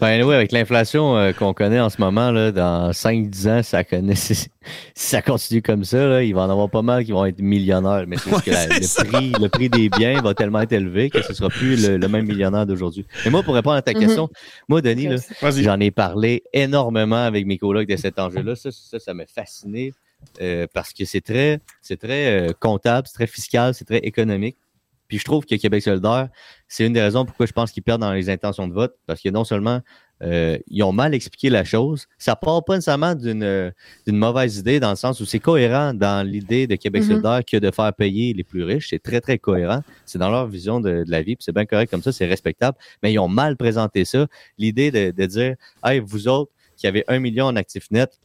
Ben 0.00 0.24
oui, 0.24 0.34
avec 0.34 0.50
l'inflation 0.50 1.16
euh, 1.16 1.32
qu'on 1.32 1.54
connaît 1.54 1.78
en 1.78 1.90
ce 1.90 2.00
moment, 2.00 2.32
là, 2.32 2.50
dans 2.50 2.90
5-10 2.90 3.50
ans, 3.50 3.62
ça 3.62 3.84
connaît, 3.84 4.14
si 4.16 4.48
ça 4.96 5.22
continue 5.22 5.62
comme 5.62 5.84
ça, 5.84 6.08
là, 6.08 6.24
il 6.24 6.34
va 6.34 6.40
en 6.42 6.50
avoir 6.50 6.68
pas 6.68 6.82
mal 6.82 7.04
qui 7.04 7.12
vont 7.12 7.24
être 7.24 7.40
millionnaires. 7.40 8.04
Mais 8.08 8.16
c'est 8.16 8.30
que 8.30 8.50
le, 8.50 9.10
prix, 9.10 9.32
le 9.40 9.48
prix 9.48 9.68
des 9.68 9.88
biens 9.90 10.20
va 10.22 10.34
tellement 10.34 10.60
être 10.62 10.72
élevé 10.72 11.08
que 11.08 11.22
ce 11.22 11.28
ne 11.28 11.34
sera 11.34 11.50
plus 11.50 11.88
le, 11.88 12.08
même 12.08 12.26
millionnaire 12.26 12.66
d'aujourd'hui. 12.66 13.06
Mais 13.24 13.30
moi, 13.30 13.44
pour 13.44 13.54
répondre 13.54 13.76
à 13.76 13.82
ta 13.82 13.92
mhm. 13.92 14.00
question, 14.00 14.28
moi, 14.68 14.80
Denis, 14.80 15.08
j'en 15.40 15.78
ai 15.78 15.92
parlé 15.92 16.42
énormément 16.52 17.24
avec 17.24 17.46
mes 17.46 17.58
collègues 17.58 17.88
de 17.88 17.96
cet 17.96 18.18
enjeu-là. 18.18 18.56
Ça, 18.56 18.70
ça, 18.72 18.98
ça 18.98 19.14
me 19.14 19.24
fascine 19.32 19.51
euh, 20.40 20.66
parce 20.72 20.92
que 20.92 21.04
c'est 21.04 21.20
très, 21.20 21.60
c'est 21.80 21.98
très 21.98 22.48
euh, 22.48 22.52
comptable, 22.58 23.06
c'est 23.06 23.14
très 23.14 23.26
fiscal, 23.26 23.74
c'est 23.74 23.84
très 23.84 23.98
économique. 23.98 24.56
Puis 25.08 25.18
je 25.18 25.24
trouve 25.24 25.44
que 25.44 25.54
Québec 25.56 25.82
solidaire, 25.82 26.28
c'est 26.68 26.86
une 26.86 26.94
des 26.94 27.02
raisons 27.02 27.26
pourquoi 27.26 27.44
je 27.44 27.52
pense 27.52 27.70
qu'ils 27.70 27.82
perdent 27.82 28.00
dans 28.00 28.12
les 28.12 28.30
intentions 28.30 28.66
de 28.66 28.72
vote, 28.72 28.96
parce 29.06 29.20
que 29.20 29.28
non 29.28 29.44
seulement 29.44 29.82
euh, 30.22 30.56
ils 30.68 30.82
ont 30.84 30.92
mal 30.92 31.12
expliqué 31.12 31.50
la 31.50 31.64
chose, 31.64 32.06
ça 32.16 32.34
part 32.34 32.64
pas 32.64 32.76
nécessairement 32.76 33.14
d'une, 33.14 33.72
d'une 34.06 34.16
mauvaise 34.16 34.56
idée 34.56 34.80
dans 34.80 34.90
le 34.90 34.96
sens 34.96 35.20
où 35.20 35.26
c'est 35.26 35.40
cohérent 35.40 35.92
dans 35.92 36.26
l'idée 36.26 36.66
de 36.66 36.76
Québec 36.76 37.02
mm-hmm. 37.02 37.08
solidaire 37.08 37.40
que 37.44 37.56
de 37.58 37.70
faire 37.70 37.92
payer 37.92 38.32
les 38.32 38.44
plus 38.44 38.62
riches. 38.62 38.88
C'est 38.88 39.02
très, 39.02 39.20
très 39.20 39.38
cohérent. 39.38 39.82
C'est 40.06 40.18
dans 40.18 40.30
leur 40.30 40.46
vision 40.46 40.80
de, 40.80 41.04
la 41.06 41.20
vie, 41.20 41.36
puis 41.36 41.44
c'est 41.44 41.54
bien 41.54 41.66
correct 41.66 41.90
comme 41.90 42.02
ça, 42.02 42.12
c'est 42.12 42.26
respectable. 42.26 42.78
Mais 43.02 43.12
ils 43.12 43.18
ont 43.18 43.28
mal 43.28 43.56
présenté 43.56 44.06
ça. 44.06 44.28
L'idée 44.56 44.90
de, 44.90 45.10
de 45.10 45.26
dire, 45.26 45.56
hey, 45.84 46.00
vous 46.00 46.28
autres 46.28 46.52
qui 46.76 46.86
avez 46.86 47.04
un 47.08 47.18
million 47.18 47.46
en 47.46 47.56
actifs 47.56 47.90
nets, 47.90 48.18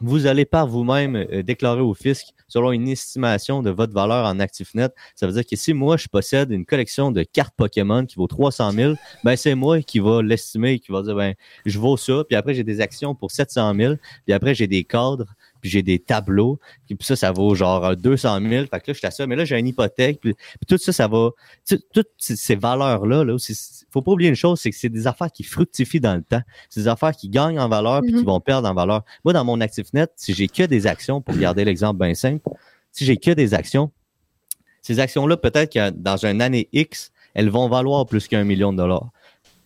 vous 0.00 0.26
allez 0.26 0.44
par 0.44 0.66
vous-même 0.66 1.16
euh, 1.16 1.42
déclarer 1.42 1.80
au 1.80 1.94
fisc 1.94 2.26
selon 2.48 2.72
une 2.72 2.88
estimation 2.88 3.62
de 3.62 3.70
votre 3.70 3.92
valeur 3.92 4.26
en 4.26 4.40
actif 4.40 4.74
net. 4.74 4.92
Ça 5.14 5.26
veut 5.26 5.32
dire 5.32 5.46
que 5.46 5.56
si 5.56 5.72
moi, 5.72 5.96
je 5.96 6.08
possède 6.08 6.50
une 6.50 6.66
collection 6.66 7.12
de 7.12 7.22
cartes 7.22 7.54
Pokémon 7.56 8.04
qui 8.04 8.16
vaut 8.16 8.26
300 8.26 8.72
000, 8.72 8.94
ben 9.24 9.36
c'est 9.36 9.54
moi 9.54 9.80
qui 9.82 10.00
va 10.00 10.20
l'estimer, 10.22 10.80
qui 10.80 10.90
va 10.90 11.02
dire, 11.02 11.14
ben, 11.14 11.34
je 11.64 11.78
vaux 11.78 11.96
ça. 11.96 12.24
Puis 12.28 12.36
après, 12.36 12.54
j'ai 12.54 12.64
des 12.64 12.80
actions 12.80 13.14
pour 13.14 13.30
700 13.30 13.74
000. 13.74 13.94
Puis 14.24 14.32
après, 14.32 14.54
j'ai 14.54 14.66
des 14.66 14.84
cadres 14.84 15.32
puis 15.60 15.70
j'ai 15.70 15.82
des 15.82 15.98
tableaux, 15.98 16.58
puis 16.86 16.96
ça, 17.00 17.16
ça 17.16 17.32
vaut 17.32 17.54
genre 17.54 17.96
200 17.96 18.40
000. 18.40 18.50
Fait 18.66 18.68
que 18.68 18.74
là, 18.74 18.80
je 18.88 18.92
suis 18.94 19.08
ça, 19.10 19.26
mais 19.26 19.36
là, 19.36 19.44
j'ai 19.44 19.58
une 19.58 19.66
hypothèque, 19.66 20.20
puis, 20.20 20.34
tout 20.66 20.78
ça, 20.78 20.92
ça 20.92 21.08
va... 21.08 21.30
Toutes 21.92 22.08
ces 22.18 22.56
valeurs-là, 22.56 23.24
là, 23.24 23.36
faut 23.90 24.02
pas 24.02 24.12
oublier 24.12 24.28
une 24.28 24.36
chose, 24.36 24.60
c'est 24.60 24.70
que 24.70 24.76
c'est 24.76 24.88
des 24.88 25.06
affaires 25.06 25.30
qui 25.30 25.42
fructifient 25.42 26.00
dans 26.00 26.14
le 26.14 26.22
temps. 26.22 26.42
C'est 26.68 26.80
des 26.80 26.88
affaires 26.88 27.12
qui 27.12 27.28
gagnent 27.28 27.58
en 27.58 27.68
valeur 27.68 28.02
puis 28.02 28.12
qui 28.12 28.18
mm-hmm. 28.18 28.24
vont 28.24 28.40
perdre 28.40 28.68
en 28.68 28.74
valeur. 28.74 29.04
Moi, 29.24 29.32
dans 29.32 29.44
mon 29.44 29.60
actif 29.60 29.92
net, 29.92 30.12
si 30.16 30.32
j'ai 30.32 30.48
que 30.48 30.62
des 30.62 30.86
actions, 30.86 31.20
pour 31.20 31.36
garder 31.36 31.64
l'exemple 31.64 31.98
bien 31.98 32.14
simple, 32.14 32.48
si 32.92 33.04
j'ai 33.04 33.16
que 33.16 33.32
des 33.32 33.54
actions, 33.54 33.90
ces 34.82 35.00
actions-là, 35.00 35.36
peut-être 35.36 35.72
que 35.72 35.90
dans 35.90 36.24
une 36.24 36.40
année 36.40 36.68
X, 36.72 37.12
elles 37.34 37.50
vont 37.50 37.68
valoir 37.68 38.06
plus 38.06 38.28
qu'un 38.28 38.44
million 38.44 38.72
de 38.72 38.78
dollars 38.78 39.10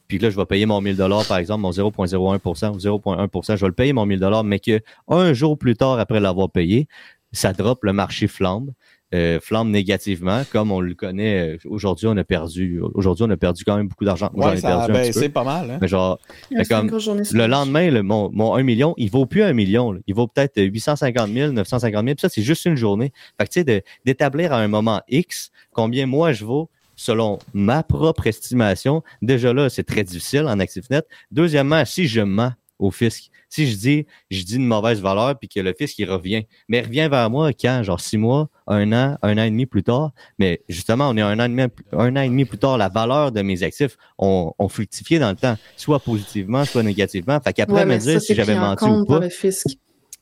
puis 0.09 0.19
là, 0.19 0.31
je 0.31 0.37
vais 0.37 0.45
payer 0.47 0.67
mon 0.67 0.81
1000 0.81 0.97
dollars, 0.97 1.27
par 1.27 1.39
exemple, 1.39 1.63
mon 1.63 1.71
0,01 1.71 2.71
ou 2.71 2.79
0,1% 2.79 3.57
je 3.57 3.61
vais 3.61 3.67
le 3.69 3.73
payer 3.73 3.93
mon 3.93 4.07
1000 4.07 4.21
dollars, 4.21 4.45
mais 4.45 4.59
que 4.61 4.81
un 5.09 5.33
jour 5.33 5.59
plus 5.59 5.77
tard, 5.77 5.99
après 5.99 6.21
l'avoir 6.21 6.51
payé, 6.51 6.89
ça 7.33 7.53
drop, 7.53 7.85
le 7.85 7.93
marché 7.93 8.27
flambe. 8.29 8.71
Euh, 9.15 9.39
flambe 9.41 9.69
négativement, 9.69 10.43
comme 10.51 10.73
on 10.73 10.81
le 10.81 10.93
connaît. 10.95 11.55
euh, 11.55 11.59
Aujourd'hui, 11.67 12.09
on 12.09 12.17
a 12.17 12.25
perdu. 12.25 12.81
Aujourd'hui, 12.95 13.25
on 13.25 13.31
a 13.31 13.37
perdu 13.37 13.63
quand 13.65 13.77
même 13.77 13.87
beaucoup 13.87 14.05
d'argent. 14.05 14.29
Moi, 14.35 14.57
j'en 14.57 14.69
Ouais, 14.69 14.73
ai 14.73 14.75
un 14.91 15.03
petit 15.13 15.21
peu. 15.21 15.29
pas 15.29 15.45
mal. 15.45 15.71
Hein? 15.71 15.79
Mais 15.81 15.87
genre, 15.87 16.19
Ouais, 16.51 16.65
comme 16.65 16.89
le 16.91 17.47
lendemain, 17.47 17.91
le, 17.93 18.03
mon, 18.03 18.29
mon 18.33 18.55
1 18.57 18.65
million, 18.65 18.93
il 18.97 19.11
vaut 19.11 19.25
plus 19.25 19.45
1 19.45 19.53
million. 19.53 19.93
là. 19.93 20.01
Il 20.09 20.17
vaut 20.17 20.27
peut-être 20.27 20.61
850 20.61 21.31
000, 21.31 21.53
950 21.53 22.05
000. 22.05 22.15
Puis 22.17 22.21
ça, 22.23 22.29
c'est 22.29 22.43
juste 22.43 22.65
une 22.65 22.77
journée. 22.77 23.13
Fait 23.39 23.47
que 23.47 23.53
tu 23.53 23.63
sais, 23.63 23.85
d'établir 24.05 24.53
à 24.53 24.59
un 24.59 24.67
moment 24.69 25.01
X 25.09 25.53
combien 25.73 26.07
moi 26.07 26.33
je 26.33 26.45
vaux 26.45 26.69
selon 26.97 27.39
ma 27.53 27.83
propre 27.83 28.27
estimation, 28.27 29.03
déjà 29.23 29.53
là, 29.53 29.69
c'est 29.69 29.85
très 29.85 30.05
difficile 30.05 30.43
en 30.47 30.59
ActiveNet. 30.61 31.03
Deuxièmement, 31.31 31.85
si 31.85 32.07
je 32.07 32.21
mens 32.21 32.53
au 32.79 32.91
fisc, 32.91 33.31
si 33.49 33.71
je 33.71 33.77
dis, 33.77 34.07
je 34.33 34.43
dis 34.43 34.57
une 34.57 34.67
mauvaise 34.67 35.01
valeur 35.01 35.39
puis 35.39 35.49
que 35.49 35.61
le 35.61 35.73
fisc, 35.79 35.97
il 36.01 36.11
revient, 36.11 36.43
mais 36.69 36.79
il 36.81 36.85
revient 36.87 37.09
vers 37.09 37.31
moi 37.31 37.53
quand? 37.53 37.85
Genre 37.85 38.01
six 38.01 38.19
mois, 38.19 38.49
un 38.67 38.93
an, 38.93 39.17
un 39.23 39.39
an 39.39 39.45
et 39.45 39.51
demi 39.51 39.65
plus 39.67 39.85
tard? 39.85 40.11
Mais 40.41 40.61
justement, 40.69 41.09
on 41.11 41.17
est 41.17 41.21
un 41.21 41.39
an 41.39 41.45
et 41.45 41.49
demi, 41.49 41.63
un 41.93 42.17
an 42.17 42.21
et 42.23 42.29
demi 42.29 42.45
plus 42.47 42.59
tard, 42.59 42.77
la 42.77 42.89
valeur 42.89 43.31
de 43.31 43.43
mes 43.43 43.63
actifs 43.63 43.97
ont, 44.19 44.53
ont 44.59 44.69
fructifié 44.69 45.21
dans 45.21 45.31
le 45.31 45.37
temps, 45.37 45.57
soit 45.77 46.01
positivement, 46.01 46.65
soit 46.65 46.83
négativement. 46.83 47.39
Fait 47.41 47.53
qu'après 47.53 47.85
Ouais, 47.85 47.87
me 47.87 47.97
dire 47.99 48.15
ça, 48.15 48.21
si 48.21 48.35
j'avais 48.35 48.57
menti 48.59 48.87
ou 48.87 49.05
pas. 49.05 49.21
le 49.21 49.29
fisc. 49.29 49.67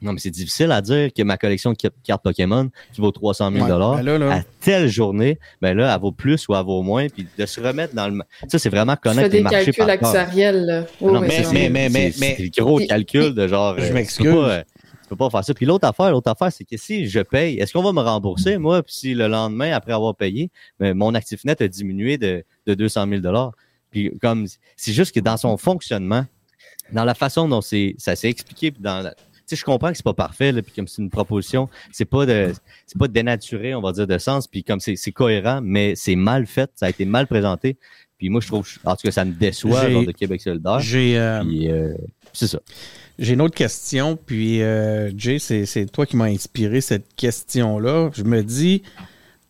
Non, 0.03 0.13
mais 0.13 0.19
c'est 0.19 0.31
difficile 0.31 0.73
à 0.73 0.81
dire 0.83 1.11
que 1.13 1.23
ma 1.23 1.37
collection 1.37 1.73
de 1.73 1.77
ca- 1.81 1.91
cartes 2.05 2.23
Pokémon 2.23 2.71
qui 2.93 3.01
vaut 3.01 3.11
300 3.13 3.51
000 3.53 3.63
Ouais, 3.65 3.71
ben 3.71 4.03
là, 4.03 4.19
là, 4.19 4.35
à 4.37 4.43
telle 4.61 4.89
journée, 4.89 5.39
ben 5.61 5.77
là, 5.77 5.95
elle 5.95 6.01
vaut 6.01 6.13
plus 6.13 6.47
ou 6.49 6.55
elle 6.55 6.65
vaut 6.65 6.83
moins, 6.83 7.09
puis 7.09 7.27
de 7.39 7.47
se 7.47 7.61
remettre 7.61 7.95
dans 7.95 8.09
le... 8.09 8.21
Ça, 8.49 8.59
c'est 8.59 8.69
vraiment 8.69 8.97
connaître 8.97 9.29
des 9.31 9.39
les 9.39 9.43
marchés 9.43 9.73
calculs 9.73 9.87
par 9.87 9.99
cœur. 9.99 10.09
actuariels. 10.23 10.87
ouais, 11.01 11.21
mais, 11.21 11.29
mais- 11.53 11.89
mais- 11.89 11.89
c'est- 12.11 12.21
mais- 12.21 12.35
c'est 12.37 12.43
le 12.43 12.63
gros 12.65 12.77
Puis- 12.79 12.87
calcul 12.89 13.35
de 13.35 13.47
genre. 13.49 13.79
Je 13.79 13.85
euh, 13.85 13.93
m'excuse. 13.95 14.27
euh, 14.27 14.63
peux 15.09 15.17
pas 15.17 15.29
faire 15.31 15.45
ça. 15.45 15.53
Puis 15.55 15.67
l'autre 15.67 15.87
affaire, 15.87 16.11
l'autre 16.11 16.31
affaire, 16.31 16.51
c'est 16.51 16.65
que 16.65 16.77
si 16.79 17.07
je 17.07 17.21
paye, 17.21 17.59
est-ce 17.59 17.73
qu'on 17.75 17.83
va 17.83 17.93
me 17.93 18.01
rembourser, 18.01 18.57
moi, 18.59 18.83
puis 18.83 18.95
si 18.95 19.15
le 19.15 19.29
lendemain, 19.29 19.73
après 19.73 19.93
avoir 19.93 20.17
payé, 20.17 20.51
ben, 20.81 20.95
mon 20.97 21.15
actif 21.15 21.45
net 21.45 21.61
a 21.61 21.69
diminué 21.69 22.17
de, 22.17 22.43
de 22.67 22.75
200 22.75 23.07
000 23.09 23.51
Puis 23.91 24.11
comme, 24.23 24.47
c'est 24.77 24.93
juste 24.93 25.15
que 25.15 25.21
dans 25.21 25.37
son 25.37 25.57
fonctionnement, 25.59 26.25
dans 26.93 27.05
la 27.05 27.15
façon 27.15 27.47
dont 27.49 27.61
c'est, 27.61 27.95
ça 27.99 28.17
s'est 28.17 28.31
expliqué, 28.31 28.71
puis 28.71 28.83
dans 28.83 29.01
la- 29.03 29.15
sais, 29.57 29.61
je 29.61 29.65
comprends 29.65 29.91
que 29.91 29.97
c'est 29.97 30.05
pas 30.05 30.15
parfait, 30.15 30.53
là, 30.53 30.63
puis 30.63 30.73
comme 30.75 30.89
c'est 30.89 31.03
une 31.03 31.11
proposition, 31.11 31.69
c'est 31.91 32.05
pas 32.05 32.27
de, 32.27 32.53
c'est 32.87 32.99
pas 32.99 33.09
dénaturé, 33.09 33.75
on 33.75 33.81
va 33.81 33.93
dire, 33.93 34.07
de 34.07 34.19
sens, 34.19 34.47
puis 34.47 34.65
comme 34.65 34.81
c'est, 34.81 34.97
c'est 34.97 35.13
cohérent, 35.13 35.61
mais 35.63 35.95
c'est 35.95 36.17
mal 36.17 36.47
fait, 36.47 36.71
ça 36.75 36.87
a 36.87 36.91
été 36.91 37.05
mal 37.05 37.27
présenté. 37.27 37.77
Puis 38.23 38.29
moi, 38.29 38.41
je 38.41 38.47
trouve, 38.47 38.69
en 38.85 38.95
tout 38.95 39.03
cas, 39.03 39.11
ça 39.11 39.25
me 39.25 39.33
déçoit, 39.33 39.91
genre 39.91 40.07
de 40.07 40.13
Québec 40.13 40.41
solidaire. 40.41 40.79
j'ai 40.79 41.19
euh, 41.19 41.43
euh, 41.43 41.93
c'est 42.33 42.47
ça. 42.47 42.61
j'ai 43.19 43.33
une 43.35 43.41
autre 43.41 43.57
question. 43.57 44.17
Puis, 44.17 44.63
euh, 44.63 45.11
Jay, 45.17 45.41
c'est 45.41 45.67
c'est 45.67 45.87
toi 45.87 46.07
qui 46.07 46.17
m'as 46.17 46.27
inspiré 46.27 46.81
cette 46.81 47.17
question-là. 47.17 48.11
Je 48.15 48.23
me 48.23 48.45
dis, 48.45 48.85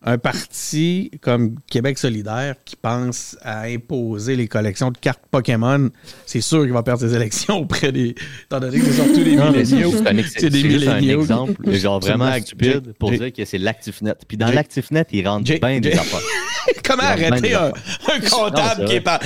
un 0.04 0.18
parti 0.18 1.10
comme 1.20 1.56
Québec 1.70 1.98
solidaire 1.98 2.56
qui 2.64 2.76
pense 2.76 3.36
à 3.42 3.62
imposer 3.62 4.36
les 4.36 4.48
collections 4.48 4.90
de 4.90 4.98
cartes 4.98 5.22
Pokémon, 5.30 5.90
c'est 6.26 6.40
sûr 6.40 6.62
qu'il 6.62 6.72
va 6.72 6.82
perdre 6.82 7.00
ses 7.00 7.14
élections 7.14 7.58
auprès 7.60 7.92
des... 7.92 8.14
Étant 8.44 8.60
donné 8.60 8.78
que 8.78 8.86
c'est 8.86 8.92
surtout 8.92 9.24
des 9.24 9.36
milléniaux. 9.36 9.92
C'est 10.36 10.50
des 10.50 10.60
juste 10.60 10.88
un 10.88 11.00
milléniaux. 11.00 11.20
exemple, 11.20 11.72
genre 11.72 12.00
vraiment 12.00 12.32
stupide 12.40 12.94
pour 12.98 13.10
dire 13.10 13.32
que 13.32 13.44
c'est 13.44 13.58
l'ActiveNet. 13.58 14.14
Puis 14.26 14.36
dans 14.36 14.50
l'ActiveNet, 14.50 15.06
ils 15.12 15.26
rentrent 15.26 15.46
J'ai- 15.46 15.58
bien 15.58 15.80
des 15.80 15.92
affaires. 15.92 16.20
Comment 16.84 17.02
arrêter 17.02 17.54
un, 17.54 17.70
comptable 18.30 18.84
qui 18.84 18.94
est 18.94 19.00
pas... 19.00 19.20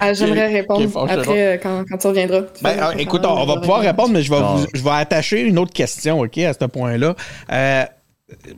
Ah, 0.00 0.12
J'aimerais 0.12 0.48
répondre 0.48 1.08
après 1.08 1.46
euh, 1.46 1.58
quand, 1.62 1.84
quand 1.88 1.98
tu 1.98 2.06
reviendras. 2.06 2.42
Ben, 2.62 2.70
euh, 2.78 2.92
écoute, 2.98 3.22
on, 3.24 3.46
va 3.46 3.56
pouvoir 3.60 3.80
répondre, 3.80 4.10
mais 4.10 4.22
je 4.22 4.30
vais, 4.30 4.38
je 4.74 4.88
attacher 4.88 5.40
une 5.40 5.58
autre 5.58 5.72
question, 5.72 6.20
OK, 6.20 6.38
à 6.38 6.52
ce 6.52 6.64
point-là. 6.66 7.14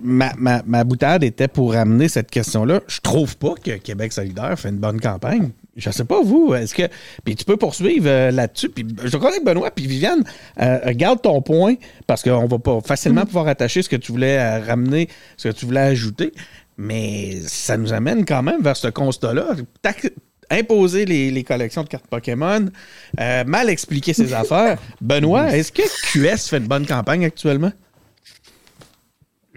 Ma, 0.00 0.32
ma, 0.38 0.62
ma 0.66 0.82
boutade 0.82 1.22
était 1.24 1.48
pour 1.48 1.74
amener 1.74 2.08
cette 2.08 2.30
question-là. 2.30 2.80
Je 2.88 3.00
trouve 3.00 3.36
pas 3.36 3.54
que 3.62 3.72
Québec 3.72 4.14
solidaire 4.14 4.58
fait 4.58 4.70
une 4.70 4.78
bonne 4.78 4.98
campagne. 4.98 5.50
Je 5.76 5.90
sais 5.90 6.04
pas, 6.04 6.22
vous, 6.22 6.54
est-ce 6.54 6.74
que... 6.74 6.88
Puis 7.22 7.36
tu 7.36 7.44
peux 7.44 7.56
poursuivre 7.58 8.08
euh, 8.08 8.30
là-dessus. 8.30 8.70
Puis 8.70 8.86
je 9.04 9.16
connais 9.18 9.38
que 9.38 9.44
Benoît, 9.44 9.70
puis 9.70 9.86
Viviane, 9.86 10.24
euh, 10.60 10.92
garde 10.94 11.20
ton 11.20 11.42
point, 11.42 11.74
parce 12.06 12.22
qu'on 12.22 12.46
va 12.46 12.58
pas 12.58 12.80
facilement 12.80 13.26
pouvoir 13.26 13.46
attacher 13.46 13.82
ce 13.82 13.90
que 13.90 13.96
tu 13.96 14.10
voulais 14.10 14.38
euh, 14.38 14.60
ramener, 14.64 15.08
ce 15.36 15.48
que 15.48 15.54
tu 15.54 15.66
voulais 15.66 15.80
ajouter. 15.80 16.32
Mais 16.78 17.38
ça 17.46 17.76
nous 17.76 17.92
amène 17.92 18.24
quand 18.24 18.42
même 18.42 18.62
vers 18.62 18.76
ce 18.76 18.88
constat-là. 18.88 19.54
Imposer 20.50 21.04
les, 21.04 21.30
les 21.30 21.44
collections 21.44 21.82
de 21.82 21.88
cartes 21.88 22.06
Pokémon, 22.06 22.70
mal 23.18 23.68
expliquer 23.68 24.14
ses 24.14 24.32
affaires. 24.32 24.78
Benoît, 25.00 25.54
est-ce 25.54 25.72
que 25.72 25.82
QS 26.12 26.48
fait 26.48 26.56
une 26.56 26.68
bonne 26.68 26.86
campagne 26.86 27.24
actuellement? 27.26 27.72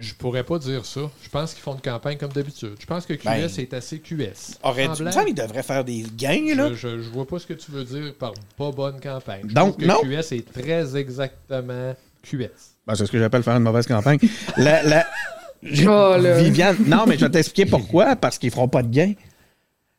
Je 0.02 0.14
pourrais 0.14 0.42
pas 0.42 0.58
dire 0.58 0.84
ça. 0.84 1.00
Je 1.22 1.28
pense 1.28 1.54
qu'ils 1.54 1.62
font 1.62 1.74
une 1.74 1.80
campagne 1.80 2.18
comme 2.18 2.32
d'habitude. 2.32 2.74
Je 2.78 2.86
pense 2.86 3.06
que 3.06 3.14
QS 3.14 3.24
Ben, 3.24 3.48
est 3.58 3.72
assez 3.72 4.00
QS. 4.00 4.58
Aurait 4.62 4.88
dû, 4.88 5.04
ça, 5.10 5.24
il 5.26 5.34
devrait 5.34 5.62
faire 5.62 5.84
des 5.84 6.04
gains, 6.16 6.54
là. 6.56 6.70
je, 6.74 7.00
je 7.00 7.08
vois 7.10 7.26
pas 7.26 7.38
ce 7.38 7.46
que 7.46 7.54
tu 7.54 7.70
veux 7.70 7.84
dire 7.84 8.12
par 8.18 8.32
pas 8.58 8.70
bonne 8.72 9.00
campagne. 9.00 9.44
Je 9.48 9.54
Donc, 9.54 9.78
que 9.78 9.84
non. 9.86 10.00
QS 10.02 10.32
est 10.32 10.52
très 10.52 10.96
exactement 10.96 11.94
QS. 12.22 12.48
Ben, 12.86 12.94
c'est 12.96 13.06
ce 13.06 13.12
que 13.12 13.18
j'appelle 13.18 13.42
faire 13.44 13.56
une 13.56 13.62
mauvaise 13.62 13.86
campagne. 13.86 14.18
La, 14.56 15.06
Oh. 15.86 16.16
Viviane, 16.18 16.76
non, 16.86 17.04
mais 17.06 17.16
je 17.16 17.24
vais 17.24 17.30
t'expliquer 17.30 17.70
pourquoi. 17.70 18.16
Parce 18.16 18.36
qu'ils 18.38 18.50
feront 18.50 18.66
pas 18.66 18.82
de 18.82 18.88
gains. 18.88 19.12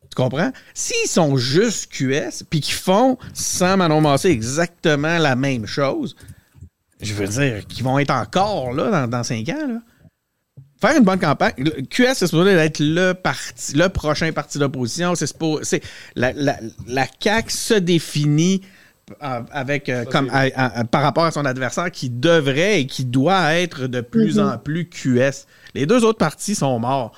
Tu 0.09 0.15
comprends? 0.15 0.51
S'ils 0.73 1.09
sont 1.09 1.37
juste 1.37 1.91
QS, 1.91 2.43
puis 2.49 2.59
qu'ils 2.59 2.73
font, 2.75 3.17
sans 3.33 3.77
Manon 3.77 4.01
Massé, 4.01 4.29
exactement 4.29 5.17
la 5.17 5.35
même 5.35 5.65
chose, 5.65 6.15
je 7.01 7.13
veux 7.13 7.27
dire 7.27 7.65
qu'ils 7.65 7.83
vont 7.83 7.97
être 7.97 8.11
encore 8.11 8.73
là 8.73 8.91
dans, 8.91 9.07
dans 9.07 9.23
5 9.23 9.47
ans. 9.49 9.67
Là. 9.67 9.79
Faire 10.85 10.97
une 10.97 11.03
bonne 11.05 11.19
campagne. 11.19 11.53
le- 11.57 11.81
QS, 11.83 12.13
c'est 12.15 12.27
supposé 12.27 12.51
être 12.51 12.79
le 12.81 13.13
parti, 13.13 13.73
le 13.75 13.87
prochain 13.87 14.31
parti 14.33 14.57
d'opposition. 14.59 15.15
C'est 15.15 15.27
supposé- 15.27 15.81
la, 16.17 16.33
la, 16.33 16.57
la 16.87 17.05
CAQ 17.21 17.49
se 17.51 17.73
définit 17.75 18.61
euh, 19.21 19.41
avec 19.51 19.87
euh, 19.89 20.03
comme 20.05 20.29
à- 20.31 20.47
à- 20.55 20.79
à- 20.79 20.83
par 20.83 21.01
rapport 21.03 21.23
à 21.25 21.31
son 21.31 21.45
adversaire 21.45 21.89
qui 21.91 22.09
devrait 22.09 22.81
et 22.81 22.85
qui 22.87 23.05
doit 23.05 23.53
être 23.53 23.87
de 23.87 24.01
plus 24.01 24.39
en 24.39 24.57
plus 24.57 24.89
QS. 24.89 25.45
Les 25.73 25.85
deux 25.85 26.03
autres 26.03 26.17
partis 26.19 26.55
sont 26.55 26.77
morts. 26.79 27.13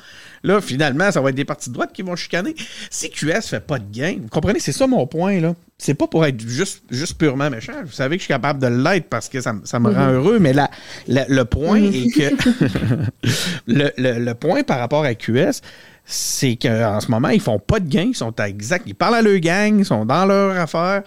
Là, 0.45 0.61
finalement, 0.61 1.11
ça 1.11 1.19
va 1.21 1.29
être 1.29 1.35
des 1.35 1.43
partis 1.43 1.69
de 1.69 1.73
droite 1.73 1.91
qui 1.91 2.03
vont 2.03 2.15
chicaner. 2.15 2.55
Si 2.89 3.09
QS 3.09 3.41
fait 3.49 3.59
pas 3.59 3.79
de 3.79 3.85
gain, 3.91 4.17
vous 4.21 4.27
comprenez, 4.29 4.59
c'est 4.59 4.71
ça 4.71 4.85
mon 4.87 5.07
point, 5.07 5.39
là. 5.41 5.55
C'est 5.77 5.93
pas 5.95 6.07
pour 6.07 6.25
être 6.25 6.39
juste, 6.47 6.83
juste 6.89 7.17
purement 7.17 7.49
méchant. 7.49 7.73
Vous 7.83 7.91
savez 7.91 8.15
que 8.15 8.21
je 8.21 8.25
suis 8.25 8.33
capable 8.33 8.61
de 8.61 8.67
l'être 8.67 9.09
parce 9.09 9.27
que 9.27 9.41
ça, 9.41 9.53
ça 9.65 9.79
me 9.79 9.89
rend 9.89 10.07
heureux, 10.11 10.39
mais 10.39 10.53
la, 10.53 10.69
la- 11.07 11.27
le 11.27 11.43
point 11.45 11.81
est 11.81 12.09
que 12.13 12.33
le, 13.67 13.91
le- 13.97 14.19
le 14.19 14.33
point 14.35 14.63
par 14.63 14.79
rapport 14.79 15.03
à 15.03 15.13
QS, 15.15 15.61
c'est 16.05 16.55
qu'en 16.55 16.99
ce 17.01 17.09
moment, 17.11 17.29
ils 17.29 17.41
font 17.41 17.59
pas 17.59 17.79
de 17.79 17.89
gain, 17.89 18.05
ils 18.09 18.15
sont 18.15 18.39
à 18.39 18.47
exact, 18.47 18.83
ils 18.87 18.95
parlent 18.95 19.15
à 19.15 19.21
leur 19.21 19.39
gang, 19.39 19.79
ils 19.79 19.85
sont 19.85 20.05
dans 20.05 20.25
leur 20.25 20.55
affaire. 20.57 21.01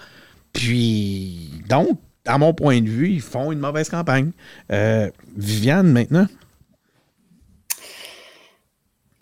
Puis, 0.53 1.51
donc, 1.69 1.99
à 2.27 2.37
mon 2.39 2.53
point 2.53 2.81
de 2.81 2.89
vue, 2.89 3.11
ils 3.11 3.21
font 3.23 3.53
une 3.53 3.61
mauvaise 3.61 3.89
campagne. 3.89 4.33
Euh, 4.73 5.09
Viviane, 5.37 5.91
maintenant? 5.93 6.27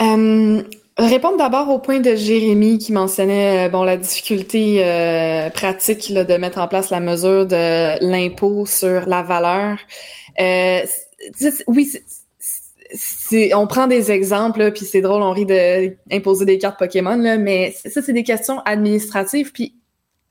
Euh, 0.07 0.63
répondre 0.99 1.37
d'abord 1.37 1.69
au 1.69 1.79
point 1.79 2.01
de 2.01 2.15
Jérémy 2.15 2.79
qui 2.79 2.93
mentionnait 2.93 3.67
euh, 3.67 3.69
bon 3.69 3.83
la 3.83 3.97
difficulté 3.97 4.79
euh, 4.85 5.51
pratique 5.51 6.09
là, 6.09 6.25
de 6.25 6.35
mettre 6.35 6.59
en 6.59 6.69
place 6.69 6.91
la 6.91 7.01
mesure 7.01 7.47
de 7.47 8.03
l'impôt 8.05 8.67
sur 8.67 9.07
la 9.07 9.23
valeur. 9.23 9.79
Euh, 10.41 10.81
oui, 11.67 11.93
on 13.55 13.67
prend 13.67 13.87
des 13.87 14.13
exemples, 14.13 14.61
là, 14.61 14.71
puis 14.71 14.85
c'est 14.85 15.01
drôle, 15.01 15.23
on 15.23 15.33
rit 15.33 15.47
de 15.47 15.97
imposer 16.11 16.45
des 16.45 16.59
cartes 16.59 16.79
Pokémon, 16.79 17.17
là, 17.17 17.37
mais 17.37 17.75
ça, 17.85 18.01
c'est 18.01 18.13
des 18.13 18.23
questions 18.23 18.61
administratives, 18.61 19.53
puis 19.53 19.75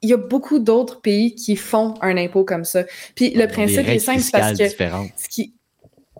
il 0.02 0.10
y 0.10 0.14
a 0.14 0.18
beaucoup 0.18 0.60
d'autres 0.60 1.02
pays 1.02 1.36
qui 1.36 1.56
font 1.56 1.96
un 2.02 2.18
impôt 2.18 2.44
comme 2.44 2.64
ça. 2.64 2.84
Puis 3.16 3.32
le 3.32 3.48
principe 3.48 3.88
est 3.88 4.00
simple 4.00 4.22
parce 4.32 4.58
que 4.58 4.68
ce 4.68 5.30
qui... 5.30 5.54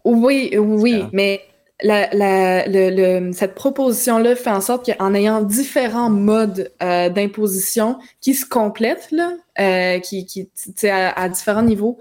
Oui, 0.04 0.56
oui, 0.58 1.04
mais 1.14 1.42
la, 1.84 2.08
la, 2.14 2.68
le, 2.68 2.90
le- 2.90 3.34
cette 3.34 3.54
proposition-là 3.54 4.36
fait 4.36 4.50
en 4.50 4.62
sorte 4.62 4.86
qu'en 4.86 5.14
ayant 5.14 5.42
différents 5.42 6.10
modes 6.10 6.72
euh, 6.82 7.10
d'imposition 7.10 7.98
qui 8.22 8.34
se 8.34 8.46
complètent, 8.46 9.10
là, 9.12 9.34
euh, 9.60 10.00
qui, 10.00 10.26
qui 10.26 10.50
à, 10.88 11.12
à 11.20 11.28
différents 11.30 11.64
niveaux, 11.64 11.98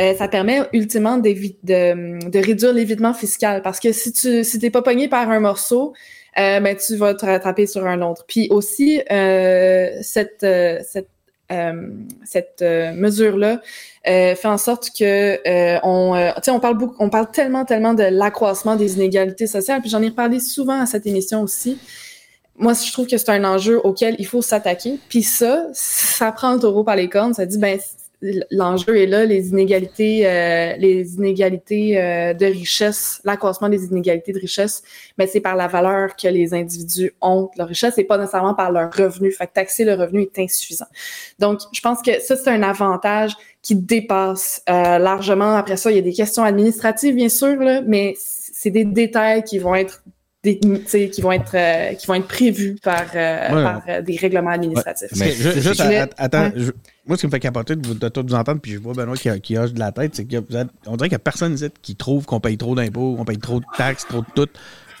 euh, 0.00 0.14
ça 0.16 0.28
permet 0.28 0.62
ultimement 0.72 1.18
de, 1.18 1.28
de 2.30 2.38
réduire 2.38 2.72
l'évitement 2.72 3.12
fiscal. 3.14 3.60
Parce 3.62 3.80
que 3.80 3.92
si 3.92 4.12
tu 4.12 4.44
si 4.44 4.58
t'es 4.58 4.70
pas 4.70 4.82
pogné 4.82 5.08
par 5.08 5.28
un 5.30 5.40
morceau, 5.40 5.92
euh, 6.38 6.60
ben, 6.60 6.76
tu 6.76 6.96
vas 6.96 7.14
te 7.14 7.26
rattraper 7.26 7.66
sur 7.66 7.86
un 7.86 8.00
autre. 8.02 8.24
Puis 8.26 8.48
aussi, 8.50 9.02
euh, 9.10 9.90
cette, 10.02 10.42
euh, 10.44 10.78
cette, 10.88 11.08
euh, 11.50 11.90
cette 12.24 12.62
euh, 12.62 12.92
mesure-là 12.92 13.60
euh, 14.06 14.34
fait 14.34 14.48
en 14.48 14.58
sorte 14.58 14.90
que 14.96 15.38
euh, 15.46 15.78
on, 15.82 16.14
euh, 16.14 16.30
on 16.48 16.60
parle 16.60 16.78
beaucoup, 16.78 16.96
on 16.98 17.10
parle 17.10 17.30
tellement, 17.30 17.64
tellement 17.64 17.94
de 17.94 18.04
l'accroissement 18.04 18.76
des 18.76 18.96
inégalités 18.96 19.46
sociales. 19.46 19.80
Puis 19.80 19.90
j'en 19.90 20.02
ai 20.02 20.08
reparlé 20.08 20.40
souvent 20.40 20.80
à 20.80 20.86
cette 20.86 21.06
émission 21.06 21.42
aussi. 21.42 21.78
Moi, 22.56 22.72
je 22.74 22.92
trouve 22.92 23.06
que 23.06 23.16
c'est 23.16 23.30
un 23.30 23.44
enjeu 23.44 23.78
auquel 23.78 24.16
il 24.18 24.26
faut 24.26 24.42
s'attaquer. 24.42 24.98
Puis 25.08 25.22
ça, 25.22 25.66
ça 25.72 26.32
prend 26.32 26.54
le 26.54 26.60
taureau 26.60 26.84
par 26.84 26.96
les 26.96 27.08
cornes. 27.08 27.34
Ça 27.34 27.46
dit, 27.46 27.58
ben, 27.58 27.78
l'enjeu 28.50 28.96
est 28.96 29.06
là, 29.06 29.24
les 29.24 29.50
inégalités, 29.50 30.26
euh, 30.26 30.74
les 30.76 31.14
inégalités 31.14 32.00
euh, 32.00 32.34
de 32.34 32.46
richesse, 32.46 33.20
l'accroissement 33.24 33.68
des 33.68 33.84
inégalités 33.84 34.32
de 34.32 34.38
richesse, 34.38 34.82
mais 35.16 35.26
c'est 35.26 35.40
par 35.40 35.54
la 35.54 35.68
valeur 35.68 36.16
que 36.16 36.26
les 36.28 36.52
individus 36.52 37.12
ont 37.20 37.42
de 37.42 37.58
leur 37.58 37.68
richesse 37.68 37.96
et 37.98 38.04
pas 38.04 38.18
nécessairement 38.18 38.54
par 38.54 38.72
leur 38.72 38.92
revenu. 38.92 39.30
Fait 39.30 39.46
que 39.46 39.52
taxer 39.52 39.84
le 39.84 39.94
revenu 39.94 40.22
est 40.22 40.38
insuffisant. 40.40 40.86
Donc, 41.38 41.60
je 41.72 41.80
pense 41.80 42.02
que 42.02 42.20
ça, 42.20 42.36
c'est 42.36 42.50
un 42.50 42.62
avantage 42.62 43.36
qui 43.62 43.76
dépasse 43.76 44.62
euh, 44.68 44.98
largement. 44.98 45.54
Après 45.54 45.76
ça, 45.76 45.90
il 45.90 45.96
y 45.96 46.00
a 46.00 46.02
des 46.02 46.12
questions 46.12 46.42
administratives, 46.42 47.14
bien 47.14 47.28
sûr, 47.28 47.56
là, 47.56 47.82
mais 47.86 48.14
c'est 48.16 48.70
des 48.70 48.84
détails 48.84 49.44
qui 49.44 49.58
vont 49.58 49.74
être 49.74 50.02
des, 50.44 50.58
qui 51.10 51.20
vont 51.20 51.32
être 51.32 51.54
euh, 51.54 51.94
qui 51.94 52.06
vont 52.06 52.14
être 52.14 52.28
prévus 52.28 52.76
par, 52.82 53.06
euh, 53.14 53.48
par 53.48 53.82
euh, 53.88 54.02
des 54.02 54.16
règlements 54.16 54.50
administratifs. 54.50 55.10
Mais 55.16 55.32
juste, 55.32 55.82
attends, 56.16 56.50
moi 57.06 57.16
ce 57.16 57.22
qui 57.22 57.26
me 57.26 57.30
fait 57.30 57.40
capoter 57.40 57.74
de, 57.74 57.92
de, 57.92 58.08
tout 58.08 58.24
vous 58.26 58.34
entendre, 58.34 58.60
puis 58.60 58.72
je 58.72 58.78
vois 58.78 58.94
Benoît 58.94 59.16
qui, 59.16 59.28
qui 59.40 59.58
hoche 59.58 59.72
de 59.72 59.80
la 59.80 59.90
tête, 59.90 60.14
c'est 60.14 60.24
qu'on 60.24 60.40
dirait 60.40 60.68
qu'il 60.84 61.08
n'y 61.08 61.14
a 61.14 61.18
personne 61.18 61.54
ici 61.54 61.66
qui 61.82 61.96
trouve 61.96 62.24
qu'on 62.24 62.40
paye 62.40 62.56
trop 62.56 62.74
d'impôts, 62.74 63.16
qu'on 63.16 63.24
paye 63.24 63.38
trop 63.38 63.58
de 63.58 63.66
taxes, 63.76 64.06
trop 64.08 64.20
de 64.20 64.26
tout. 64.34 64.50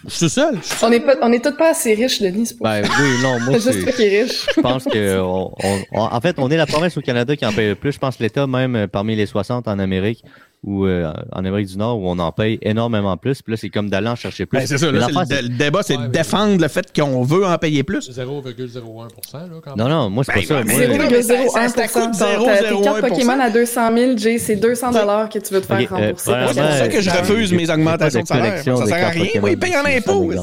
Je 0.06 0.14
suis 0.14 0.30
seul. 0.30 0.56
On 0.82 0.90
n'est 0.90 1.00
pas, 1.00 1.16
on 1.22 1.32
est 1.32 1.44
tous 1.44 1.56
pas 1.56 1.70
assez 1.70 1.92
riches, 1.92 2.22
Denis. 2.22 2.46
C'est 2.46 2.58
ben, 2.60 2.82
oui, 2.82 3.22
non, 3.22 3.40
moi, 3.40 3.54
c'est 3.60 3.72
juste 3.72 3.84
toi 3.84 3.92
qui 3.92 4.02
es 4.04 4.22
riche. 4.22 4.46
Je 4.54 4.60
pense 4.60 4.84
que, 4.84 5.18
on, 5.18 5.52
on, 5.92 6.00
en 6.00 6.20
fait, 6.20 6.36
on 6.38 6.48
est 6.50 6.56
la 6.56 6.66
province 6.66 6.96
au 6.96 7.00
Canada 7.00 7.34
qui 7.34 7.44
en 7.44 7.52
paye 7.52 7.70
le 7.70 7.74
plus. 7.74 7.90
Je 7.90 7.98
pense 7.98 8.20
l'État 8.20 8.46
même 8.46 8.86
parmi 8.86 9.16
les 9.16 9.26
60 9.26 9.66
en 9.66 9.78
Amérique 9.80 10.22
ou 10.64 10.86
euh, 10.86 11.12
en 11.32 11.44
Amérique 11.44 11.68
du 11.68 11.78
Nord 11.78 12.00
où 12.00 12.08
on 12.08 12.18
en 12.18 12.32
paye 12.32 12.58
énormément 12.62 13.16
plus. 13.16 13.42
Puis 13.42 13.52
là, 13.52 13.56
c'est 13.56 13.68
comme 13.68 13.88
d'aller 13.88 14.08
en 14.08 14.16
chercher 14.16 14.44
plus. 14.44 14.58
Ben, 14.58 14.66
c'est 14.66 14.78
ça. 14.78 14.90
Là, 14.90 15.06
le, 15.08 15.48
débat, 15.48 15.82
c'est 15.82 15.96
de 15.96 16.06
défendre 16.08 16.60
le 16.60 16.68
fait 16.68 16.92
qu'on 16.94 17.22
veut 17.22 17.46
en 17.46 17.56
payer 17.58 17.84
plus. 17.84 18.10
0,01 18.10 19.08
là, 19.32 19.48
quand 19.62 19.76
Non, 19.76 19.88
non, 19.88 20.10
moi, 20.10 20.24
c'est 20.24 20.32
pas 20.32 20.62
ben, 20.64 20.68
ça. 20.68 20.84
0,01 20.84 22.76
Tes 22.76 22.82
cartes 22.82 23.00
Pokémon 23.00 23.40
à 23.40 23.50
200 23.50 23.96
000, 23.96 24.16
Jay, 24.16 24.38
c'est 24.38 24.56
200 24.56 24.90
que 25.28 25.38
tu 25.38 25.54
veux 25.54 25.60
te 25.60 25.66
faire 25.66 25.76
okay, 25.76 25.88
euh, 25.92 25.96
rembourser. 25.96 26.32
c'est 26.48 26.60
pour 26.60 26.72
ça 26.72 26.88
que 26.88 27.00
je 27.00 27.10
refuse 27.10 27.52
mes 27.52 27.70
augmentations 27.70 28.22
de 28.22 28.26
salaire. 28.26 28.62
Ça 28.62 28.86
sert 28.86 29.06
à 29.06 29.10
rien. 29.10 29.40
Moi, 29.40 29.50
ils 29.50 29.58
payent 29.58 29.76
en 29.76 29.84
impôts 29.84 30.32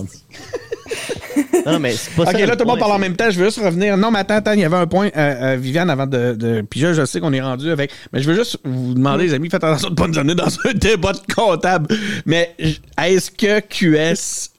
non, 1.65 1.79
mais 1.79 1.91
c'est 1.91 2.13
pas 2.15 2.23
OK, 2.23 2.31
ça. 2.31 2.45
là, 2.45 2.55
tout 2.55 2.63
le 2.63 2.69
monde 2.69 2.79
parle 2.79 2.93
en 2.93 2.99
même 2.99 3.15
temps. 3.15 3.29
Je 3.29 3.39
veux 3.39 3.45
juste 3.45 3.59
revenir. 3.59 3.97
Non, 3.97 4.11
mais 4.11 4.19
attends, 4.19 4.35
attends, 4.35 4.53
il 4.53 4.59
y 4.59 4.63
avait 4.65 4.75
un 4.75 4.87
point, 4.87 5.07
euh, 5.07 5.53
euh, 5.53 5.55
Viviane, 5.57 5.89
avant 5.89 6.07
de. 6.07 6.33
de... 6.33 6.61
Puis 6.61 6.79
là, 6.81 6.93
je 6.93 7.05
sais 7.05 7.19
qu'on 7.19 7.33
est 7.33 7.41
rendu 7.41 7.69
avec. 7.69 7.91
Mais 8.13 8.21
je 8.21 8.29
veux 8.29 8.35
juste 8.35 8.59
vous 8.63 8.93
demander, 8.93 9.25
les 9.25 9.33
amis, 9.33 9.49
faites 9.49 9.63
attention 9.63 9.89
de 9.89 9.93
ne 9.93 9.97
pas 9.97 10.07
nous 10.07 10.19
amener 10.19 10.35
dans 10.35 10.49
un 10.65 10.73
débat 10.73 11.13
de 11.13 11.33
comptable. 11.33 11.95
Mais 12.25 12.55
est-ce 13.01 13.31
que 13.31 13.59
QS 13.59 14.51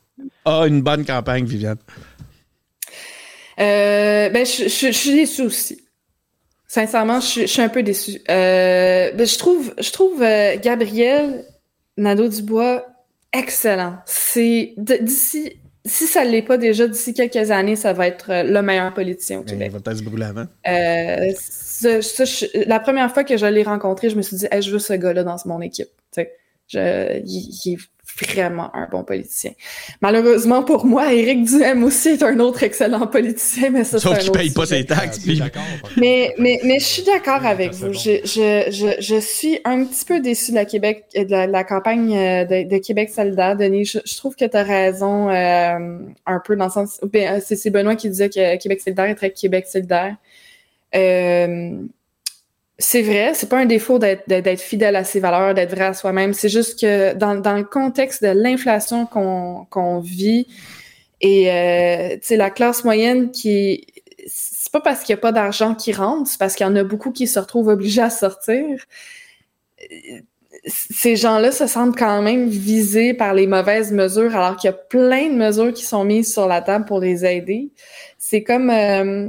a 0.44 0.66
une 0.66 0.82
bonne 0.82 1.04
campagne, 1.04 1.44
Viviane? 1.44 1.78
Euh, 3.58 4.28
ben, 4.28 4.44
je, 4.44 4.64
je, 4.64 4.86
je 4.86 4.90
suis 4.92 5.14
déçue 5.14 5.42
aussi. 5.42 5.82
Sincèrement, 6.68 7.20
je, 7.20 7.42
je 7.42 7.46
suis 7.46 7.62
un 7.62 7.68
peu 7.68 7.82
déçue. 7.82 8.20
Euh, 8.28 9.12
ben, 9.12 9.26
je 9.26 9.38
trouve, 9.38 9.74
je 9.78 9.90
trouve 9.90 10.22
euh, 10.22 10.56
Gabriel 10.62 11.44
Nadeau-Dubois 11.96 12.84
excellent. 13.32 13.98
C'est 14.04 14.74
d'ici 14.76 15.54
si 15.86 16.06
ça 16.06 16.24
ne 16.24 16.30
l'est 16.30 16.42
pas 16.42 16.58
déjà, 16.58 16.86
d'ici 16.86 17.14
quelques 17.14 17.50
années, 17.50 17.76
ça 17.76 17.92
va 17.92 18.06
être 18.06 18.30
euh, 18.30 18.42
le 18.42 18.62
meilleur 18.62 18.92
politicien 18.92 19.40
au 19.40 19.42
Québec. 19.42 19.68
Il 19.70 19.72
va 19.72 19.80
peut-être 19.80 19.98
se 19.98 20.02
brûler 20.02 20.26
avant. 20.26 20.46
Euh, 20.68 21.32
la 22.66 22.80
première 22.80 23.12
fois 23.12 23.24
que 23.24 23.36
je 23.36 23.46
l'ai 23.46 23.62
rencontré, 23.62 24.10
je 24.10 24.16
me 24.16 24.22
suis 24.22 24.36
dit, 24.36 24.46
je 24.60 24.70
veux 24.70 24.78
ce 24.78 24.92
gars-là 24.92 25.24
dans 25.24 25.36
mon 25.46 25.60
équipe. 25.60 25.88
Je, 26.68 27.20
il, 27.24 27.72
est 27.72 27.78
vraiment 28.24 28.74
un 28.74 28.88
bon 28.90 29.04
politicien. 29.04 29.52
Malheureusement 30.00 30.62
pour 30.62 30.86
moi, 30.86 31.12
Éric 31.12 31.44
Duhem 31.44 31.84
aussi 31.84 32.08
est 32.10 32.22
un 32.22 32.38
autre 32.40 32.62
excellent 32.62 33.06
politicien, 33.06 33.70
mais 33.70 33.84
ça 33.84 33.98
Sauf 33.98 34.18
qu'il 34.18 34.32
paye 34.32 34.50
pas 34.50 34.66
ses 34.66 34.84
taxes. 34.84 35.20
Mais, 35.96 36.34
mais, 36.38 36.60
mais 36.64 36.78
je 36.78 36.84
suis 36.84 37.02
d'accord 37.02 37.44
avec 37.44 37.72
vous. 37.72 37.92
Je, 37.92 38.20
je, 38.24 38.70
je, 38.70 39.00
je, 39.00 39.20
suis 39.20 39.58
un 39.64 39.84
petit 39.84 40.04
peu 40.04 40.20
déçue 40.20 40.52
de 40.52 40.56
la 40.56 40.64
Québec, 40.64 41.04
de 41.14 41.50
la, 41.50 41.64
campagne 41.64 42.16
euh, 42.16 42.44
de, 42.44 42.68
de, 42.68 42.78
Québec 42.78 43.10
solidaire, 43.10 43.56
Denis. 43.56 43.84
Je, 43.84 43.98
je 44.04 44.16
trouve 44.16 44.36
que 44.36 44.44
tu 44.44 44.56
as 44.56 44.62
raison 44.62 45.28
euh, 45.28 45.98
un 46.26 46.40
peu 46.44 46.56
dans 46.56 46.66
le 46.66 46.70
sens. 46.70 47.00
Ben, 47.12 47.40
c'est 47.40 47.70
Benoît 47.70 47.96
qui 47.96 48.08
disait 48.08 48.30
que 48.30 48.56
Québec 48.56 48.80
solidaire 48.80 49.06
est 49.06 49.14
très 49.14 49.30
Québec 49.30 49.66
solidaire. 49.66 50.16
Euh, 50.94 51.82
c'est 52.78 53.02
vrai, 53.02 53.32
c'est 53.34 53.48
pas 53.48 53.58
un 53.58 53.66
défaut 53.66 53.98
d'être 53.98 54.60
fidèle 54.60 54.96
à 54.96 55.04
ses 55.04 55.20
valeurs, 55.20 55.54
d'être 55.54 55.70
vrai 55.70 55.86
à 55.86 55.94
soi-même. 55.94 56.34
C'est 56.34 56.50
juste 56.50 56.80
que 56.80 57.14
dans, 57.14 57.34
dans, 57.36 57.56
le 57.56 57.64
contexte 57.64 58.22
de 58.22 58.28
l'inflation 58.28 59.06
qu'on 59.06 60.00
vit 60.00 60.46
et 61.22 61.50
euh, 61.50 62.16
la 62.30 62.50
classe 62.50 62.84
moyenne 62.84 63.30
qui 63.30 63.86
c'est 64.26 64.72
pas 64.72 64.80
parce 64.80 65.04
qu'il 65.04 65.14
n'y 65.14 65.18
a 65.18 65.22
pas 65.22 65.32
d'argent 65.32 65.74
qui 65.74 65.92
rentre, 65.92 66.28
c'est 66.28 66.38
parce 66.38 66.54
qu'il 66.56 66.66
y 66.66 66.68
en 66.68 66.76
a 66.76 66.84
beaucoup 66.84 67.12
qui 67.12 67.26
se 67.26 67.38
retrouvent 67.38 67.68
obligés 67.68 68.02
à 68.02 68.10
sortir. 68.10 68.64
Ces 70.66 71.14
gens-là 71.14 71.52
se 71.52 71.66
sentent 71.66 71.96
quand 71.96 72.22
même 72.22 72.48
visés 72.48 73.14
par 73.14 73.34
les 73.34 73.46
mauvaises 73.46 73.92
mesures, 73.92 74.34
alors 74.34 74.56
qu'il 74.56 74.68
y 74.68 74.72
a 74.72 74.76
plein 74.76 75.28
de 75.28 75.34
mesures 75.34 75.72
qui 75.72 75.84
sont 75.84 76.04
mises 76.04 76.32
sur 76.32 76.48
la 76.48 76.60
table 76.60 76.84
pour 76.84 76.98
les 76.98 77.24
aider. 77.24 77.70
C'est 78.18 78.42
comme 78.42 78.70
euh, 78.70 79.28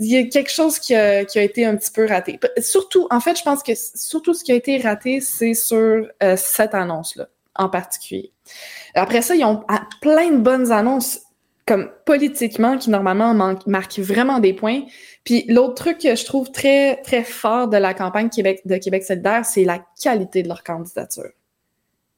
il 0.00 0.06
y 0.06 0.16
a 0.16 0.24
quelque 0.24 0.50
chose 0.50 0.78
qui 0.78 0.94
a, 0.94 1.20
été 1.20 1.64
un 1.64 1.76
petit 1.76 1.90
peu 1.90 2.06
raté. 2.06 2.38
Surtout, 2.58 3.06
en 3.10 3.20
fait, 3.20 3.38
je 3.38 3.42
pense 3.42 3.62
que 3.62 3.72
surtout 3.74 4.34
ce 4.34 4.44
qui 4.44 4.52
a 4.52 4.54
été 4.54 4.78
raté, 4.78 5.20
c'est 5.20 5.54
sur 5.54 6.06
euh, 6.22 6.36
cette 6.36 6.74
annonce-là, 6.74 7.28
en 7.54 7.68
particulier. 7.68 8.32
Après 8.94 9.22
ça, 9.22 9.34
ils 9.34 9.44
ont 9.44 9.64
plein 10.00 10.30
de 10.30 10.38
bonnes 10.38 10.72
annonces, 10.72 11.20
comme 11.66 11.90
politiquement, 12.04 12.78
qui 12.78 12.90
normalement 12.90 13.34
marquent 13.66 13.98
vraiment 13.98 14.38
des 14.38 14.52
points. 14.52 14.82
Puis 15.24 15.44
l'autre 15.48 15.74
truc 15.74 15.98
que 15.98 16.14
je 16.14 16.24
trouve 16.24 16.50
très, 16.52 16.96
très 17.02 17.24
fort 17.24 17.68
de 17.68 17.76
la 17.76 17.94
campagne 17.94 18.28
de 18.28 18.76
Québec 18.76 19.04
solidaire, 19.04 19.44
c'est 19.44 19.64
la 19.64 19.84
qualité 20.00 20.42
de 20.42 20.48
leur 20.48 20.62
candidature. 20.62 21.30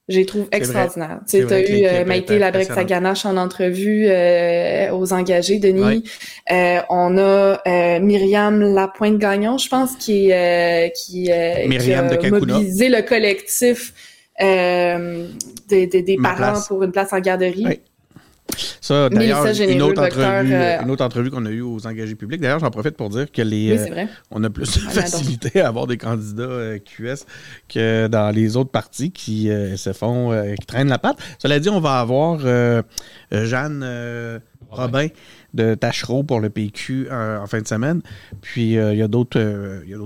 J'ai 0.08 0.24
trouvé 0.24 0.46
extraordinaire. 0.52 1.20
Tu 1.28 1.36
as 1.52 1.60
eu 1.60 1.84
euh, 1.84 2.04
Maïté 2.06 2.38
Labrec-Saganache 2.38 3.26
en 3.26 3.36
entrevue 3.36 4.06
euh, 4.08 4.90
aux 4.92 5.12
engagés, 5.12 5.58
Denis. 5.58 6.02
Euh, 6.50 6.78
on 6.88 7.18
a 7.18 7.60
euh, 7.66 8.00
Myriam 8.00 8.58
Lapointe-Gagnon, 8.74 9.58
je 9.58 9.68
pense, 9.68 9.96
qui, 9.96 10.32
euh, 10.32 10.88
qui, 10.88 11.24
qui 11.24 11.32
a 11.32 12.02
mobilisé 12.30 12.88
le 12.88 13.02
collectif 13.02 13.92
des, 14.40 15.86
des, 15.86 16.02
des 16.02 16.16
parents 16.16 16.58
pour 16.66 16.82
une 16.84 16.92
place 16.92 17.12
en 17.12 17.20
garderie. 17.20 17.80
Ça, 18.80 19.08
d'ailleurs, 19.08 19.46
une, 19.46 19.82
autre 19.82 20.02
entrevue, 20.02 20.52
euh, 20.52 20.82
une 20.82 20.90
autre 20.90 21.04
entrevue 21.04 21.30
qu'on 21.30 21.44
a 21.46 21.50
eue 21.50 21.60
aux 21.60 21.86
engagés 21.86 22.14
publics. 22.14 22.40
D'ailleurs, 22.40 22.58
j'en 22.58 22.70
profite 22.70 22.96
pour 22.96 23.10
dire 23.10 23.30
que 23.30 23.42
les, 23.42 23.78
euh, 23.78 24.06
on 24.30 24.42
a 24.42 24.50
plus 24.50 24.74
de 24.74 24.90
facilité 24.90 25.60
à 25.60 25.68
avoir 25.68 25.86
des 25.86 25.96
candidats 25.96 26.42
euh, 26.42 26.78
QS 26.78 27.24
que 27.68 28.06
dans 28.06 28.34
les 28.34 28.56
autres 28.56 28.70
partis 28.70 29.10
qui 29.10 29.50
se 29.76 29.92
font, 29.92 30.54
qui 30.58 30.66
traînent 30.66 30.88
la 30.88 30.98
patte. 30.98 31.18
Cela 31.38 31.60
dit, 31.60 31.68
on 31.68 31.80
va 31.80 32.00
avoir 32.00 32.40
Jeanne 33.30 34.40
Robin 34.70 35.08
de 35.58 35.74
Tachereau 35.74 36.22
pour 36.22 36.40
le 36.40 36.50
PQ 36.50 37.08
en 37.10 37.46
fin 37.46 37.60
de 37.60 37.66
semaine. 37.66 38.00
Puis 38.40 38.74
il 38.74 38.96
y 38.96 39.02
a 39.02 39.08
d'autres 39.08 39.40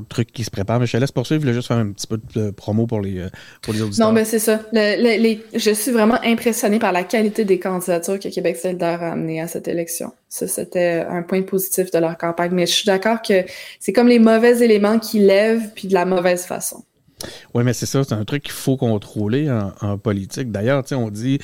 trucs 0.08 0.32
qui 0.32 0.44
se 0.44 0.50
préparent. 0.50 0.80
Mais 0.80 0.86
je 0.86 0.92
te 0.92 0.96
laisse 0.96 1.12
poursuivre. 1.12 1.40
Je 1.40 1.46
voulais 1.46 1.54
juste 1.54 1.68
faire 1.68 1.78
un 1.78 1.92
petit 1.92 2.06
peu 2.06 2.20
de 2.34 2.50
promo 2.50 2.86
pour 2.86 3.00
les, 3.00 3.26
pour 3.62 3.72
les 3.72 3.82
auditeurs. 3.82 4.08
Non, 4.08 4.12
mais 4.12 4.24
c'est 4.24 4.38
ça. 4.38 4.60
je 4.72 5.74
suis 5.74 5.92
vraiment 5.92 6.18
impressionné 6.24 6.78
par 6.78 6.92
la 6.92 7.04
qualité 7.04 7.44
des 7.44 7.58
candidatures 7.58 8.18
que 8.18 8.28
Québec 8.28 8.56
solidaire 8.56 9.02
a 9.02 9.12
amené 9.12 9.40
à 9.40 9.48
cette 9.48 9.68
élection. 9.68 10.12
Ça, 10.28 10.48
c'était 10.48 11.04
un 11.08 11.22
point 11.22 11.42
positif 11.42 11.90
de 11.90 11.98
leur 11.98 12.16
campagne. 12.16 12.52
Mais 12.52 12.66
je 12.66 12.72
suis 12.72 12.86
d'accord 12.86 13.20
que 13.22 13.44
c'est 13.80 13.92
comme 13.92 14.08
les 14.08 14.18
mauvais 14.18 14.62
éléments 14.62 14.98
qui 14.98 15.20
lèvent, 15.20 15.70
puis 15.74 15.88
de 15.88 15.94
la 15.94 16.04
mauvaise 16.04 16.44
façon. 16.44 16.84
Oui, 17.54 17.64
mais 17.64 17.72
c'est 17.72 17.86
ça, 17.86 18.02
c'est 18.02 18.14
un 18.14 18.24
truc 18.24 18.42
qu'il 18.42 18.52
faut 18.52 18.76
contrôler 18.76 19.50
en, 19.50 19.98
politique. 19.98 20.50
D'ailleurs, 20.50 20.82
on 20.92 21.10
dit 21.10 21.38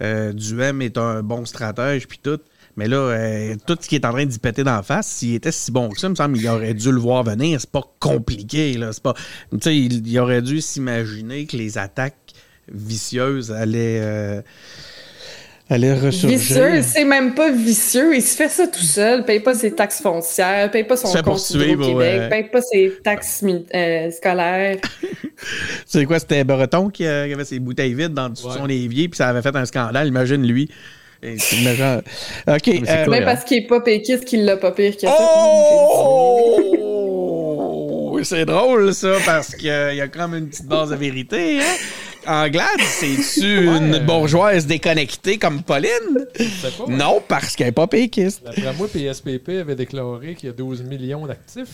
euh, 0.00 0.32
Duhem 0.32 0.82
est 0.82 0.96
un 0.96 1.22
bon 1.22 1.44
stratège, 1.44 2.06
puis 2.08 2.18
tout. 2.22 2.40
Mais 2.78 2.86
là, 2.86 2.96
euh, 2.96 3.56
tout 3.66 3.76
ce 3.80 3.88
qui 3.88 3.96
est 3.96 4.04
en 4.04 4.12
train 4.12 4.24
d'y 4.24 4.38
péter 4.38 4.62
d'en 4.62 4.84
face, 4.84 5.08
s'il 5.08 5.34
était 5.34 5.50
si 5.50 5.72
bon 5.72 5.88
que 5.88 5.98
ça, 5.98 6.06
il 6.06 6.10
me 6.10 6.14
semble 6.14 6.38
qu'il 6.38 6.48
aurait 6.48 6.74
dû 6.74 6.92
le 6.92 7.00
voir 7.00 7.24
venir. 7.24 7.60
C'est 7.60 7.72
pas 7.72 7.82
compliqué, 7.98 8.74
là. 8.74 8.92
C'est 8.92 9.02
pas. 9.02 9.14
Tu 9.50 9.58
sais, 9.60 9.76
il, 9.76 10.18
aurait 10.20 10.42
dû 10.42 10.60
s'imaginer 10.60 11.46
que 11.46 11.56
les 11.56 11.76
attaques 11.76 12.14
vicieuses 12.72 13.50
allaient. 13.50 13.98
Euh, 14.00 14.42
allaient 15.68 15.94
ressurgir. 15.94 16.38
Vicieux, 16.38 16.82
c'est 16.82 17.04
même 17.04 17.34
pas 17.34 17.50
vicieux. 17.50 18.14
Il 18.14 18.22
se 18.22 18.36
fait 18.36 18.48
ça 18.48 18.68
tout 18.68 18.78
seul, 18.78 19.24
paye 19.24 19.40
pas 19.40 19.54
ses 19.54 19.72
taxes 19.72 20.00
foncières, 20.00 20.70
paye 20.70 20.84
pas 20.84 20.96
son 20.96 21.12
compte 21.20 21.50
au 21.50 21.58
Québec, 21.58 22.30
paye 22.30 22.44
pas 22.44 22.62
ses 22.62 22.92
taxes 23.02 23.44
euh, 23.74 24.10
scolaires. 24.12 24.76
c'est 25.84 26.04
quoi, 26.04 26.20
c'était 26.20 26.44
Breton 26.44 26.90
qui, 26.90 27.04
avait 27.04 27.44
ses 27.44 27.58
bouteilles 27.58 27.94
vides 27.94 28.14
dans 28.14 28.32
son 28.36 28.68
évier, 28.68 29.08
puis 29.08 29.16
ça 29.16 29.30
avait 29.30 29.42
fait 29.42 29.56
un 29.56 29.64
scandale. 29.64 30.06
Imagine 30.06 30.46
lui. 30.46 30.70
OK. 32.46 32.68
Euh, 32.68 33.06
mais 33.08 33.24
parce 33.24 33.44
qu'il 33.44 33.58
est 33.58 33.66
pas 33.66 33.80
péquiste 33.80 34.24
qu'il 34.24 34.44
l'a 34.44 34.56
pas 34.56 34.72
pire 34.72 34.94
que 34.94 35.00
ça. 35.02 35.16
Oh! 35.20 36.78
c'est 38.22 38.44
drôle, 38.44 38.92
ça, 38.94 39.12
parce 39.24 39.54
qu'il 39.54 39.68
y 39.68 40.00
a 40.00 40.08
quand 40.08 40.28
même 40.28 40.44
une 40.44 40.48
petite 40.48 40.66
base 40.66 40.90
de 40.90 40.96
vérité, 40.96 41.60
hein? 41.60 41.76
Anglade, 42.26 42.80
c'est-tu 42.80 43.64
une 43.64 43.98
bourgeoise 44.04 44.66
déconnectée 44.66 45.38
comme 45.38 45.62
Pauline? 45.62 46.26
Non, 46.88 47.22
parce 47.26 47.56
qu'elle 47.56 47.68
n'est 47.68 47.72
pas 47.72 47.86
péquiste. 47.86 48.44
D'après 48.44 48.74
moi, 48.74 48.86
PSPP 48.88 49.60
avait 49.60 49.76
déclaré 49.76 50.34
qu'il 50.34 50.48
y 50.48 50.50
a 50.50 50.54
12 50.54 50.82
millions 50.82 51.26
d'actifs. 51.26 51.68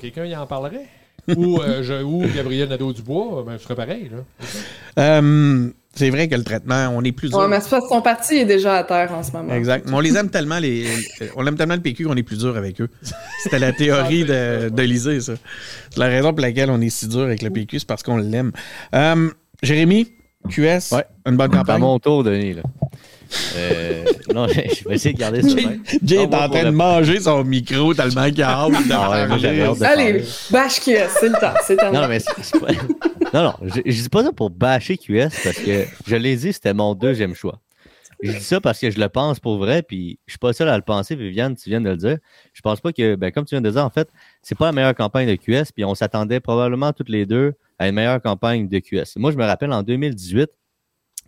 Quelqu'un 0.00 0.26
y 0.26 0.36
en 0.36 0.46
parlerait? 0.46 0.86
ou, 1.36 1.60
euh, 1.60 1.82
je- 1.82 2.02
ou 2.02 2.24
Gabriel 2.34 2.68
Nadeau-Dubois, 2.68 3.42
ben, 3.46 3.54
je 3.54 3.62
ferais 3.62 3.74
pareil. 3.74 4.10
Là. 4.12 5.20
Euh, 5.20 5.70
c'est 5.96 6.10
vrai 6.10 6.28
que 6.28 6.34
le 6.36 6.44
traitement, 6.44 6.92
on 6.94 7.02
est 7.02 7.10
plus 7.12 7.30
dur. 7.30 7.38
Ouais, 7.38 7.48
mais 7.48 7.58
c'est 7.60 7.76
son 7.88 8.00
parti 8.02 8.36
est 8.36 8.44
déjà 8.44 8.74
à 8.76 8.84
terre 8.84 9.10
en 9.12 9.22
ce 9.22 9.32
moment. 9.32 9.52
Exact. 9.54 9.86
Mais 9.88 9.94
on 9.96 10.00
les 10.00 10.16
aime 10.16 10.28
tellement, 10.30 10.58
les, 10.58 10.86
on 11.36 11.46
aime 11.46 11.56
tellement 11.56 11.74
le 11.74 11.80
PQ 11.80 12.04
qu'on 12.04 12.16
est 12.16 12.22
plus 12.22 12.38
dur 12.38 12.56
avec 12.56 12.80
eux. 12.80 12.88
C'était 13.42 13.58
la 13.58 13.72
théorie 13.72 14.24
de, 14.24 14.68
de 14.68 14.82
Lisée, 14.82 15.20
ça. 15.20 15.32
C'est 15.90 15.98
la 15.98 16.06
raison 16.06 16.30
pour 16.32 16.40
laquelle 16.42 16.70
on 16.70 16.80
est 16.80 16.90
si 16.90 17.08
dur 17.08 17.22
avec 17.22 17.42
le 17.42 17.50
PQ, 17.50 17.80
c'est 17.80 17.88
parce 17.88 18.02
qu'on 18.02 18.18
l'aime. 18.18 18.52
Euh, 18.94 19.30
Jérémy, 19.62 20.12
QS, 20.48 20.92
Ouais. 20.92 21.04
une 21.26 21.36
bonne 21.36 21.50
C'est 21.50 21.56
à 21.56 21.60
campagne? 21.60 21.80
mon 21.80 21.98
tour, 21.98 22.22
Denis. 22.22 22.54
Là. 22.54 22.62
Euh, 23.56 24.04
non, 24.32 24.46
je 24.48 24.88
vais 24.88 24.94
essayer 24.94 25.12
de 25.14 25.18
garder 25.18 25.42
ça. 25.42 25.48
Jay. 25.48 25.80
Jay 26.04 26.16
est 26.22 26.34
en 26.34 26.48
train 26.48 26.60
de 26.60 26.66
le- 26.66 26.70
manger 26.70 27.18
son 27.20 27.42
micro 27.42 27.92
tellement 27.94 28.30
qu'il 28.30 28.42
a 28.42 28.50
hâte 28.50 28.70
de 28.70 28.92
Ah 28.92 29.88
Allez, 29.90 30.22
bâche 30.50 30.80
QS, 30.80 31.10
c'est 31.18 31.28
le 31.28 31.40
temps. 31.40 31.54
C'est 31.66 31.82
Non, 31.92 32.06
mais 32.06 32.20
c'est 32.20 32.30
c'est 32.42 32.60
pas... 32.60 32.68
Non, 33.34 33.42
non, 33.42 33.54
je, 33.62 33.80
dis 33.80 34.08
pas 34.08 34.22
ça 34.22 34.32
pour 34.32 34.50
bâcher 34.50 34.96
QS 34.96 35.30
parce 35.42 35.58
que 35.58 35.84
je 36.06 36.16
l'ai 36.16 36.36
dit, 36.36 36.52
c'était 36.52 36.74
mon 36.74 36.94
deuxième 36.94 37.34
choix. 37.34 37.60
Je 38.22 38.32
dis 38.32 38.40
ça 38.40 38.60
parce 38.60 38.78
que 38.78 38.90
je 38.90 38.98
le 38.98 39.08
pense 39.08 39.40
pour 39.40 39.58
vrai, 39.58 39.82
puis 39.82 40.18
je 40.26 40.32
suis 40.32 40.38
pas 40.38 40.52
seul 40.52 40.68
à 40.68 40.76
le 40.76 40.82
penser, 40.82 41.16
Viviane, 41.16 41.54
tu 41.54 41.68
viens 41.68 41.80
de 41.80 41.90
le 41.90 41.96
dire. 41.96 42.18
Je 42.54 42.62
pense 42.62 42.80
pas 42.80 42.92
que, 42.92 43.14
ben, 43.14 43.30
comme 43.30 43.44
tu 43.44 43.54
viens 43.54 43.60
de 43.60 43.66
le 43.66 43.72
dire, 43.72 43.84
en 43.84 43.90
fait, 43.90 44.08
c'est 44.42 44.56
pas 44.56 44.66
la 44.66 44.72
meilleure 44.72 44.94
campagne 44.94 45.28
de 45.28 45.34
QS, 45.34 45.72
puis 45.74 45.84
on 45.84 45.94
s'attendait 45.94 46.40
probablement 46.40 46.92
toutes 46.92 47.10
les 47.10 47.26
deux 47.26 47.52
à 47.78 47.88
une 47.88 47.94
meilleure 47.94 48.22
campagne 48.22 48.68
de 48.68 48.78
QS. 48.78 49.16
Moi, 49.16 49.32
je 49.32 49.36
me 49.36 49.44
rappelle 49.44 49.72
en 49.72 49.82
2018, 49.82 50.48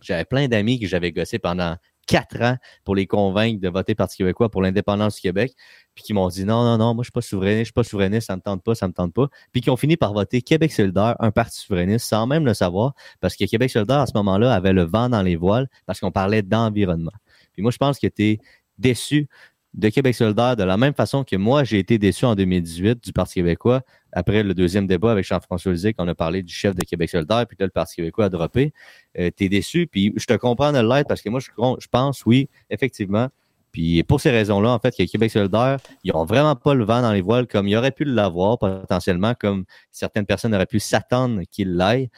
j'avais 0.01 0.25
plein 0.25 0.47
d'amis 0.47 0.79
que 0.79 0.87
j'avais 0.87 1.11
gossé 1.11 1.37
pendant 1.37 1.75
quatre 2.09 2.41
ans 2.41 2.57
pour 2.83 2.95
les 2.95 3.05
convaincre 3.05 3.61
de 3.61 3.69
voter 3.69 3.93
Parti 3.93 4.17
québécois 4.17 4.49
pour 4.49 4.63
l'indépendance 4.63 5.15
du 5.15 5.21
Québec, 5.21 5.53
puis 5.93 6.03
qui 6.03 6.13
m'ont 6.13 6.27
dit 6.27 6.43
non, 6.43 6.63
non, 6.63 6.77
non, 6.79 6.95
moi 6.95 7.03
je 7.03 7.07
suis 7.07 7.11
pas 7.11 7.21
souverainiste, 7.21 7.59
je 7.59 7.65
suis 7.65 7.73
pas 7.73 7.83
souverainiste, 7.83 8.27
ça 8.27 8.35
me 8.35 8.41
tente 8.41 8.63
pas, 8.63 8.73
ça 8.73 8.87
me 8.87 8.93
tente 8.93 9.13
pas, 9.13 9.27
puis 9.51 9.61
qui 9.61 9.69
ont 9.69 9.77
fini 9.77 9.95
par 9.95 10.11
voter 10.13 10.41
Québec 10.41 10.73
solidaire, 10.73 11.15
un 11.19 11.29
parti 11.29 11.59
souverainiste, 11.59 12.07
sans 12.07 12.25
même 12.25 12.45
le 12.45 12.55
savoir, 12.55 12.93
parce 13.19 13.35
que 13.35 13.45
Québec 13.45 13.69
solidaire 13.69 13.99
à 13.99 14.07
ce 14.07 14.13
moment-là 14.15 14.51
avait 14.53 14.73
le 14.73 14.83
vent 14.83 15.07
dans 15.07 15.21
les 15.21 15.35
voiles, 15.35 15.67
parce 15.85 15.99
qu'on 15.99 16.11
parlait 16.11 16.41
d'environnement. 16.41 17.13
Puis 17.53 17.61
moi 17.61 17.69
je 17.69 17.77
pense 17.77 17.99
que 17.99 18.07
tu 18.07 18.23
es 18.23 18.39
déçu 18.79 19.27
de 19.75 19.89
Québec 19.89 20.15
solidaire 20.15 20.55
de 20.55 20.63
la 20.63 20.77
même 20.77 20.95
façon 20.95 21.23
que 21.23 21.35
moi 21.35 21.63
j'ai 21.63 21.77
été 21.77 21.99
déçu 21.99 22.25
en 22.25 22.33
2018 22.33 23.03
du 23.03 23.13
Parti 23.13 23.35
québécois 23.35 23.83
après 24.11 24.43
le 24.43 24.53
deuxième 24.53 24.87
débat 24.87 25.11
avec 25.11 25.25
Jean-François 25.25 25.71
Lisée, 25.71 25.93
qu'on 25.93 26.07
a 26.07 26.15
parlé 26.15 26.43
du 26.43 26.53
chef 26.53 26.75
de 26.75 26.83
Québec 26.83 27.09
solidaire, 27.09 27.45
puis 27.47 27.57
là, 27.59 27.65
le 27.65 27.71
Parti 27.71 27.95
québécois 27.97 28.25
a 28.25 28.29
droppé. 28.29 28.73
Euh, 29.17 29.29
T'es 29.31 29.49
déçu, 29.49 29.87
puis 29.87 30.13
je 30.15 30.25
te 30.25 30.33
comprends 30.33 30.71
de 30.71 30.79
l'être 30.79 31.07
parce 31.07 31.21
que 31.21 31.29
moi, 31.29 31.39
je, 31.39 31.87
pense, 31.87 32.25
oui, 32.25 32.49
effectivement. 32.69 33.29
Puis 33.71 34.01
pour 34.03 34.19
ces 34.19 34.31
raisons-là, 34.31 34.71
en 34.71 34.79
fait, 34.79 34.95
que 34.95 35.03
Québec 35.03 35.31
solidaire, 35.31 35.77
ils 36.03 36.15
ont 36.15 36.25
vraiment 36.25 36.55
pas 36.55 36.73
le 36.73 36.83
vent 36.83 37.01
dans 37.01 37.11
les 37.11 37.21
voiles 37.21 37.45
comme 37.45 37.67
ils 37.67 37.77
auraient 37.77 37.91
pu 37.91 38.03
l'avoir 38.03 38.57
potentiellement, 38.57 39.35
comme 39.35 39.65
certaines 39.91 40.25
personnes 40.25 40.55
auraient 40.55 40.65
pu 40.65 40.79
s'attendre 40.79 41.41
qu'ils 41.51 41.75
l'aillent. 41.75 42.09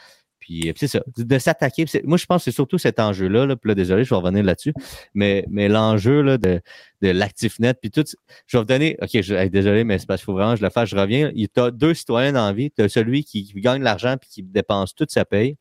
Euh, 0.68 0.74
c'est 0.76 0.88
ça, 0.88 1.02
de 1.18 1.40
s'attaquer. 1.40 1.86
Moi, 2.04 2.18
je 2.18 2.26
pense 2.26 2.42
que 2.42 2.52
c'est 2.52 2.56
surtout 2.56 2.78
cet 2.78 3.00
enjeu-là. 3.00 3.46
Là, 3.46 3.56
puis 3.56 3.70
là, 3.70 3.76
désolé, 3.76 4.04
je 4.04 4.10
vais 4.10 4.16
revenir 4.16 4.44
là-dessus. 4.44 4.74
Mais, 5.14 5.46
mais 5.50 5.70
l'enjeu 5.70 6.22
là, 6.22 6.38
de, 6.38 6.62
de 7.02 7.10
l'actif-net, 7.10 7.78
puis 7.82 7.92
tout. 7.92 8.04
Je 8.48 8.58
vais 8.58 8.62
vous 8.62 8.66
donner. 8.66 8.98
OK, 9.02 9.10
je, 9.14 9.48
désolé, 9.48 9.84
mais 9.84 10.00
c'est 10.00 10.08
parce 10.08 10.22
qu'il 10.22 10.26
faut 10.26 10.34
vraiment 10.34 10.54
que 10.54 10.60
je 10.60 10.64
le 10.64 10.70
fasse. 10.70 10.90
Je 10.90 10.96
reviens. 10.96 11.32
Tu 11.34 11.62
as 11.62 11.72
deux 11.72 11.94
citoyens 11.94 12.34
dans 12.34 12.54
la. 12.54 12.72
Tu 12.76 12.84
as 12.84 12.90
celui 12.90 13.24
qui, 13.24 13.44
qui 13.44 13.62
gagne 13.62 13.82
l'argent 13.82 14.16
puis 14.20 14.30
qui 14.30 14.44
dépense 14.44 14.96
toute 14.96 15.12
sa 15.12 15.26
paye. 15.26 15.58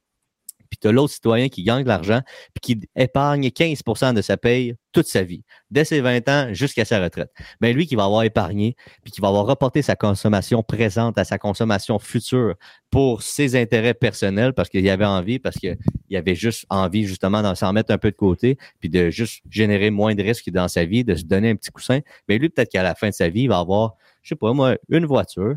Puis 0.71 0.79
tu 0.81 0.89
as 0.89 0.93
l'autre 0.93 1.12
citoyen 1.12 1.49
qui 1.49 1.64
gagne 1.64 1.83
de 1.83 1.89
l'argent 1.89 2.21
puis 2.55 2.77
qui 2.77 2.89
épargne 2.97 3.49
15% 3.49 4.14
de 4.14 4.23
sa 4.23 4.37
paye 4.37 4.75
toute 4.93 5.07
sa 5.07 5.23
vie, 5.23 5.45
dès 5.71 5.85
ses 5.85 6.01
20 6.01 6.29
ans 6.29 6.55
jusqu'à 6.55 6.85
sa 6.85 7.03
retraite. 7.03 7.31
Ben 7.61 7.75
lui 7.75 7.87
qui 7.87 7.95
va 7.97 8.05
avoir 8.05 8.23
épargné 8.23 8.77
puis 9.03 9.12
qui 9.12 9.21
va 9.21 9.29
avoir 9.29 9.47
reporté 9.47 9.83
sa 9.83 9.97
consommation 9.97 10.62
présente 10.62 11.18
à 11.18 11.25
sa 11.25 11.39
consommation 11.39 11.99
future 11.99 12.55
pour 12.91 13.23
ses 13.23 13.57
intérêts 13.61 13.95
personnels 13.95 14.53
parce 14.53 14.68
qu'il 14.68 14.89
avait 14.89 15.05
envie, 15.05 15.39
parce 15.39 15.57
qu'il 15.59 15.77
avait 16.12 16.35
juste 16.35 16.66
envie 16.71 17.05
justement 17.05 17.43
d'en 17.43 17.55
s'en 17.55 17.73
mettre 17.73 17.93
un 17.93 17.99
peu 17.99 18.11
de 18.11 18.16
côté 18.16 18.57
puis 18.81 18.89
de 18.89 19.11
juste 19.11 19.43
générer 19.49 19.91
moins 19.91 20.14
de 20.14 20.23
risques 20.23 20.51
dans 20.51 20.68
sa 20.68 20.85
vie, 20.85 21.05
de 21.05 21.14
se 21.14 21.25
donner 21.25 21.51
un 21.51 21.57
petit 21.57 21.71
coussin. 21.71 22.01
Ben 22.29 22.41
lui 22.41 22.49
peut-être 22.49 22.71
qu'à 22.71 22.83
la 22.83 22.95
fin 22.95 23.09
de 23.09 23.14
sa 23.14 23.29
vie, 23.29 23.43
il 23.43 23.49
va 23.49 23.59
avoir, 23.59 23.95
je 24.23 24.31
sais 24.31 24.37
pas 24.37 24.53
moi, 24.53 24.77
une 24.89 25.07
voiture, 25.07 25.57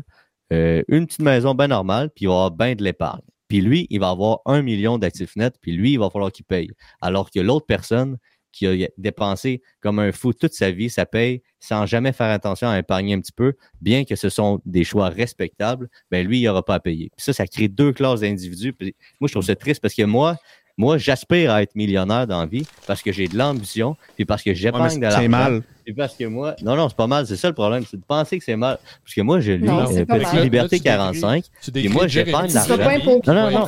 euh, 0.52 0.82
une 0.88 1.06
petite 1.06 1.22
maison 1.22 1.54
bien 1.54 1.68
normale, 1.68 2.10
puis 2.14 2.24
il 2.24 2.28
va 2.28 2.34
avoir 2.34 2.50
bien 2.50 2.74
de 2.74 2.84
l'épargne. 2.84 3.22
Puis 3.48 3.60
lui, 3.60 3.86
il 3.90 4.00
va 4.00 4.10
avoir 4.10 4.40
un 4.46 4.62
million 4.62 4.98
d'actifs 4.98 5.36
nets, 5.36 5.56
puis 5.60 5.72
lui, 5.72 5.92
il 5.92 5.98
va 5.98 6.10
falloir 6.10 6.32
qu'il 6.32 6.44
paye. 6.44 6.70
Alors 7.00 7.30
que 7.30 7.40
l'autre 7.40 7.66
personne 7.66 8.18
qui 8.54 8.66
a 8.66 8.88
dépensé 8.98 9.62
comme 9.80 9.98
un 9.98 10.12
fou 10.12 10.32
toute 10.32 10.54
sa 10.54 10.70
vie, 10.70 10.88
ça 10.88 11.06
paye 11.06 11.42
sans 11.58 11.86
jamais 11.86 12.12
faire 12.12 12.30
attention 12.30 12.68
à 12.68 12.78
épargner 12.78 13.14
un 13.14 13.20
petit 13.20 13.32
peu, 13.32 13.54
bien 13.80 14.04
que 14.04 14.14
ce 14.14 14.28
sont 14.28 14.60
des 14.64 14.84
choix 14.84 15.08
respectables, 15.08 15.88
ben 16.10 16.26
lui, 16.26 16.40
il 16.40 16.44
n'aura 16.44 16.64
pas 16.64 16.74
à 16.74 16.80
payer. 16.80 17.10
Puis 17.16 17.24
ça, 17.24 17.32
ça 17.32 17.46
crée 17.46 17.68
deux 17.68 17.92
classes 17.92 18.20
d'individus. 18.20 18.74
Moi, 19.20 19.28
je 19.28 19.32
trouve 19.32 19.44
ça 19.44 19.56
triste 19.56 19.82
parce 19.82 19.94
que 19.94 20.04
moi, 20.04 20.36
moi, 20.76 20.98
j'aspire 20.98 21.52
à 21.52 21.62
être 21.62 21.74
millionnaire 21.76 22.26
dans 22.26 22.40
la 22.40 22.46
vie 22.46 22.66
parce 22.86 23.00
que 23.02 23.12
j'ai 23.12 23.28
de 23.28 23.36
l'ambition, 23.38 23.96
puis 24.16 24.24
parce 24.24 24.42
que 24.42 24.50
Ouais, 24.50 24.56
j'épargne 24.56 24.96
de 24.96 25.02
l'argent. 25.02 25.18
c'est 25.20 25.28
mal. 25.28 25.62
Parce 25.96 26.16
que 26.16 26.24
moi, 26.24 26.56
non, 26.62 26.76
non, 26.76 26.88
c'est 26.88 26.96
pas 26.96 27.06
mal, 27.06 27.26
c'est 27.26 27.36
ça 27.36 27.48
le 27.48 27.54
problème, 27.54 27.84
c'est 27.88 27.98
de 27.98 28.04
penser 28.04 28.38
que 28.38 28.44
c'est 28.44 28.56
mal. 28.56 28.78
Parce 29.04 29.14
que 29.14 29.20
moi, 29.20 29.38
je 29.40 29.52
lis 29.52 29.64
Non, 29.64 29.80
euh, 29.82 30.04
Petit 30.04 30.34
mal. 30.34 30.42
Liberté 30.42 30.56
Là, 30.56 30.68
tu 30.68 30.74
décris- 30.76 30.82
45, 30.82 31.44
Tu 31.62 31.70
puis 31.72 31.88
moi, 31.88 32.06
j'épargne 32.06 32.48
de 32.48 32.54
l'argent. 32.54 32.76
Non, 32.76 33.34
non, 33.34 33.50
non, 33.50 33.66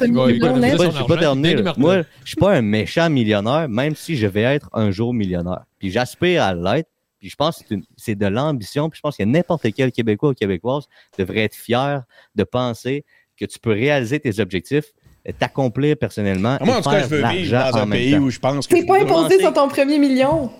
je 0.81 0.91
suis 0.97 1.05
pas 1.05 1.17
terminé. 1.19 1.57
Moi, 1.77 1.99
je 2.25 2.27
suis 2.29 2.37
pas 2.37 2.55
un 2.55 2.63
méchant 2.63 3.11
millionnaire, 3.11 3.69
même 3.69 3.95
si 3.95 4.17
je 4.17 4.27
vais 4.27 4.43
être 4.43 4.71
un 4.73 4.91
jour 4.91 5.13
millionnaire. 5.13 5.65
Puis 5.79 5.91
j'aspire 5.91 6.43
à 6.43 6.55
l'être. 6.55 6.89
Puis 7.21 7.29
je 7.31 7.37
pense 7.37 7.63
que 7.63 7.75
c'est 7.97 8.15
de 8.15 8.27
l'ambition. 8.27 8.89
Puis 8.91 8.97
je 8.99 9.03
pense 9.03 9.17
que 9.17 9.23
n'importe 9.23 9.67
quel 9.75 9.93
Québécois 9.93 10.31
ou 10.31 10.35
Québécoise 10.35 10.85
devrait 11.19 11.41
être 11.45 11.55
fier 11.55 12.03
de 12.35 12.45
penser 12.45 13.05
que 13.39 13.45
tu 13.45 13.59
peux 13.59 13.73
réaliser 13.73 14.21
tes 14.21 14.41
objectifs, 14.41 14.93
t'accomplir 15.33 15.97
personnellement. 15.97 16.59
Moi, 16.61 16.75
et 16.75 16.79
en 16.79 16.83
tout 16.83 16.91
cas, 16.91 17.03
je 17.03 17.07
veux 17.07 17.27
vivre 17.29 17.51
dans 17.73 17.79
en 17.79 17.83
un 17.83 17.91
pays 17.91 18.13
temps. 18.13 18.19
où 18.19 18.31
je 18.31 18.39
pense 18.39 18.67
que. 18.67 18.75
T'es 18.75 18.85
pas 18.87 19.01
imposé 19.01 19.39
sur 19.41 19.53
ton 19.53 19.69
premier 19.69 19.99
million. 19.99 20.51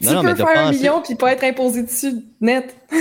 Tu 0.00 0.06
Non, 0.06 0.14
non, 0.14 0.22
mais 0.22 0.30
peux 0.32 0.36
faire 0.38 0.48
un 0.48 0.70
penser- 0.70 0.78
million 0.78 1.02
puis 1.02 1.14
pas 1.14 1.32
être 1.32 1.44
imposé 1.44 1.82
dessus 1.82 2.12
net. 2.40 2.74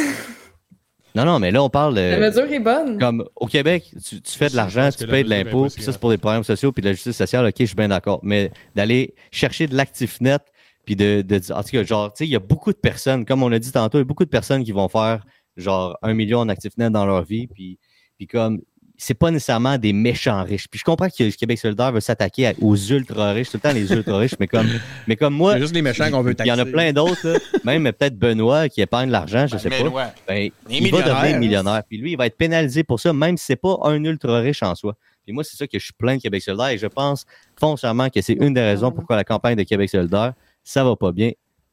Non, 1.15 1.25
non, 1.25 1.39
mais 1.39 1.49
là, 1.49 1.63
on 1.63 1.69
parle 1.69 1.95
de. 1.95 2.01
La 2.01 2.19
mesure 2.19 2.51
est 2.51 2.59
bonne. 2.59 2.99
Comme 2.99 3.25
au 3.35 3.47
Québec, 3.47 3.83
tu, 4.07 4.21
tu 4.21 4.37
fais 4.37 4.47
de 4.47 4.55
l'argent, 4.55 4.89
tu 4.95 5.07
payes 5.07 5.23
de 5.23 5.29
l'impôt, 5.29 5.67
puis 5.67 5.81
ça, 5.81 5.91
c'est 5.91 5.97
pour 5.99 6.11
des 6.11 6.19
problèmes 6.19 6.43
sociaux, 6.43 6.71
puis 6.71 6.81
de 6.83 6.87
la 6.89 6.93
justice 6.93 7.17
sociale, 7.17 7.47
ok, 7.47 7.55
je 7.59 7.65
suis 7.65 7.75
bien 7.75 7.87
d'accord. 7.87 8.19
Mais 8.21 8.51
d'aller 8.75 9.15
chercher 9.31 9.65
de 9.65 9.75
l'actif 9.75 10.21
net, 10.21 10.43
puis 10.85 10.95
de, 10.95 11.23
de 11.23 11.39
dire, 11.39 11.57
en 11.57 11.63
tout 11.63 11.69
cas, 11.71 11.83
genre, 11.83 12.13
tu 12.13 12.19
sais, 12.19 12.25
il 12.27 12.29
y 12.31 12.35
a 12.35 12.39
beaucoup 12.39 12.71
de 12.71 12.77
personnes, 12.77 13.25
comme 13.25 13.41
on 13.41 13.49
l'a 13.49 13.57
dit 13.57 13.71
tantôt, 13.71 13.97
il 13.97 14.01
y 14.01 14.03
a 14.03 14.05
beaucoup 14.05 14.23
de 14.23 14.29
personnes 14.29 14.63
qui 14.63 14.71
vont 14.71 14.87
faire, 14.87 15.25
genre, 15.57 15.97
un 16.03 16.13
million 16.13 16.45
d'actifs 16.45 16.77
net 16.77 16.91
dans 16.93 17.07
leur 17.07 17.23
vie, 17.23 17.47
puis, 17.47 17.79
puis 18.17 18.27
comme, 18.27 18.61
c'est 19.01 19.13
pas 19.13 19.31
nécessairement 19.31 19.77
des 19.77 19.93
méchants 19.93 20.43
riches. 20.43 20.67
Puis 20.67 20.79
je 20.79 20.83
comprends 20.83 21.07
que 21.07 21.23
le 21.23 21.31
Québec 21.31 21.57
solidaire 21.57 21.91
veut 21.91 22.01
s'attaquer 22.01 22.51
aux 22.61 22.75
ultra 22.75 23.31
riches, 23.31 23.49
tout 23.49 23.57
le 23.57 23.61
temps 23.61 23.73
les 23.73 23.91
ultra 23.91 24.17
riches, 24.17 24.35
mais 24.39 24.47
comme, 24.47 24.67
mais 25.07 25.15
comme 25.15 25.33
moi, 25.33 25.53
C'est 25.53 25.61
juste 25.61 25.73
les 25.73 25.81
méchants 25.81 26.11
qu'on 26.11 26.21
veut 26.21 26.35
il 26.37 26.45
y 26.45 26.51
en 26.51 26.59
a 26.59 26.65
plein 26.65 26.91
d'autres, 26.91 27.39
même 27.63 27.83
peut-être 27.83 28.17
Benoît 28.17 28.67
qui 28.67 28.81
épargne 28.81 29.07
de 29.07 29.13
l'argent, 29.13 29.47
je 29.47 29.57
sais 29.57 29.69
pas 29.69 29.83
Benoît. 29.83 30.13
ben, 30.27 30.49
Les 30.69 30.77
il 30.77 30.91
va 30.91 31.01
devenir 31.01 31.39
millionnaire. 31.39 31.81
Puis 31.87 31.97
lui, 31.97 32.11
il 32.11 32.17
va 32.17 32.25
être 32.25 32.37
pénalisé 32.37 32.83
pour 32.83 32.99
ça, 32.99 33.13
même 33.13 33.37
si 33.37 33.45
c'est 33.45 33.55
pas 33.55 33.77
un 33.83 34.03
ultra 34.03 34.39
riche 34.39 34.63
en 34.63 34.75
soi. 34.75 34.95
Puis 35.23 35.33
moi, 35.33 35.43
c'est 35.43 35.55
ça 35.55 35.65
que 35.65 35.79
je 35.79 35.83
suis 35.83 35.93
plein 35.93 36.17
de 36.17 36.21
Québec 36.21 36.41
solidaire 36.41 36.69
et 36.69 36.77
je 36.77 36.87
pense 36.87 37.25
foncièrement 37.57 38.09
que 38.09 38.21
c'est 38.21 38.33
une 38.33 38.53
des 38.53 38.61
raisons 38.61 38.91
pourquoi 38.91 39.15
la 39.15 39.23
campagne 39.23 39.55
de 39.55 39.63
Québec 39.63 39.89
solidaire, 39.89 40.33
ça 40.63 40.83
va 40.83 40.95
pas 40.95 41.11
bien. 41.11 41.31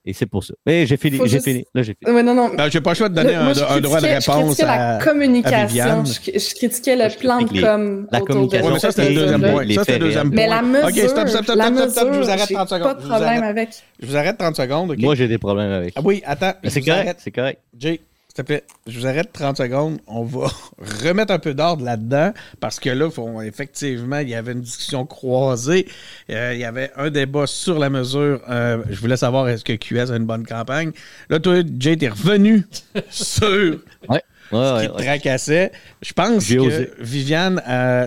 Et 0.09 0.12
c'est 0.12 0.26
pour 0.26 0.44
ça. 0.44 0.54
Mais 0.64 0.86
j'ai 0.86 0.96
fini, 0.96 1.18
j'ai 1.24 1.28
juste- 1.28 1.44
fini. 1.44 1.64
Là, 1.74 1.82
j'ai 1.82 1.96
fini. 2.00 2.14
Ouais, 2.14 2.22
non, 2.22 2.32
non. 2.32 2.50
Ben, 2.57 2.70
j'ai 2.70 2.80
pas 2.80 2.90
le 2.90 2.96
choix 2.96 3.09
de 3.09 3.14
donner 3.16 3.32
Le- 3.32 3.38
un, 3.38 3.42
moi, 3.44 3.52
je 3.54 3.61
un 3.64 3.80
droit 3.80 4.00
de 4.00 4.07
critiquais- 4.07 4.20
je 4.24 4.30
réponse 4.30 4.44
critiquais 4.57 4.68
à. 4.68 4.98
la 4.98 5.04
communication. 5.04 5.66
Viviane. 5.66 6.07
Je, 6.07 6.38
je 6.38 6.54
critiquais 6.54 6.96
le 6.96 7.09
Je 7.11 7.16
plan 7.18 7.38
de 7.40 7.44
com. 7.61 8.07
la 8.12 8.18
autour 8.22 8.26
de 8.28 8.32
communication. 8.32 8.66
Ouais, 8.68 8.72
mais 8.74 8.78
ça, 8.78 8.92
c'était 8.92 9.09
le 9.09 9.14
deuxième 9.16 9.40
point. 9.42 9.64
les 9.64 9.74
Ça, 9.74 9.80
c'était 9.80 9.92
le 9.92 9.98
faits 9.98 10.07
deuxième 10.07 10.28
Mais 10.30 10.46
point. 10.46 10.57
la 10.57 10.62
mesure, 10.62 10.84
Ok, 10.86 11.11
stop, 11.11 11.28
stop, 11.28 11.42
stop, 11.44 11.57
la 11.57 11.66
stop, 11.66 11.90
stop, 11.90 12.09
je 12.12 12.18
vous 12.20 12.30
arrête 12.30 12.48
j'ai 12.48 12.54
30 12.54 12.68
secondes. 12.68 12.82
Pas 12.84 12.94
de 12.94 13.00
problème 13.09 13.28
arrête. 13.28 13.42
avec. 13.44 13.68
Je 14.00 14.07
vous 14.07 14.16
arrête 14.16 14.38
30 14.38 14.57
secondes. 14.57 14.94
Moi, 14.96 15.14
j'ai 15.16 15.26
des 15.28 15.38
problèmes 15.38 15.72
avec. 15.72 15.92
Ah 15.96 16.00
oui, 16.04 16.22
attends. 16.24 16.52
Mais 16.62 16.70
c'est 16.70 16.82
correct, 16.82 17.16
c'est 17.18 17.32
correct. 17.32 17.61
Jay, 17.76 18.00
s'il 18.37 18.45
te 18.45 18.49
plaît, 18.49 18.64
je 18.87 19.01
vous 19.01 19.07
arrête 19.07 19.32
30 19.32 19.57
secondes. 19.57 19.99
On 20.07 20.22
va 20.22 20.49
remettre 21.03 21.32
un 21.32 21.39
peu 21.39 21.55
d'ordre 21.55 21.82
là-dedans 21.82 22.34
parce 22.61 22.78
que 22.78 22.91
là, 22.91 23.09
effectivement, 23.43 24.18
il 24.18 24.28
y 24.28 24.34
avait 24.34 24.53
une 24.53 24.61
discussion 24.61 25.07
croisée. 25.07 25.89
Euh, 26.28 26.53
il 26.53 26.61
y 26.61 26.64
avait 26.64 26.91
un 26.97 27.09
débat 27.09 27.47
sur 27.47 27.78
la 27.78 27.89
mesure. 27.89 28.43
Euh, 28.51 28.82
je 28.91 29.01
voulais 29.01 29.16
savoir 29.16 29.49
est-ce 29.49 29.64
que 29.64 29.72
QS 29.72 30.12
a 30.12 30.16
une 30.16 30.26
bonne 30.26 30.45
campagne. 30.45 30.93
Là, 31.30 31.41
toi, 31.41 31.62
Jay, 31.78 31.97
t'es 31.97 32.11
revenu 32.11 32.66
sur 33.11 33.78
Ouais. 34.09 34.22
Ouais, 34.53 34.59
ce 34.59 34.74
ouais, 34.74 34.80
qui 34.82 34.88
te 34.88 34.97
ouais. 34.99 35.05
tracassait. 35.05 35.72
Je 36.03 36.12
pense 36.12 36.47
que 36.49 36.59
osé. 36.59 36.90
Viviane, 37.01 37.61
euh, 37.68 38.07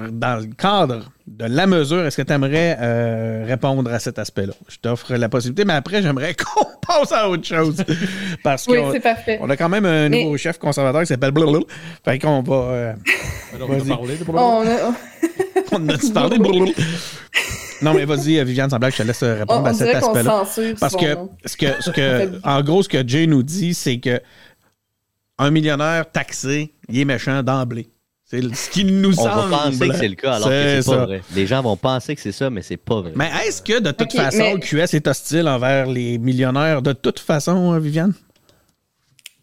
euh, 0.00 0.08
dans 0.12 0.40
le 0.40 0.46
cadre 0.54 1.10
de 1.26 1.44
la 1.46 1.66
mesure, 1.66 2.04
est-ce 2.04 2.16
que 2.16 2.22
tu 2.22 2.32
aimerais 2.32 3.44
répondre 3.46 3.90
à 3.92 3.98
cet 3.98 4.18
aspect-là? 4.18 4.52
Je 4.68 4.76
t'offre 4.78 5.14
la 5.14 5.28
possibilité, 5.28 5.64
mais 5.64 5.72
après, 5.74 6.02
j'aimerais 6.02 6.34
qu'on 6.54 6.66
passe 6.86 7.12
à 7.12 7.28
autre 7.30 7.46
chose. 7.46 7.82
Parce 8.42 8.66
Oui, 8.66 8.78
qu'on 8.78 8.92
c'est 8.92 9.00
parfait. 9.00 9.38
on 9.40 9.48
a 9.48 9.56
quand 9.56 9.68
même 9.68 9.86
un 9.86 10.08
Mais- 10.08 10.24
nouveau 10.24 10.36
chef 10.36 10.58
conservateur 10.58 11.00
qui 11.02 11.06
s'appelle 11.06 11.30
blablabla. 11.30 11.60
Fait 12.04 12.18
qu'on 12.18 12.42
va. 12.42 12.54
euh, 12.54 12.92
Alors, 13.54 13.70
on 13.70 13.72
va 13.72 13.78
Vas-y. 13.78 13.88
parler 13.96 14.16
de 14.16 14.24
On 14.28 14.66
a- 14.66 14.92
on 15.72 15.88
a 15.88 16.12
parlé 16.12 16.38
blablabla. 16.38 16.72
Non, 17.82 17.94
mais 17.94 18.04
vas-y, 18.04 18.38
euh, 18.38 18.44
Viviane, 18.44 18.68
semble 18.68 18.86
que 18.88 18.92
je 18.92 18.98
te 18.98 19.02
laisse 19.04 19.22
euh, 19.22 19.36
on, 19.36 19.38
répondre 19.38 19.62
on 19.62 19.64
à 19.64 19.72
cet 19.74 19.94
aspect-là. 19.94 20.30
censure 20.44 20.74
Parce 20.78 20.94
que, 20.96 21.16
ce 21.46 21.56
que, 21.56 21.66
ce 21.80 21.90
que, 21.90 22.38
en 22.46 22.60
gros, 22.62 22.82
ce 22.82 22.88
que 22.90 23.06
Jay 23.08 23.26
nous 23.26 23.42
dit, 23.42 23.72
c'est 23.72 23.98
que 23.98 24.20
un 25.40 25.50
millionnaire 25.50 26.10
taxé, 26.10 26.72
il 26.88 27.00
est 27.00 27.04
méchant 27.04 27.42
d'emblée. 27.42 27.88
C'est 28.24 28.42
ce 28.54 28.70
qui 28.70 28.84
nous 28.84 29.18
On 29.18 29.24
semble. 29.24 29.50
va 29.50 29.58
penser 29.64 29.88
que 29.88 29.96
c'est 29.96 30.08
le 30.08 30.14
cas 30.14 30.34
alors 30.34 30.48
que 30.48 30.54
C'est 30.54 30.76
pas 30.76 30.82
ça. 30.98 31.04
vrai. 31.06 31.20
Les 31.34 31.46
gens 31.48 31.62
vont 31.62 31.76
penser 31.76 32.14
que 32.14 32.20
c'est 32.20 32.30
ça, 32.30 32.48
mais 32.48 32.62
c'est 32.62 32.76
pas 32.76 33.00
vrai. 33.00 33.12
Mais 33.16 33.28
est-ce 33.44 33.60
que 33.60 33.80
de 33.80 33.90
toute 33.90 34.12
façon, 34.12 34.54
mais- 34.54 34.60
QS 34.60 34.94
est 34.94 35.08
hostile 35.08 35.48
envers 35.48 35.86
les 35.86 36.16
millionnaires 36.18 36.80
de 36.80 36.92
toute 36.92 37.18
façon, 37.18 37.72
hein, 37.72 37.80
Viviane? 37.80 38.12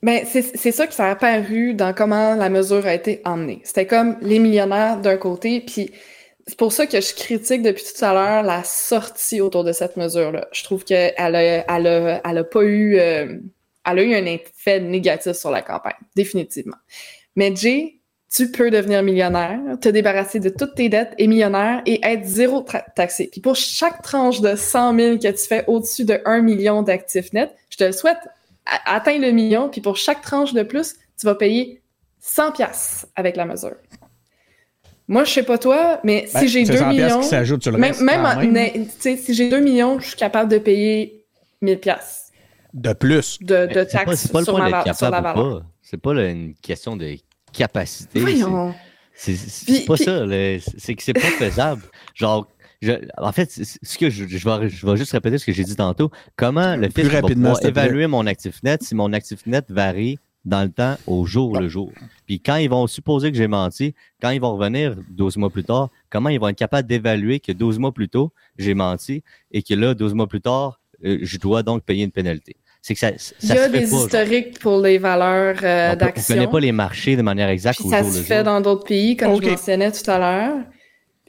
Ben, 0.04 0.22
c'est 0.26 0.44
c'est 0.56 0.72
ça 0.72 0.88
que 0.88 0.94
ça 0.94 1.08
a 1.08 1.12
apparu 1.12 1.74
dans 1.74 1.92
comment 1.94 2.36
la 2.36 2.50
mesure 2.50 2.86
a 2.86 2.94
été 2.94 3.22
emmenée. 3.26 3.62
C'était 3.66 3.88
comme 3.88 4.16
les 4.22 4.40
millionnaires 4.40 5.02
d'un 5.02 5.18
côté, 5.18 5.60
puis 5.60 5.90
c'est 6.46 6.58
pour 6.58 6.72
ça 6.72 6.86
que 6.86 7.02
je 7.02 7.14
critique 7.16 7.64
depuis 7.64 7.84
tout 7.84 8.06
à 8.06 8.14
l'heure 8.14 8.44
la 8.44 8.64
sortie 8.64 9.42
autour 9.42 9.64
de 9.64 9.72
cette 9.74 9.98
mesure-là. 9.98 10.48
Je 10.54 10.64
trouve 10.64 10.86
qu'elle 10.86 11.14
a, 11.18 11.42
elle 11.42 11.88
a, 11.88 12.22
elle 12.24 12.38
a 12.38 12.44
pas 12.44 12.62
eu, 12.64 12.98
euh, 13.00 13.38
elle 13.90 14.00
a 14.00 14.04
eu 14.04 14.14
un 14.16 14.26
effet 14.26 14.80
négatif 14.80 15.34
sur 15.34 15.52
la 15.52 15.62
campagne, 15.62 15.94
définitivement. 16.16 16.78
Mais 17.36 17.56
Jay, 17.56 17.96
tu 18.34 18.52
peux 18.52 18.70
devenir 18.70 19.04
millionnaire, 19.04 19.60
te 19.82 19.90
débarrasser 19.90 20.40
de 20.40 20.50
toutes 20.50 20.76
tes 20.76 20.90
dettes 20.90 21.14
et 21.18 21.28
millionnaire 21.28 21.82
et 21.86 22.00
être 22.04 22.26
zéro 22.26 22.66
taxé. 22.96 23.30
Puis 23.32 23.40
pour 23.42 23.56
chaque 23.56 24.02
tranche 24.02 24.42
de 24.42 24.56
100 24.56 24.96
000 25.00 25.18
que 25.18 25.28
tu 25.32 25.48
fais 25.48 25.64
au-dessus 25.68 26.04
de 26.04 26.20
1 26.26 26.42
million 26.42 26.82
d'actifs 26.82 27.32
nets, 27.34 27.56
je 27.70 27.78
te 27.78 27.84
le 27.86 27.92
souhaite, 27.94 28.18
atteins 28.86 29.18
le 29.20 29.32
million, 29.32 29.70
puis 29.70 29.80
pour 29.82 29.96
chaque 29.96 30.22
tranche 30.22 30.54
de 30.54 30.64
plus, 30.64 30.96
tu 31.20 31.26
vas 31.26 31.36
payer 31.36 31.82
100 32.20 32.52
pièces 32.52 33.08
avec 33.16 33.38
la 33.38 33.46
mesure. 33.46 33.76
Moi, 35.08 35.24
je 35.24 35.32
sais 35.32 35.44
pas 35.44 35.58
toi, 35.58 36.02
mais 36.04 36.28
Ben, 36.34 36.42
si 36.42 36.48
j'ai 36.50 36.66
c'est 36.66 36.74
2 36.74 36.78
100 36.80 36.90
piastres 36.90 37.18
millions, 37.20 37.22
qui 37.22 37.36
sur 37.64 37.72
le 37.72 37.78
même, 37.78 37.96
même, 38.02 38.26
en- 38.26 38.44
ne- 38.44 39.16
si 39.16 39.34
j'ai 39.34 39.48
2 39.50 39.60
millions, 39.62 40.00
je 40.02 40.08
suis 40.10 40.18
capable 40.18 40.52
de 40.52 40.58
payer 40.58 41.24
1000 41.62 41.80
pièces 41.80 42.27
De 42.74 42.94
plus. 42.94 43.40
de, 43.42 43.66
taxes 43.84 44.16
c'est 44.22 44.32
pas 44.32 44.40
le 44.40 44.46
sur, 44.46 44.58
ma, 44.58 44.70
la 44.70 44.84
capable 44.84 45.18
ou 45.18 45.22
valeur. 45.22 45.60
pas. 45.62 45.66
C'est 45.82 45.98
pas 46.02 46.14
là, 46.14 46.30
une 46.30 46.54
question 46.56 46.96
de 46.98 47.16
capacité. 47.54 48.10
c'est- 48.14 48.20
Voyons. 48.20 48.74
Pas 49.88 49.96
puis- 49.96 50.04
ça. 50.04 50.26
C'est 50.78 50.96
que 50.96 51.04
c'est 51.04 51.14
pas 51.14 51.20
faisable. 51.22 51.82
Genre, 52.16 52.48
je- 52.82 52.92
en 53.18 53.32
fait, 53.32 53.50
ce 53.52 53.98
que 53.98 54.10
je, 54.10 54.28
je, 54.28 54.48
vais, 54.50 54.70
je 54.70 54.86
vais 54.86 54.98
juste 54.98 55.12
répéter 55.12 55.38
ce 55.38 55.46
que 55.46 55.52
j'ai 55.54 55.64
dit 55.64 55.76
tantôt. 55.76 56.12
Comment 56.36 56.76
le 56.76 56.90
fisc 56.90 57.10
va 57.10 57.22
rapidement, 57.22 57.54
pouvoir 57.54 57.60
plaît. 57.60 57.70
évaluer 57.70 58.08
mon 58.08 58.26
actif 58.28 58.62
net 58.64 58.84
si 58.84 58.94
mon 58.96 59.14
actif 59.14 59.46
net 59.48 59.66
varie 59.70 60.20
dans 60.46 60.62
le 60.64 60.70
temps 60.70 60.98
au 61.08 61.26
jour 61.26 61.60
le 61.60 61.68
jour? 61.68 61.92
Puis 62.28 62.40
quand 62.40 62.58
ils 62.58 62.70
vont 62.70 62.86
supposer 62.86 63.32
que 63.32 63.38
j'ai 63.38 63.48
menti, 63.48 63.96
quand 64.22 64.30
ils 64.30 64.42
vont 64.42 64.56
revenir 64.56 64.96
12 65.10 65.38
mois 65.38 65.50
plus 65.50 65.64
tard, 65.64 65.90
comment 66.12 66.30
ils 66.30 66.40
vont 66.40 66.50
être 66.50 66.58
capables 66.58 66.88
d'évaluer 66.88 67.40
que 67.40 67.52
12 67.52 67.80
mois 67.80 67.92
plus 67.94 68.10
tôt, 68.10 68.32
j'ai 68.60 68.76
menti 68.76 69.24
et 69.52 69.64
que 69.64 69.74
là, 69.74 69.94
12 69.96 70.14
mois 70.14 70.28
plus 70.28 70.42
tard, 70.42 70.80
je 71.04 71.38
dois 71.38 71.64
donc 71.64 71.84
payer 71.84 72.04
une 72.04 72.12
pénalité? 72.12 72.56
C'est 72.82 72.94
que 72.94 73.00
ça, 73.00 73.12
ça 73.18 73.32
Il 73.42 73.56
y 73.56 73.60
a 73.60 73.68
des 73.70 73.82
pas. 73.82 73.86
genre. 73.88 74.06
historiques 74.06 74.60
pour 74.60 74.80
les 74.80 74.98
valeurs 74.98 75.58
euh, 75.64 75.90
On 75.94 75.98
peut- 75.98 76.04
on 76.04 76.06
d'action. 76.06 76.36
connaît 76.36 76.48
pas 76.48 76.60
les 76.60 76.72
marchés 76.72 77.16
de 77.18 77.22
manière 77.22 77.50
exacte 77.50 77.80
Puis 77.80 77.88
au 77.88 77.92
ça 77.92 78.02
jour 78.04 78.14
se 78.14 78.18
le 78.20 78.24
fait 78.24 78.36
jour. 78.36 78.44
dans 78.46 78.62
d'autres 78.62 78.86
pays, 78.86 79.18
comme 79.18 79.34
Ok. 79.34 79.44
je 79.44 79.50
mentionnais 79.50 79.92
tout 79.92 80.10
à 80.10 80.18
l'heure. 80.20 80.58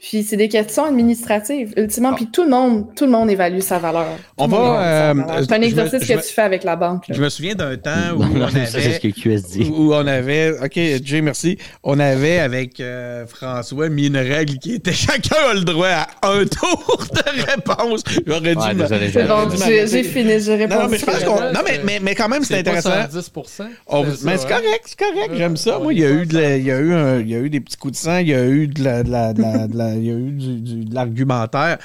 Puis 0.01 0.23
c'est 0.23 0.37
des 0.37 0.47
questions 0.47 0.85
administratives, 0.85 1.73
ultimement. 1.75 2.13
Puis 2.13 2.27
tout 2.31 2.43
le 2.43 2.49
monde, 2.49 2.85
tout 2.95 3.05
le 3.05 3.11
monde 3.11 3.29
évalue 3.29 3.59
sa 3.59 3.79
valeur. 3.79 4.07
On 4.37 4.45
Tout 4.45 4.51
va, 4.55 4.81
euh. 4.81 5.13
C'est 5.43 5.53
un 5.53 5.59
me- 5.59 5.63
exercice 5.65 6.07
que 6.07 6.13
me- 6.13 6.21
tu 6.21 6.33
fais 6.33 6.41
avec 6.41 6.63
la 6.63 6.75
banque. 6.77 7.07
là. 7.09 7.15
Je 7.15 7.21
me 7.21 7.27
souviens 7.29 7.53
d'un 7.55 7.75
temps 7.75 7.91
où 8.15 8.23
Non, 8.23 8.45
on 8.45 8.49
ça, 8.49 8.65
c'est 8.65 8.79
ce 8.81 8.87
avait... 8.87 8.99
que 8.99 9.07
QS 9.09 9.41
dit. 9.51 9.69
Où 9.75 9.93
on 9.93 10.07
avait, 10.07 10.51
OK, 10.63 10.79
Jay, 11.03 11.21
merci. 11.21 11.57
On 11.83 11.99
avait 11.99 12.39
avec 12.39 12.79
euh, 12.79 13.25
François 13.27 13.89
mis 13.89 14.07
une 14.07 14.15
règle 14.17 14.57
qui 14.59 14.75
était 14.75 14.93
chacun 14.93 15.35
a 15.51 15.53
le 15.53 15.61
droit 15.65 15.87
à 15.87 16.29
un 16.31 16.45
tour 16.45 17.05
de 17.13 17.41
réponse. 17.51 18.03
J'aurais 18.25 18.55
dû 18.55 18.61
Ouais, 18.61 18.73
me- 18.73 18.81
désolé, 18.83 19.09
C'est 19.11 19.27
j'aurais 19.27 19.45
bon, 19.47 19.51
dû 19.51 19.57
j'ai 19.91 20.03
fini, 20.03 20.39
j'ai 20.39 20.55
répondu. 20.55 20.81
Non, 20.81 20.87
mais 20.89 20.97
je 20.97 21.05
pense 21.05 21.23
qu'on. 21.25 21.35
Non, 21.41 21.59
mais, 21.65 21.81
mais, 21.83 21.99
mais 22.01 22.15
quand 22.15 22.29
même, 22.29 22.43
c'est 22.43 22.55
C'est 22.57 22.63
pas 22.63 22.77
intéressant. 22.77 23.09
110 23.11 23.31
On- 23.87 24.05
c'est 24.05 24.23
mais 24.25 24.37
c'est 24.37 24.45
hein? 24.45 24.47
correct, 24.47 24.83
c'est 24.85 24.99
correct, 24.99 25.31
j'aime 25.35 25.57
ça. 25.57 25.77
Moi, 25.79 25.93
y 25.93 25.97
il 25.97 26.01
y 26.03 26.05
a 26.05 26.09
va, 26.09 26.15
eu 26.21 26.25
de 26.25 26.33
la- 26.39 26.57
il 26.57 26.63
y 26.65 26.71
a 26.71 26.79
eu 26.79 26.93
un- 26.93 27.19
il 27.19 27.29
y 27.29 27.35
a 27.35 27.39
eu 27.39 27.49
des 27.49 27.59
petits 27.59 27.75
coups 27.77 27.93
de 27.93 27.97
sang, 27.97 28.17
il 28.19 28.29
y 28.29 28.33
a 28.33 28.45
eu 28.45 28.67
de 28.67 28.81
la, 28.83 29.03
il 29.95 30.05
y 30.05 30.09
a 30.11 30.13
eu 30.15 30.31
du, 30.31 30.55
du- 30.61 30.85
de 30.85 30.93
l'argumentaire. 30.93 31.77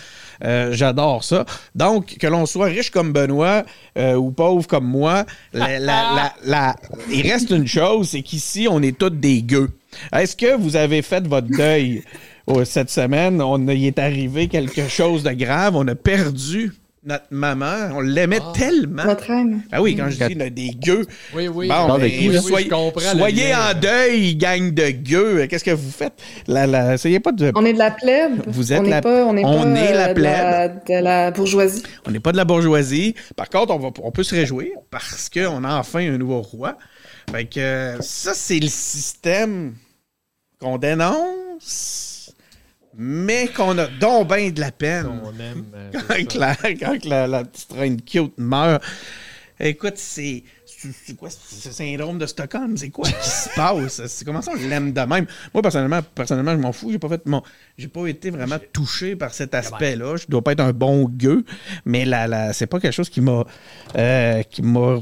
Euh, 0.45 0.73
J'adore 0.73 1.25
ça. 1.25 1.45
Donc, 1.75 2.17
que 2.19 2.27
l'on 2.27 2.47
soit 2.47 2.67
riche 2.67 2.91
comme 2.91 3.13
Benoît 3.13 3.65
euh, 3.99 4.15
ou 4.15 4.31
pauvre 4.31 4.67
comme 4.67 4.87
moi, 4.87 5.25
la- 5.53 5.79
la- 5.79 6.13
la- 6.15 6.35
la- 6.45 6.77
il 7.11 7.23
reste 7.31 7.51
une 7.51 7.67
chose, 7.67 8.11
c'est 8.11 8.23
qu'ici, 8.23 8.67
on 8.71 8.83
est 8.83 8.97
tous 8.99 9.11
des 9.11 9.43
gueux. 9.43 9.71
Est-ce 10.13 10.35
que 10.37 10.57
vous 10.57 10.77
avez 10.77 11.03
fait 11.03 11.27
votre 11.27 11.47
deuil 11.49 12.03
oh, 12.47 12.65
cette 12.65 12.91
semaine? 12.91 13.41
On 13.41 13.67
y 13.69 13.87
est 13.87 13.99
arrivé 13.99 14.49
quelque 14.49 14.89
chose 14.89 15.23
de 15.23 15.31
grave. 15.33 15.77
On 15.77 15.87
a 15.87 15.95
perdu 15.95 16.73
notre 17.05 17.27
maman. 17.31 17.91
On 17.95 18.01
l'aimait 18.01 18.39
Ah. 18.43 18.53
tellement. 18.57 19.05
Votre 19.05 19.25
reine. 19.27 19.63
Ah 19.73 19.83
oui, 19.83 19.97
quand 19.97 20.09
je 20.11 20.25
dis 20.27 20.35
là, 20.35 20.51
des 20.51 20.71
gueux, 20.71 21.07
Oui, 21.35 21.49
oui. 21.49 21.69
Bon, 21.69 21.99
ben, 21.99 22.11
qui? 22.11 22.29
Oui, 22.29 22.39
soyez, 22.41 22.71
je 22.71 23.17
soyez 23.19 23.55
en 23.55 23.75
deuil, 23.81 24.37
gang 24.37 24.73
de 24.73 24.91
gueux. 24.91 25.47
Qu'est-ce 25.47 25.65
que 25.65 25.71
vous 25.73 25.91
faites? 25.91 26.15
La, 26.47 26.67
la, 26.67 26.95
essayez 26.95 27.21
pas 27.21 27.33
de. 27.33 27.53
On 27.55 27.65
est 27.65 27.73
de 27.73 27.79
la 27.79 27.91
plèbe. 27.91 28.43
Vous 28.47 28.73
êtes 28.73 28.81
on 28.81 28.83
n'est 28.85 28.91
la- 28.91 29.03
pas, 29.03 29.25
on 29.27 29.33
n'est 29.33 29.45
on 29.45 29.63
pas, 29.63 29.81
est 29.81 29.93
la 29.95 30.09
euh, 30.09 30.15
de 30.15 30.21
la, 30.23 30.69
de 30.69 31.05
la 31.05 31.31
bourgeoisie. 31.31 31.83
On 32.07 32.11
n'est 32.11 32.21
pas 32.21 32.33
de 32.33 32.37
la 32.37 32.45
bourgeoisie. 32.45 33.15
Par 33.37 33.49
contre, 33.49 33.75
on, 33.75 33.79
va, 33.79 33.91
on 34.03 34.11
peut 34.11 34.23
se 34.23 34.35
réjouir 34.35 34.69
parce 34.91 35.29
qu'on 35.29 35.65
a 35.65 35.79
enfin 35.79 36.01
un 36.01 36.19
nouveau 36.19 36.43
roi. 36.43 36.77
Fait 37.31 37.47
que 37.47 37.61
euh, 37.61 38.01
ça, 38.01 38.33
c'est 38.35 38.61
le 38.61 38.69
système 38.69 39.75
qu'on 40.61 40.79
dénonce, 40.79 42.14
mais 42.97 43.49
qu'on 43.49 43.77
a 43.79 43.87
donc 43.87 44.29
bien 44.35 44.51
de 44.51 44.61
la 44.61 44.71
peine. 44.73 45.07
On 45.25 45.31
aime. 45.41 45.65
euh, 45.75 45.91
quand 46.31 46.79
quand 46.81 47.05
la, 47.05 47.27
la 47.27 47.45
petite 47.45 47.73
reine 47.73 48.01
cute 48.01 48.35
meurt. 48.39 48.83
Écoute, 49.61 49.95
c'est. 49.97 50.43
C'est 50.67 51.17
quoi 51.17 51.31
ce 51.31 51.71
syndrome 51.73 52.19
de 52.19 52.27
Stockholm? 52.27 52.77
C'est 52.77 52.91
quoi 52.91 53.09
qui 53.09 53.29
se 53.31 53.49
passe? 53.57 54.05
C'est 54.07 54.25
comment 54.27 54.43
ça 54.43 54.51
on 54.53 54.69
l'aime 54.69 54.93
de 54.93 55.01
même? 55.01 55.27
Moi, 55.55 55.63
personnellement, 55.63 56.01
personnellement, 56.15 56.53
je 56.53 56.57
m'en 56.59 56.73
fous. 56.73 56.91
J'ai 56.91 56.99
pas 56.99 57.09
fait 57.09 57.25
mon. 57.25 57.43
J'ai 57.79 57.89
pas 57.89 58.07
été 58.07 58.29
vraiment 58.31 58.59
touché 58.73 59.17
par 59.17 59.33
cet 59.33 59.55
aspect-là. 59.55 60.17
Je 60.17 60.27
dois 60.29 60.43
pas 60.43 60.53
être 60.53 60.61
un 60.61 60.73
bon 60.75 61.05
gueux, 61.09 61.45
mais 61.87 62.05
la, 62.05 62.27
la, 62.27 62.53
c'est 62.53 62.67
pas 62.67 62.81
quelque 62.81 62.93
chose 62.93 63.09
qui 63.09 63.23
m'a. 63.23 63.45
euh, 63.97 64.43
qui 64.43 64.61
m'a. 64.61 64.99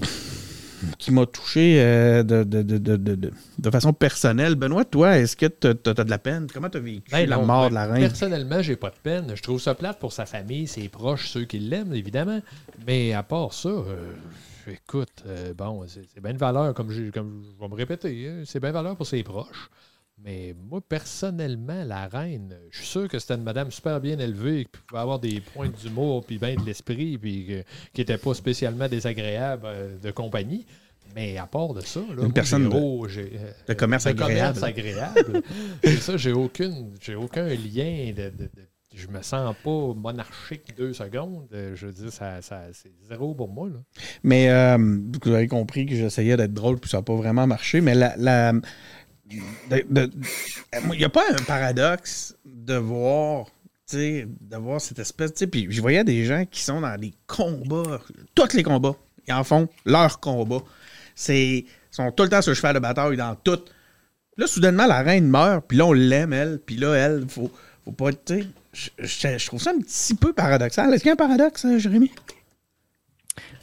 Qui 0.98 1.10
m'a 1.10 1.26
touché 1.26 1.80
euh, 1.80 2.22
de, 2.22 2.42
de, 2.44 2.62
de, 2.62 2.96
de, 2.96 3.70
façon 3.70 3.92
personnelle. 3.92 4.54
Benoît, 4.54 4.84
toi, 4.84 5.18
est-ce 5.18 5.36
que 5.36 5.46
tu 5.46 5.66
as, 5.68 5.74
de 6.04 6.10
la 6.10 6.18
peine? 6.18 6.46
Comment 6.52 6.68
tu 6.68 6.78
as 6.78 6.80
vécu 6.80 7.10
Ben 7.10 7.28
la 7.28 7.36
non, 7.36 7.46
mort 7.46 7.62
ben, 7.64 7.68
de 7.70 7.74
la 7.74 7.86
reine? 7.86 8.00
Personnellement, 8.08 8.62
j'ai 8.62 8.76
pas 8.76 8.90
de 8.90 8.96
peine. 9.02 9.32
Je 9.34 9.42
trouve 9.42 9.60
ça 9.60 9.74
plate 9.74 9.98
pour 9.98 10.12
sa 10.12 10.26
famille, 10.26 10.66
ses 10.66 10.88
proches, 10.88 11.28
ceux 11.28 11.44
qui 11.44 11.58
l'aiment, 11.58 11.94
évidemment. 11.94 12.40
Mais 12.86 13.12
à 13.12 13.22
part 13.22 13.52
ça, 13.52 13.68
euh, 13.68 14.12
écoute, 14.66 15.22
euh, 15.26 15.52
bon, 15.54 15.84
c'est 15.86 16.22
bien 16.22 16.32
de 16.32 16.38
valeur, 16.38 16.74
comme, 16.74 16.90
j'ai- 16.90 17.10
comme 17.10 17.42
je 17.56 17.62
vais 17.62 17.68
me 17.68 17.74
répéter, 17.76 18.28
hein, 18.28 18.42
c'est 18.44 18.60
bien 18.60 18.70
de 18.70 18.74
valeur 18.74 18.96
pour 18.96 19.06
ses 19.06 19.22
proches. 19.22 19.70
Mais 20.24 20.54
moi, 20.70 20.80
personnellement, 20.80 21.82
la 21.84 22.06
reine, 22.06 22.54
je 22.70 22.78
suis 22.78 22.86
sûr 22.86 23.08
que 23.08 23.18
c'était 23.18 23.34
une 23.34 23.42
madame 23.42 23.70
super 23.72 24.00
bien 24.00 24.18
élevée, 24.18 24.66
qui 24.66 24.80
pouvait 24.86 25.00
avoir 25.00 25.18
des 25.18 25.40
points 25.40 25.68
d'humour, 25.68 26.24
puis 26.24 26.38
bien 26.38 26.54
de 26.54 26.64
l'esprit, 26.64 27.18
puis 27.18 27.64
qui 27.92 28.00
n'était 28.00 28.18
pas 28.18 28.32
spécialement 28.34 28.88
désagréable 28.88 29.64
euh, 29.66 29.96
de 29.98 30.10
compagnie. 30.12 30.64
Mais 31.14 31.36
à 31.36 31.46
part 31.46 31.74
de 31.74 31.80
ça, 31.80 32.00
là, 32.00 32.22
moi, 32.22 32.30
personne 32.32 32.70
oh, 32.72 33.06
euh, 33.06 33.52
de 33.66 33.74
commerce 33.74 34.04
de 34.04 34.10
agréable. 34.10 34.32
commerce 34.34 34.62
agréable. 34.62 35.42
c'est 35.84 35.96
ça, 35.96 36.16
j'ai 36.16 36.32
aucune, 36.32 36.92
j'ai 37.00 37.16
aucun 37.16 37.48
lien 37.48 38.12
de, 38.16 38.30
de- 38.30 38.44
de- 38.44 38.50
je 38.94 39.06
me 39.08 39.22
sens 39.22 39.54
pas 39.64 39.94
monarchique 39.94 40.76
deux 40.76 40.92
secondes. 40.92 41.48
Euh, 41.52 41.74
Je 41.74 41.86
veux 41.86 41.92
dire, 41.92 42.12
ça, 42.12 42.40
ça- 42.42 42.64
c'est 42.72 42.92
zéro 43.08 43.34
pour 43.34 43.48
moi. 43.48 43.68
Là. 43.68 43.80
Mais 44.22 44.50
euh, 44.50 44.78
vous 45.22 45.32
avez 45.32 45.48
compris 45.48 45.84
que 45.86 45.94
j'essayais 45.96 46.36
d'être 46.36 46.52
drôle, 46.54 46.78
puis 46.78 46.88
ça 46.90 46.98
n'a 46.98 47.02
pas 47.02 47.14
vraiment 47.16 47.46
marché. 47.46 47.80
Mais 47.80 47.94
la. 47.94 48.52
Il 49.32 50.98
n'y 50.98 51.04
a 51.04 51.08
pas 51.08 51.24
un 51.30 51.42
paradoxe 51.44 52.36
de 52.44 52.74
voir, 52.74 53.46
de 53.92 54.56
voir 54.56 54.80
cette 54.80 54.98
espèce. 54.98 55.32
Puis 55.50 55.66
je 55.70 55.80
voyais 55.80 56.04
des 56.04 56.24
gens 56.24 56.44
qui 56.50 56.62
sont 56.62 56.80
dans 56.80 56.98
des 56.98 57.14
combats, 57.26 58.00
tous 58.34 58.54
les 58.54 58.62
combats. 58.62 58.96
Ils 59.26 59.34
en 59.34 59.44
font 59.44 59.68
leur 59.84 60.20
combat. 60.20 60.62
C'est, 61.14 61.58
ils 61.58 61.66
sont 61.90 62.10
tout 62.12 62.24
le 62.24 62.28
temps 62.28 62.42
sur 62.42 62.50
le 62.50 62.56
cheval 62.56 62.74
de 62.74 62.80
bataille 62.80 63.16
dans 63.16 63.34
tout. 63.34 63.60
Là, 64.36 64.46
soudainement, 64.46 64.86
la 64.86 65.02
reine 65.02 65.28
meurt, 65.28 65.66
puis 65.68 65.76
là, 65.76 65.86
on 65.86 65.92
l'aime, 65.92 66.32
elle, 66.32 66.58
puis 66.64 66.76
là, 66.76 66.94
elle, 66.94 67.26
faut, 67.28 67.50
faut 67.84 67.92
pas 67.92 68.12
tu 68.12 68.46
je 68.72 69.46
trouve 69.46 69.60
ça 69.60 69.70
un 69.70 69.78
petit 69.78 70.14
peu 70.14 70.32
paradoxal. 70.32 70.92
Est-ce 70.92 71.02
qu'il 71.02 71.08
y 71.08 71.10
a 71.10 71.12
un 71.12 71.16
paradoxe, 71.16 71.64
euh, 71.64 71.78
Jérémy? 71.78 72.10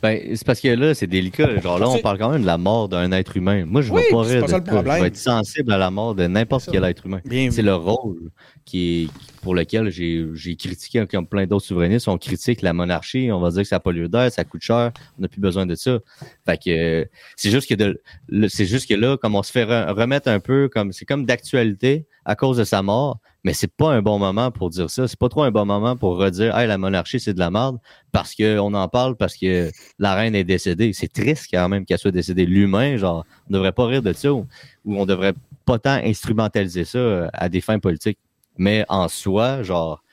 Ben, 0.02 0.20
c'est 0.36 0.45
parce 0.45 0.62
que 0.62 0.70
là, 0.70 0.93
c'est 0.93 1.08
délicat. 1.08 1.60
Genre 1.60 1.78
là, 1.78 1.89
on 1.89 2.00
parle 2.00 2.18
quand 2.18 2.30
même 2.32 2.41
de 2.41 2.45
la 2.45 2.58
mort 2.58 2.88
d'un 2.88 3.12
être 3.12 3.36
humain. 3.36 3.66
Moi, 3.66 3.82
je 3.82 3.91
ne 3.91 3.95
Oui, 3.97 4.04
vais 4.04 4.10
pas 4.12 4.22
rire 4.22 4.43
de 4.43 4.47
ça. 4.47 4.62
Je 4.66 5.02
vais 5.02 5.08
être 5.08 5.18
sensible 5.18 5.74
à 5.74 5.78
la 5.78 5.91
mort 5.91 6.16
de 6.16 6.26
n'importe 6.28 6.70
quel 6.72 6.84
être 6.86 7.06
humain. 7.06 7.20
C'est 7.52 7.62
le 7.62 7.76
rôle 7.76 8.32
qui 8.66 9.04
est, 9.04 9.10
pour 9.41 9.56
lequel 9.56 9.89
j'ai 9.89 10.28
j'ai 10.34 10.56
critiqué, 10.56 11.06
comme 11.10 11.26
plein 11.28 11.45
d'autres 11.47 11.66
souverainistes, 11.66 12.08
on 12.08 12.18
critique 12.18 12.62
la 12.62 12.72
monarchie, 12.72 13.30
on 13.32 13.39
va 13.39 13.50
dire 13.50 13.64
que 13.64 13.68
ça 13.68 13.78
n'a 13.78 13.80
pas 13.80 13.91
lieu 13.91 14.08
d'être, 14.08 14.34
ça 14.34 14.43
coûte 14.43 14.62
cher, 14.62 14.91
on 15.18 15.24
n'a 15.24 15.28
plus 15.28 15.41
besoin 15.41 15.66
de 15.66 15.74
ça. 15.76 15.97
Fait 16.45 16.58
que 16.64 17.08
c'est 17.36 17.50
juste 17.50 17.68
que 17.68 17.74
de, 17.74 18.00
c'est 18.47 18.66
juste 18.68 18.88
que 18.88 18.93
là, 18.93 19.18
comme 19.18 19.36
on 19.36 19.41
se 19.43 19.52
fait 19.52 19.66
re- 19.66 19.91
remettre 19.91 20.30
un 20.30 20.39
peu 20.39 20.70
comme 20.70 20.91
c'est 20.91 21.06
comme 21.06 21.26
d'actualité 21.26 22.06
à 22.26 22.36
cause 22.36 22.58
de 22.58 22.64
sa 22.64 22.84
mort, 22.84 23.20
Mais 23.45 23.53
c'est 23.53 23.71
pas 23.71 23.91
un 23.91 24.01
bon 24.01 24.19
moment 24.19 24.51
pour 24.51 24.69
dire 24.69 24.89
ça. 24.89 25.07
C'est 25.07 25.17
pas 25.17 25.29
trop 25.29 25.43
un 25.43 25.51
bon 25.51 25.65
moment 25.65 25.95
pour 25.95 26.17
redire, 26.17 26.57
hey, 26.57 26.67
la 26.67 26.77
monarchie, 26.77 27.19
c'est 27.21 27.33
de 27.33 27.39
la 27.39 27.49
merde 27.49 27.77
parce 28.11 28.35
qu'on 28.35 28.73
en 28.73 28.87
parle 28.89 29.15
parce 29.15 29.35
que 29.37 29.71
la 29.97 30.13
reine 30.13 30.35
est 30.35 30.43
décédée. 30.43 30.91
C'est 30.93 31.11
triste 31.11 31.47
quand 31.51 31.69
même 31.69 31.85
qu'elle 31.85 31.99
soit 31.99 32.11
décédée. 32.11 32.45
L'humain, 32.45 32.97
genre, 32.97 33.25
on 33.49 33.53
devrait 33.53 33.71
pas 33.71 33.85
rire 33.85 34.01
de 34.01 34.11
ça 34.11 34.33
ou, 34.33 34.45
ou 34.83 34.97
on 34.99 35.05
devrait 35.05 35.33
pas 35.65 35.79
tant 35.79 36.01
instrumentaliser 36.03 36.83
ça 36.83 36.97
euh, 36.97 37.29
à 37.31 37.47
des 37.47 37.61
fins 37.61 37.79
politiques. 37.79 38.17
Mais 38.57 38.83
en 38.89 39.07
soi, 39.07 39.63
genre, 39.63 40.03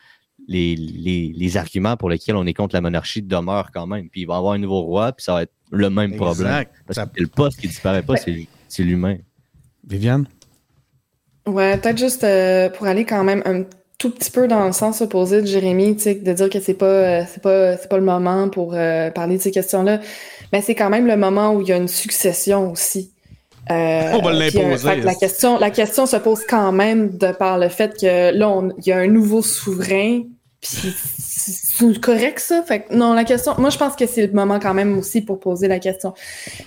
les, 0.47 0.77
les, 0.77 1.33
les 1.35 1.57
arguments 1.57 1.97
pour 1.97 2.09
lesquels 2.11 2.37
on 2.37 2.47
est 2.47 2.55
contre 2.55 2.77
la 2.77 2.81
monarchie 2.81 3.23
demeurent 3.23 3.73
quand 3.73 3.89
même. 3.89 4.09
Puis 4.09 4.21
il 4.21 4.27
va 4.27 4.35
y 4.35 4.37
avoir 4.37 4.53
un 4.53 4.59
nouveau 4.59 4.83
roi, 4.83 5.11
puis 5.13 5.25
ça 5.25 5.33
va 5.35 5.43
être 5.43 5.53
le 5.73 5.91
même 5.91 6.13
Exact. 6.13 6.25
problème. 6.25 6.65
Parce 6.87 6.95
Ça- 6.97 7.07
que 7.07 7.21
le 7.21 7.27
poste 7.27 7.59
qui 7.59 7.67
disparaît 7.67 8.03
pas, 8.05 8.17
c'est 8.17 8.47
c'est 8.69 8.85
l'humain. 8.85 9.17
Viviane? 9.89 10.27
Ouais, 11.47 11.77
peut-être 11.79 11.99
juste 11.99 12.25
euh, 12.25 12.69
pour 12.69 12.87
aller 12.87 13.05
quand 13.05 13.23
même 13.25 13.43
un 13.45 13.63
tout 13.99 14.11
petit 14.11 14.31
peu 14.31 14.47
dans 14.49 14.67
le 14.67 14.73
sens 14.73 15.01
opposé 15.01 15.41
de 15.41 15.47
Jérémy, 15.47 15.97
tu 15.97 16.03
sais, 16.03 16.15
de 16.17 16.33
dire 16.33 16.51
que 16.51 16.61
c'est 16.61 16.75
pas 16.75 16.87
euh, 16.87 17.23
c'est 17.33 17.43
pas 17.43 17.77
c'est 17.77 17.89
pas 17.89 17.97
le 17.97 18.05
moment 18.05 18.49
pour 18.49 18.73
euh, 18.75 19.11
parler 19.11 19.37
de 19.39 19.43
ces 19.43 19.51
questions-là, 19.53 20.01
mais 20.53 20.61
c'est 20.61 20.75
quand 20.75 20.91
même 20.91 21.07
le 21.07 21.17
moment 21.17 21.53
où 21.55 21.63
il 21.63 21.69
y 21.69 21.73
a 21.73 21.77
une 21.77 21.89
succession 21.89 22.71
aussi. 22.73 23.13
Euh, 23.71 24.13
On 24.13 24.23
va 24.23 24.33
l'imposer. 24.33 24.97
la 24.97 25.15
question 25.15 25.59
la 25.59 25.71
question 25.71 26.07
se 26.07 26.17
pose 26.17 26.41
quand 26.49 26.73
même 26.73 27.17
de 27.17 27.33
par 27.33 27.59
le 27.59 27.69
fait 27.69 27.97
que 27.99 28.33
là 28.37 28.49
on- 28.49 28.71
il 28.79 28.87
y 28.87 28.93
a 28.93 28.99
un 28.99 29.09
nouveau 29.09 29.43
souverain 29.43 30.23
puis 30.61 30.71
c'est 31.19 31.53
c'est 31.79 32.01
correct 32.01 32.39
ça? 32.39 32.63
Fait 32.63 32.81
que 32.83 32.95
non 32.95 33.13
la 33.13 33.25
question 33.25 33.55
moi 33.59 33.71
je 33.71 33.77
pense 33.79 33.97
que 33.97 34.07
c'est 34.07 34.27
le 34.27 34.33
moment 34.33 34.59
quand 34.61 34.73
même 34.75 34.97
aussi 34.99 35.21
pour 35.21 35.41
poser 35.41 35.69
la 35.69 35.79
question 35.81 36.13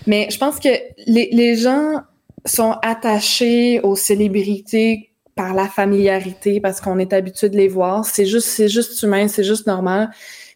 mais 0.08 0.28
je 0.30 0.38
pense 0.38 0.60
que 0.60 0.70
les, 1.08 1.30
les 1.32 1.56
gens 1.56 2.02
sont 2.46 2.76
attachés 2.82 3.80
aux 3.82 3.96
célébrités 3.96 5.12
par 5.36 5.54
la 5.54 5.68
familiarité 5.68 6.60
parce 6.60 6.82
qu'on 6.82 7.00
est 7.00 7.14
habitué 7.14 7.50
de 7.50 7.58
les 7.58 7.68
voir. 7.68 8.06
C'est 8.06 8.26
juste 8.26 8.48
c'est 8.48 8.70
juste 8.70 9.02
humain 9.04 9.28
c'est 9.28 9.44
juste 9.44 9.68
normal 9.68 10.10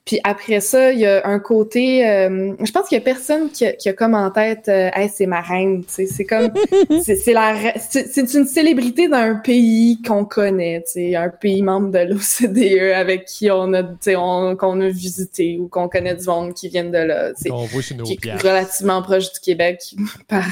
puis 0.05 0.19
après 0.25 0.59
ça 0.59 0.91
il 0.91 0.99
y 0.99 1.05
a 1.05 1.25
un 1.25 1.39
côté 1.39 2.05
euh, 2.07 2.53
je 2.61 2.71
pense 2.71 2.89
qu'il 2.89 2.97
y 2.97 3.01
a 3.01 3.03
personne 3.03 3.49
qui 3.49 3.65
a, 3.65 3.71
qui 3.73 3.87
a 3.87 3.93
comme 3.93 4.15
en 4.15 4.29
tête 4.31 4.67
euh, 4.67 4.89
hey, 4.93 5.09
c'est 5.13 5.25
ma 5.25 5.39
reine 5.41 5.83
tu 5.85 5.93
sais. 5.93 6.05
C'est 6.07 6.25
comme 6.25 6.51
c'est 7.03 7.15
c'est 7.15 7.31
la 7.33 7.55
c'est 7.79 8.07
c'est 8.13 8.33
une 8.33 8.45
célébrité 8.45 9.07
d'un 9.07 9.35
pays 9.35 10.01
qu'on 10.05 10.25
connaît 10.25 10.83
tu 10.85 10.93
sais. 10.93 11.15
Un 11.15 11.29
pays 11.29 11.61
membre 11.61 11.91
de 11.91 11.99
l'OCDE 11.99 12.93
avec 12.95 13.25
qui 13.25 13.49
on 13.49 13.71
a 13.73 13.83
tu 13.83 13.89
sais 14.01 14.15
on- 14.17 14.55
qu'on 14.57 14.81
a 14.81 14.89
visité 14.89 15.57
ou 15.59 15.67
qu'on 15.67 15.87
connaît 15.87 16.15
du 16.15 16.25
monde 16.25 16.53
qui 16.53 16.67
viennent 16.69 16.91
de 16.91 16.97
là 16.97 17.29
tu 17.33 17.43
sais. 17.43 17.51
On 17.51 17.65
voit 17.65 17.81
sur 17.81 17.95
nos 17.95 18.03
qui 18.03 18.17
est 18.27 18.35
relativement 18.41 19.01
proche 19.01 19.31
du 19.31 19.39
Québec. 19.39 19.95
Par... 20.27 20.43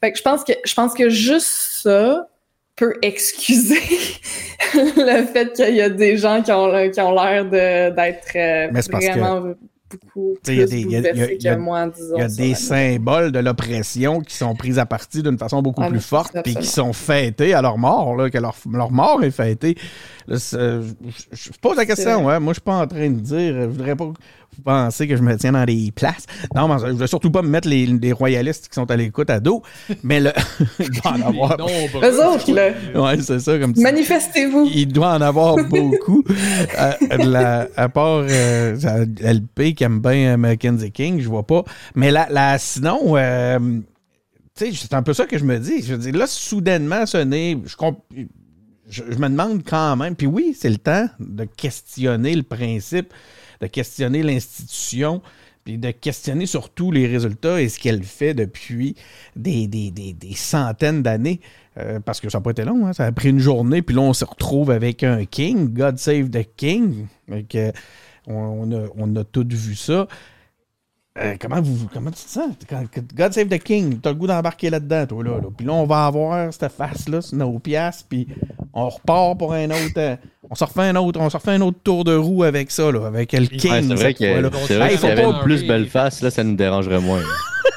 Fait 0.00 0.10
que 0.12 0.18
je 0.18 0.22
pense 0.22 0.42
que 0.44 0.52
je 0.64 0.74
pense 0.74 0.94
que 0.94 1.08
juste 1.08 1.46
ça 1.82 2.28
peut 2.76 2.94
excuser 3.02 3.80
le 4.74 5.26
fait 5.26 5.52
qu'il 5.52 5.74
y 5.76 5.80
a 5.80 5.88
des 5.88 6.16
gens 6.16 6.42
qui 6.42 6.52
ont 6.52 6.90
qui 6.90 7.00
ont 7.00 7.12
l'air 7.14 7.44
de- 7.44 7.94
d'être 7.94 8.36
euh, 8.36 8.80
vraiment 8.90 9.40
beaucoup 9.90 10.34
sais, 10.42 10.54
il 10.56 10.58
y 10.58 10.62
a 10.62 10.66
plus 10.66 11.12
des- 11.12 11.36
il 11.38 11.42
y 11.42 11.48
a- 11.48 11.56
moi, 11.56 11.86
disons. 11.86 12.16
Y 12.18 12.36
des 12.36 12.54
symboles 12.54 13.30
de 13.32 13.38
l'oppression 13.38 14.20
qui 14.20 14.34
sont 14.34 14.54
pris 14.56 14.78
à 14.78 14.86
partie 14.86 15.22
d'une 15.22 15.38
façon 15.38 15.62
beaucoup 15.62 15.82
Ah, 15.84 15.88
plus 15.90 16.00
forte 16.00 16.36
puis 16.42 16.54
qui 16.56 16.66
sont 16.66 16.92
fêtés 16.92 17.54
à 17.54 17.62
leur 17.62 17.78
mort, 17.78 18.16
là, 18.16 18.28
que 18.30 18.38
leur, 18.38 18.56
leur 18.72 18.90
mort 18.90 19.22
est 19.22 19.30
fêtée. 19.30 19.76
Là, 20.26 20.36
je, 20.36 21.50
pose 21.60 21.76
la 21.76 21.86
question, 21.86 22.28
hein. 22.28 22.40
moi 22.40 22.52
je 22.52 22.56
suis 22.56 22.62
pas 22.64 22.78
en 22.78 22.86
train 22.86 23.10
de 23.10 23.20
dire, 23.20 23.54
je 23.60 23.66
voudrais 23.66 23.94
pas 23.94 24.12
vous 24.56 24.62
pensiez 24.62 25.06
que 25.08 25.16
je 25.16 25.22
me 25.22 25.36
tiens 25.36 25.52
dans 25.52 25.64
des 25.64 25.92
places. 25.94 26.26
Non, 26.54 26.68
mais 26.68 26.78
je 26.80 26.90
voudrais 26.92 27.06
surtout 27.06 27.30
pas 27.30 27.42
me 27.42 27.48
mettre 27.48 27.68
les, 27.68 27.86
les 27.86 28.12
royalistes 28.12 28.68
qui 28.68 28.74
sont 28.74 28.90
à 28.90 28.96
l'écoute 28.96 29.30
à 29.30 29.40
dos, 29.40 29.62
mais 30.02 30.20
le... 30.20 30.32
il 30.78 30.90
doit 30.90 31.12
en 31.12 31.22
avoir... 31.22 31.56
Eux 31.60 32.24
autres, 32.26 32.52
là, 32.52 32.70
Ouais, 32.94 33.20
c'est 33.20 33.38
ça, 33.40 33.58
comme 33.58 33.72
tu 33.74 33.80
manifestez-vous. 33.82 34.70
il 34.74 34.88
doit 34.88 35.14
en 35.14 35.20
avoir 35.20 35.56
beaucoup. 35.68 36.22
Euh, 36.78 37.16
de 37.18 37.28
la- 37.30 37.68
à 37.76 37.88
part 37.88 38.24
euh, 38.28 38.76
LP 39.20 39.74
qui 39.74 39.84
aime 39.84 40.00
bien 40.00 40.36
Mackenzie 40.36 40.90
King, 40.90 41.20
je 41.20 41.28
vois 41.28 41.46
pas. 41.46 41.64
Mais 41.94 42.10
là, 42.10 42.26
là 42.30 42.58
sinon, 42.58 43.16
euh, 43.16 43.58
tu 44.56 44.66
sais, 44.66 44.72
c'est 44.74 44.94
un 44.94 45.02
peu 45.02 45.12
ça 45.14 45.26
que 45.26 45.38
je 45.38 45.44
me 45.44 45.58
dis. 45.58 45.82
Je 45.82 45.94
veux 45.94 45.98
dire, 45.98 46.14
là, 46.16 46.26
soudainement, 46.26 47.06
ce 47.06 47.18
n'est. 47.18 47.56
Je, 47.64 47.76
comp- 47.76 48.02
je, 48.88 49.02
je 49.08 49.18
me 49.18 49.28
demande 49.28 49.62
quand 49.64 49.96
même. 49.96 50.14
Puis 50.16 50.26
oui, 50.26 50.56
c'est 50.58 50.70
le 50.70 50.78
temps 50.78 51.06
de 51.20 51.44
questionner 51.44 52.34
le 52.34 52.42
principe, 52.42 53.12
de 53.60 53.66
questionner 53.66 54.22
l'institution. 54.22 55.22
Puis 55.64 55.78
de 55.78 55.90
questionner 55.92 56.44
surtout 56.44 56.92
les 56.92 57.06
résultats 57.06 57.58
et 57.58 57.70
ce 57.70 57.78
qu'elle 57.78 58.02
fait 58.02 58.34
depuis 58.34 58.96
des, 59.34 59.66
des, 59.66 59.90
des, 59.90 60.12
des 60.12 60.34
centaines 60.34 61.02
d'années. 61.02 61.40
Euh, 61.78 62.00
parce 62.00 62.20
que 62.20 62.28
ça 62.28 62.38
n'a 62.38 62.42
pas 62.42 62.50
été 62.50 62.64
long, 62.64 62.86
hein. 62.86 62.92
ça 62.92 63.06
a 63.06 63.12
pris 63.12 63.30
une 63.30 63.40
journée, 63.40 63.82
puis 63.82 63.96
là, 63.96 64.02
on 64.02 64.12
se 64.12 64.24
retrouve 64.24 64.70
avec 64.70 65.02
un 65.02 65.24
King, 65.24 65.72
God 65.72 65.98
Save 65.98 66.28
the 66.28 66.46
King. 66.56 67.06
Que, 67.48 67.72
on, 68.26 68.34
on 68.34 68.72
a, 68.72 68.86
on 68.96 69.16
a 69.16 69.24
tous 69.24 69.46
vu 69.48 69.74
ça. 69.74 70.06
Euh, 71.16 71.34
comment 71.40 71.60
vous 71.60 71.86
comment 71.92 72.10
tu 72.10 72.24
te 72.24 72.28
sens? 72.28 72.50
God 73.14 73.32
Save 73.32 73.46
the 73.48 73.62
King, 73.62 74.00
t'as 74.00 74.10
le 74.10 74.16
goût 74.16 74.26
d'embarquer 74.26 74.68
là-dedans, 74.68 75.06
toi, 75.06 75.22
là, 75.22 75.30
là. 75.36 75.48
Puis 75.56 75.64
là, 75.64 75.72
on 75.72 75.84
va 75.86 76.06
avoir 76.06 76.52
cette 76.52 76.72
face-là 76.72 77.20
sur 77.20 77.36
nos 77.36 77.56
pièces, 77.60 78.04
puis 78.08 78.26
on 78.72 78.88
repart 78.88 79.38
pour 79.38 79.52
un 79.52 79.66
autre. 79.70 79.92
euh, 79.98 80.16
on 80.50 80.56
se 80.56 80.64
refait 80.64 80.82
un 80.82 80.96
autre, 80.96 81.20
on 81.20 81.30
se 81.30 81.36
refait 81.36 81.52
un 81.52 81.60
autre 81.60 81.78
tour 81.84 82.02
de 82.02 82.16
roue 82.16 82.42
avec 82.42 82.72
ça, 82.72 82.90
là, 82.90 83.06
avec 83.06 83.32
le 83.32 83.46
King. 83.46 83.70
Ouais, 83.70 83.82
c'est 83.82 83.94
vrai 83.94 84.12
vrai 84.76 84.90
Hey, 84.92 84.98
s'il 84.98 85.08
y 85.08 85.12
avait 85.12 85.22
pas- 85.22 85.28
une 85.30 85.42
plus 85.44 85.64
belle 85.64 85.86
face, 85.86 86.20
là, 86.20 86.30
ça 86.32 86.42
nous 86.42 86.56
dérangerait 86.56 86.98
moins. 87.00 87.22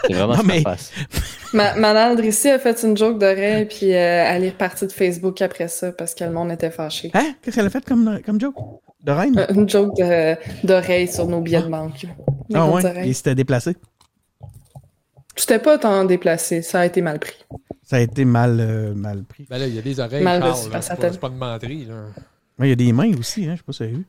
C'est 0.08 0.14
vraiment 0.14 0.38
Non, 0.38 0.44
mais- 0.44 0.62
face. 0.62 0.92
Ma 1.54 2.16
Drissi 2.16 2.50
a 2.50 2.58
fait 2.58 2.82
une 2.84 2.98
joke 2.98 3.20
d'oreille, 3.20 3.66
puis 3.66 3.94
euh, 3.94 4.24
elle 4.28 4.46
est 4.46 4.50
repartie 4.50 4.88
de 4.88 4.92
Facebook 4.92 5.42
après 5.44 5.68
ça 5.68 5.92
parce 5.92 6.16
que 6.16 6.24
le 6.24 6.32
monde 6.32 6.52
était 6.52 6.72
fâché. 6.72 7.12
Hein? 7.14 7.34
Qu'est-ce 7.42 7.56
qu'elle 7.58 7.68
a 7.68 7.70
fait 7.70 7.86
comme, 7.86 8.20
comme 8.26 8.42
joke? 8.42 8.56
De? 9.04 9.12
Euh, 9.12 9.46
Une 9.54 9.70
joke 9.70 10.02
d'oreille 10.64 11.08
sur 11.08 11.28
nos 11.28 11.42
billets 11.42 11.62
de 11.62 11.70
banque. 11.70 12.06
Des 12.50 12.56
ah 12.56 12.68
ouais? 12.68 12.86
oreilles. 12.86 13.10
Il 13.10 13.16
s'était 13.16 13.36
déplacé? 13.36 13.76
C'était 15.38 15.60
pas 15.60 15.78
tant 15.78 16.04
déplacé, 16.04 16.62
ça 16.64 16.82
a 16.82 16.86
été 16.86 17.02
mal 17.02 17.20
pris. 17.20 17.46
Ça 17.84 17.98
a 17.98 18.00
été 18.00 18.26
mal, 18.26 18.58
euh, 18.60 18.94
mal 18.96 19.24
pris. 19.24 19.46
Ben 19.50 19.60
là, 19.60 19.68
il 19.68 19.76
y 19.76 19.80
a 19.80 19.82
des 19.82 20.00
oreilles 20.00 20.24
Mal 20.24 20.42
par 20.42 20.58
C'est 20.58 20.82
sa 20.82 20.96
pas, 20.96 21.30
de 21.30 21.36
menterie. 21.36 21.86
Là. 21.86 22.06
Il 22.60 22.70
y 22.70 22.72
a 22.72 22.76
des 22.76 22.92
mains 22.92 23.12
aussi, 23.18 23.46
hein? 23.46 23.54
je 23.54 23.58
sais 23.58 23.64
pas 23.64 23.72
si 23.72 23.78
vous 23.78 23.84
avez 23.84 23.98
vu. 23.98 24.08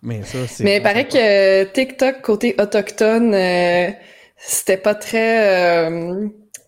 Mais 0.00 0.22
ça, 0.22 0.46
c'est. 0.46 0.62
Mais 0.64 0.76
il 0.76 0.82
paraît 0.82 1.08
que 1.08 1.64
TikTok 1.64 2.22
côté 2.22 2.54
autochtone, 2.58 3.34
euh, 3.34 3.90
c'était 4.36 4.76
pas 4.76 4.94
très. 4.94 5.90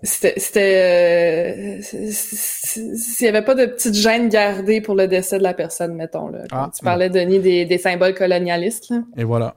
C'était. 0.03 1.79
euh, 1.79 1.79
S'il 1.83 3.27
y 3.27 3.29
avait 3.29 3.43
pas 3.45 3.55
de 3.55 3.67
petite 3.67 3.95
gêne 3.95 4.29
gardée 4.29 4.81
pour 4.81 4.95
le 4.95 5.07
décès 5.09 5.39
de 5.39 5.43
la 5.43 5.55
personne, 5.55 5.95
mettons. 5.95 6.29
Là, 6.29 6.41
Quand 6.51 6.57
Ah. 6.57 6.71
tu 6.77 6.85
parlais, 6.85 7.11
Denis, 7.11 7.41
des, 7.41 7.65
des 7.67 7.79
symboles 7.79 8.15
colonialistes. 8.15 8.91
Là. 8.91 9.03
Et 9.17 9.25
voilà. 9.25 9.57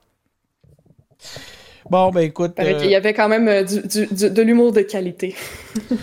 Bon, 1.89 2.12
ben 2.12 2.22
écoute. 2.22 2.54
Il 2.58 2.64
euh, 2.66 2.80
qu'il 2.80 2.89
y 2.89 2.96
avait 2.96 3.14
quand 3.14 3.28
même 3.30 3.48
euh, 3.48 3.64
du, 3.64 3.82
du- 3.88 4.08
du- 4.14 4.30
de 4.30 4.41
l'humour 4.41 4.72
de 4.72 4.82
qualité. 4.82 5.36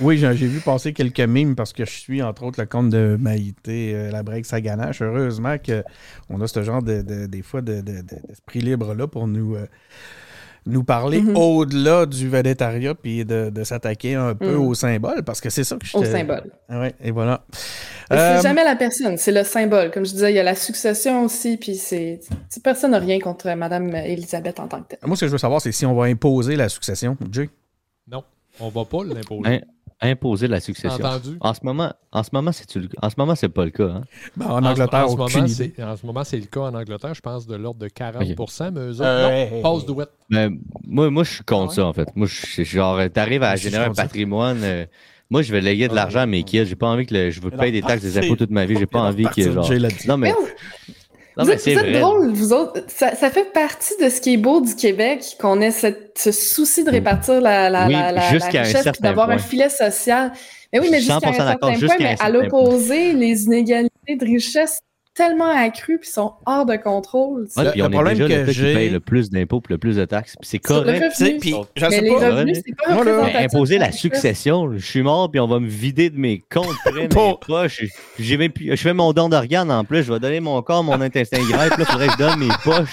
Oui, 0.00 0.18
j'ai 0.18 0.32
vu 0.32 0.58
passer 0.58 0.92
quelques 0.92 1.20
mimes 1.20 1.54
parce 1.54 1.72
que 1.72 1.84
je 1.84 1.90
suis, 1.92 2.20
entre 2.20 2.42
autres, 2.42 2.60
le 2.60 2.66
compte 2.66 2.90
de 2.90 3.16
Maïté 3.20 3.92
euh, 3.94 4.10
la 4.10 4.24
break 4.24 4.44
Saganache. 4.44 5.00
Heureusement 5.02 5.54
qu'on 5.56 6.40
a 6.40 6.48
ce 6.48 6.64
genre 6.64 6.82
de, 6.82 7.00
de- 7.02 7.26
des 7.26 7.42
fois 7.42 7.60
de- 7.62 7.74
de- 7.80 8.00
de- 8.02 8.26
d'esprit 8.26 8.58
libre-là 8.58 9.06
pour 9.06 9.28
nous, 9.28 9.54
euh, 9.54 9.66
nous 10.66 10.82
parler 10.84 11.20
Mhm. 11.20 11.36
au-delà 11.36 12.06
du 12.06 12.28
végétariat 12.28 12.94
puis 12.94 13.24
de, 13.24 13.50
de 13.50 13.64
s'attaquer 13.64 14.14
un 14.14 14.34
peu 14.34 14.52
Mhm. 14.54 14.60
au 14.66 14.74
symbole 14.74 15.22
parce 15.22 15.40
que 15.40 15.50
c'est 15.50 15.64
ça 15.64 15.76
que 15.76 15.84
je 15.86 15.96
Au 15.96 16.04
symbole. 16.04 16.50
Ah 16.68 16.80
ouais, 16.80 16.94
et 17.02 17.10
voilà. 17.10 17.44
Et 18.10 18.14
Euh, 18.14 18.36
C'est 18.36 18.48
jamais 18.48 18.64
la 18.64 18.76
personne, 18.76 19.16
c'est 19.16 19.32
le 19.32 19.44
symbole. 19.44 19.90
Comme 19.90 20.04
je 20.04 20.12
disais, 20.12 20.32
il 20.32 20.36
y 20.36 20.38
a 20.38 20.42
la 20.42 20.54
succession 20.54 21.24
aussi, 21.24 21.56
puis 21.56 21.74
c'est. 21.76 22.20
c'est- 22.48 22.62
Personne 22.62 22.90
n'a 22.92 22.98
rien 22.98 23.18
contre 23.18 23.50
Madame 23.54 23.94
Elisabeth 23.94 24.60
en 24.60 24.68
tant 24.68 24.82
que 24.82 24.88
telle. 24.88 24.98
Moi, 25.04 25.16
ce 25.16 25.22
que 25.22 25.26
je 25.26 25.32
veux 25.32 25.38
savoir, 25.38 25.60
c'est 25.60 25.72
si 25.72 25.84
on 25.86 25.94
va 25.94 26.04
imposer 26.04 26.56
la 26.56 26.68
succession. 26.68 27.16
Jay? 27.32 27.48
Non, 28.10 28.22
on 28.60 28.68
va 28.68 28.84
pas 28.84 29.04
l'imposer. 29.04 29.62
Imposer 30.00 30.48
la 30.48 30.60
succession. 30.60 31.04
Entendu? 31.04 31.36
En 31.40 31.54
ce 31.54 31.60
moment, 31.62 31.92
en 32.12 32.22
ce 32.22 32.30
moment, 32.32 32.52
c'est 32.52 32.66
en 33.00 33.08
ce 33.10 33.14
moment, 33.16 33.34
c'est 33.34 33.48
pas 33.48 33.64
le 33.64 33.70
cas. 33.70 33.84
Hein? 33.88 34.02
Ben, 34.36 34.46
en 34.46 34.64
Angleterre, 34.64 35.04
en, 35.06 35.08
ce 35.08 35.14
aucune 35.14 35.34
moment, 35.36 35.46
idée. 35.46 35.72
c'est, 35.76 35.82
en 35.84 35.96
ce 35.96 36.04
moment, 36.06 36.24
c'est 36.24 36.36
le 36.38 36.46
cas 36.46 36.60
en 36.60 36.74
Angleterre, 36.74 37.14
je 37.14 37.20
pense, 37.20 37.46
de 37.46 37.54
l'ordre 37.56 37.80
de 37.80 37.88
40 37.88 38.22
mais 38.22 38.34
eux 38.80 38.90
autres, 38.90 39.02
Euh, 39.04 39.22
non, 39.22 39.28
hey, 39.30 39.54
hey, 39.54 39.62
passe 39.62 39.80
hey. 39.80 39.86
douette. 39.86 40.10
Mais 40.28 40.48
moi, 40.84 41.10
moi, 41.10 41.24
je 41.24 41.30
suis 41.34 41.44
contre 41.44 41.62
Ah 41.64 41.66
ouais? 41.68 41.74
ça, 41.74 41.86
en 41.86 41.92
fait. 41.92 42.08
Moi, 42.16 42.26
je 42.26 42.62
genre, 42.64 43.00
t'arrives 43.12 43.42
à 43.42 43.56
suis 43.56 43.70
générer 43.70 43.84
un 43.86 43.92
patrimoine. 43.94 44.62
euh, 44.62 44.84
moi, 45.30 45.42
je 45.42 45.52
vais 45.52 45.60
léguer 45.60 45.86
de 45.88 45.92
Ah, 45.92 45.96
l'argent 45.96 46.20
à 46.20 46.26
mes 46.26 46.42
kids. 46.42 46.66
J'ai 46.66 46.76
pas 46.76 46.88
envie 46.88 47.06
que 47.06 47.14
le- 47.14 47.30
je 47.30 47.40
veux 47.40 47.50
payer 47.50 47.72
des 47.72 47.80
taxes, 47.82 48.02
des 48.02 48.18
impôts 48.18 48.36
toute 48.36 48.50
ma 48.50 48.66
vie. 48.66 48.76
J'ai 48.76 48.86
pas 48.86 49.00
envie 49.08 49.28
que 49.28 49.52
genre. 49.52 49.70
Non 50.06 50.16
mais, 50.18 50.34
non 51.36 51.44
vous 51.44 51.48
mais 51.50 51.54
êtes, 51.54 51.60
c'est 51.60 51.74
vous 51.74 51.80
êtes 51.80 52.52
autres. 52.52 52.80
Ça, 52.88 53.14
ça 53.14 53.30
fait 53.30 53.52
partie 53.52 53.94
de 54.02 54.08
ce 54.08 54.20
qui 54.20 54.34
est 54.34 54.36
beau 54.36 54.60
du 54.60 54.74
Québec, 54.74 55.36
qu'on 55.40 55.60
ait 55.60 55.70
cette- 55.70 56.16
ce 56.18 56.30
souci 56.32 56.84
de 56.84 56.90
répartir 56.90 57.40
la, 57.40 57.68
la, 57.70 57.86
Oui, 57.86 57.94
richesse, 57.96 58.82
certain 58.82 58.92
d'avoir 59.00 59.30
un 59.30 59.38
filet 59.38 59.68
social. 59.68 60.32
Mais 60.72 60.80
oui, 60.80 60.88
mais 60.90 60.98
jusqu'à 60.98 61.16
un 61.16 61.18
100% 61.32 61.44
d'accord, 61.44 61.70
certain 61.76 61.86
point, 61.86 61.96
mais 61.98 62.16
à 62.20 62.30
l'opposé, 62.30 63.12
les 63.12 63.44
inégalités 63.44 64.16
de 64.16 64.24
richesse 64.24 64.80
tellement 65.14 65.48
accru 65.50 65.98
puis 65.98 66.10
sont 66.10 66.32
hors 66.44 66.66
de 66.66 66.76
contrôle. 66.76 67.46
Ouais, 67.56 67.64
Le- 67.64 67.70
puis 67.70 67.80
le 67.80 67.86
on 67.86 67.88
est 67.88 67.92
problème 67.92 68.14
déjà 68.18 68.28
que 68.28 68.40
le 68.40 68.46
qui 68.46 68.52
j'ai- 68.52 68.74
paye 68.74 68.90
le 68.90 69.00
plus 69.00 69.30
d'impôts 69.30 69.60
puis 69.60 69.72
le 69.74 69.78
plus 69.78 69.96
de 69.96 70.04
taxes. 70.04 70.34
Puis 70.40 70.48
c'est 70.48 70.56
le 70.62 70.66
correct. 70.68 71.04
Puis, 71.40 71.54
je 71.76 71.84
Mais 71.84 71.90
sais 71.90 72.00
les 72.00 72.08
pas. 72.10 72.30
revenus, 72.30 72.60
c'est 72.66 72.74
pas 72.76 72.94
Moi, 72.94 73.04
là, 73.04 73.10
représentatif. 73.12 73.34
Mais 73.38 73.44
imposer 73.44 73.78
la 73.78 73.92
succession, 73.92 74.72
je 74.76 74.84
suis 74.84 75.02
mort 75.02 75.30
puis 75.30 75.40
on 75.40 75.46
va 75.46 75.60
me 75.60 75.68
vider 75.68 76.10
de 76.10 76.18
mes 76.18 76.42
comptes 76.52 76.66
près, 76.84 76.92
mes 77.08 77.08
proches. 77.08 77.84
J'ai 78.18 78.36
même 78.36 78.50
plus- 78.52 78.70
je 78.70 78.76
fais 78.82 78.92
mon 78.92 79.12
don 79.12 79.28
d'organes 79.28 79.70
en 79.70 79.84
plus. 79.84 80.02
Je 80.02 80.12
vais 80.12 80.18
donner 80.20 80.40
mon 80.40 80.60
corps, 80.62 80.82
mon 80.82 81.00
intestin. 81.00 81.38
Puis 81.42 81.52
là, 81.52 81.68
faudrait 81.86 82.06
que 82.08 82.12
je 82.12 82.18
donne 82.18 82.38
mes 82.40 82.48
poches. 82.64 82.90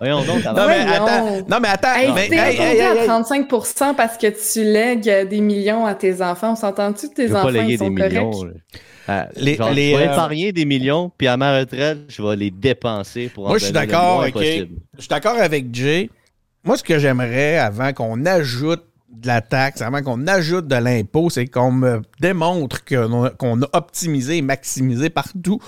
Voyons 0.00 0.22
donc, 0.24 0.44
Non, 0.44 0.66
mais 0.66 0.80
attends. 0.80 1.46
Non, 1.48 1.58
mais 1.60 1.68
attends. 1.68 1.94
Hey, 1.94 2.10
mais, 2.12 2.28
t'es 2.28 2.34
hey, 2.34 2.40
hey, 2.40 2.58
imposé 2.58 2.76
hey, 2.78 2.80
à 2.80 2.94
hey. 3.02 3.06
35 3.06 3.48
parce 3.96 4.16
que 4.18 4.26
tu 4.26 4.64
lègues 4.64 5.28
des 5.28 5.40
millions 5.40 5.86
à 5.86 5.94
tes 5.94 6.20
enfants. 6.22 6.52
On 6.52 6.56
s'entend-tu 6.56 7.08
que 7.10 7.14
tes 7.14 7.30
enfants 7.32 7.44
pas 7.44 7.50
léguer 7.52 7.72
ils 7.74 7.78
sont 7.78 7.90
des 7.90 8.02
millions. 8.08 8.32
Là. 9.08 9.26
Ah, 9.26 9.28
Les- 9.36 9.56
genre, 9.56 9.70
les, 9.70 9.92
je 9.92 9.96
vais 9.96 10.08
euh, 10.08 10.12
épargner 10.12 10.52
des 10.52 10.64
millions, 10.64 11.10
puis 11.16 11.26
à 11.28 11.36
ma 11.36 11.58
retraite, 11.58 11.98
je 12.08 12.22
vais 12.22 12.36
les 12.36 12.50
dépenser 12.50 13.28
pour 13.28 13.46
en 13.46 13.48
Moi, 13.48 13.58
je 13.58 13.64
suis 13.64 13.72
d'accord, 13.72 14.24
ok. 14.26 14.32
possible. 14.32 14.76
Je 14.96 15.00
suis 15.02 15.08
d'accord 15.08 15.36
avec 15.36 15.74
Jay. 15.74 16.10
Moi, 16.64 16.76
ce 16.76 16.82
que 16.84 16.98
j'aimerais 16.98 17.58
avant 17.58 17.92
qu'on 17.92 18.24
ajoute 18.24 18.84
de 19.12 19.26
la 19.26 19.40
taxe, 19.40 19.82
avant 19.82 20.02
qu'on 20.02 20.26
ajoute 20.26 20.66
de 20.66 20.76
l'impôt, 20.76 21.30
c'est 21.30 21.46
qu'on 21.46 21.72
me 21.72 22.02
démontre 22.20 22.84
qu'on 22.84 23.24
a, 23.62 23.68
optimisé 23.72 24.38
et 24.38 24.42
maximisé 24.42 25.10
partout 25.10 25.60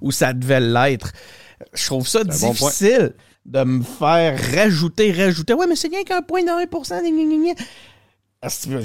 où 0.00 0.12
ça 0.12 0.32
devait 0.32 0.60
l'être. 0.60 1.12
Je 1.74 1.86
trouve 1.86 2.06
ça 2.06 2.24
bon 2.24 2.30
difficile 2.30 3.12
de 3.44 3.64
me 3.64 3.82
faire 3.82 4.38
rajouter, 4.54 5.12
rajouter. 5.12 5.54
Ouais, 5.54 5.66
mais 5.66 5.76
c'est 5.76 5.88
rien 5.88 6.04
qu'un 6.04 6.22
point 6.22 6.42
de 6.42 6.48
1%. 6.48 7.54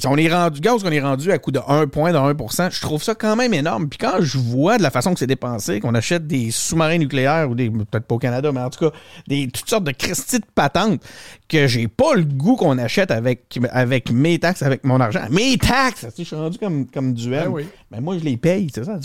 On 0.05 0.17
est 0.17 0.31
rendu, 0.31 0.59
gaz 0.61 0.83
qu'on 0.83 0.91
est 0.91 1.01
rendu 1.01 1.31
à 1.31 1.39
coup 1.39 1.51
de 1.51 1.59
1 1.67 1.87
point 1.87 2.11
de 2.11 2.17
1%, 2.17 2.71
je 2.71 2.79
trouve 2.81 3.01
ça 3.01 3.15
quand 3.15 3.35
même 3.35 3.53
énorme. 3.55 3.89
Puis 3.89 3.97
quand 3.97 4.17
je 4.21 4.37
vois 4.37 4.77
de 4.77 4.83
la 4.83 4.91
façon 4.91 5.13
que 5.13 5.19
c'est 5.19 5.25
dépensé, 5.27 5.79
qu'on 5.79 5.95
achète 5.95 6.27
des 6.27 6.51
sous-marins 6.51 6.99
nucléaires 6.99 7.49
ou 7.49 7.55
des, 7.55 7.69
peut-être 7.71 8.05
pas 8.05 8.15
au 8.15 8.19
Canada, 8.19 8.51
mais 8.51 8.59
en 8.61 8.69
tout 8.69 8.89
cas, 8.89 8.95
des, 9.27 9.47
toutes 9.47 9.67
sortes 9.67 9.83
de 9.83 9.91
Christie 9.91 10.39
de 10.39 10.45
patentes 10.53 11.01
que 11.49 11.65
j'ai 11.65 11.87
pas 11.87 12.13
le 12.13 12.23
goût 12.23 12.55
qu'on 12.55 12.77
achète 12.77 13.09
avec, 13.09 13.57
avec 13.71 14.11
mes 14.11 14.37
taxes, 14.37 14.61
avec 14.61 14.83
mon 14.83 14.99
argent. 14.99 15.25
Mes 15.31 15.57
taxes! 15.57 16.01
Tu 16.01 16.07
sais, 16.07 16.13
Je 16.19 16.23
suis 16.23 16.35
rendu 16.35 16.59
comme, 16.59 16.85
comme 16.85 17.13
duel. 17.13 17.45
Ben 17.45 17.49
oui. 17.51 17.67
Mais 17.89 17.99
moi, 18.01 18.15
je 18.19 18.23
les 18.23 18.37
paye, 18.37 18.69
c'est 18.73 18.83
ça. 18.85 18.99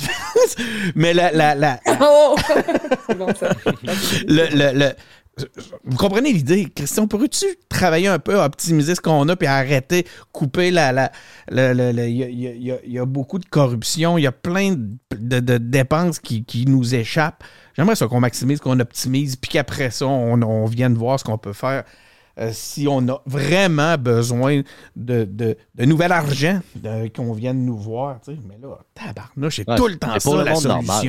Mais 0.94 1.14
la, 1.14 1.32
la, 1.32 1.54
la, 1.54 1.80
Oh! 2.00 2.36
c'est 3.06 3.16
bon, 3.16 3.28
ça. 3.34 3.50
le, 4.26 4.54
le, 4.54 4.78
le- 4.78 4.92
vous 5.84 5.96
comprenez 5.96 6.32
l'idée, 6.32 6.68
Christian? 6.74 7.06
Pourrais-tu 7.06 7.46
travailler 7.68 8.06
un 8.08 8.18
peu, 8.18 8.38
optimiser 8.40 8.94
ce 8.94 9.00
qu'on 9.00 9.28
a, 9.28 9.36
puis 9.36 9.46
arrêter, 9.46 10.06
couper 10.30 10.70
la. 10.70 10.92
la, 10.92 11.10
Il 11.48 12.16
y, 12.16 12.22
a, 12.22 12.28
il 12.28 12.62
y 12.62 12.70
a- 12.72 12.84
y 12.84 12.92
y 12.94 12.98
beaucoup 13.06 13.38
de 13.38 13.46
corruption, 13.46 14.18
il 14.18 14.22
y 14.22 14.26
a 14.26 14.32
plein 14.32 14.74
de, 14.74 15.40
dépenses 15.58 16.18
qui, 16.18 16.44
qui 16.44 16.66
nous 16.66 16.94
échappent. 16.94 17.42
J'aimerais 17.76 17.96
ça 17.96 18.06
qu'on 18.06 18.20
maximise, 18.20 18.60
qu'on 18.60 18.78
optimise, 18.80 19.36
puis 19.36 19.50
qu'après 19.50 19.90
ça, 19.90 20.06
on, 20.06 20.40
on 20.42 20.66
vienne 20.66 20.94
voir 20.94 21.18
ce 21.18 21.24
qu'on 21.24 21.38
peut 21.38 21.54
faire. 21.54 21.84
euh, 22.38 22.50
si 22.52 22.86
on 22.88 23.06
a 23.08 23.22
vraiment 23.26 23.96
besoin 23.96 24.60
de, 24.96 25.24
de, 25.24 25.56
de 25.74 25.84
nouvel 25.86 26.12
argent, 26.12 26.60
de- 26.76 27.08
qu'on 27.08 27.32
vienne 27.32 27.64
nous 27.64 27.76
voir. 27.78 28.20
Mais 28.48 28.58
là, 28.60 28.78
tabarnouche, 28.94 29.56
c'est 29.56 29.68
Ouais, 29.68 29.76
tout 29.76 29.88
le 29.88 29.96
temps 29.96 30.18
ça, 30.20 30.44
la 30.44 30.52
normal. 30.68 31.00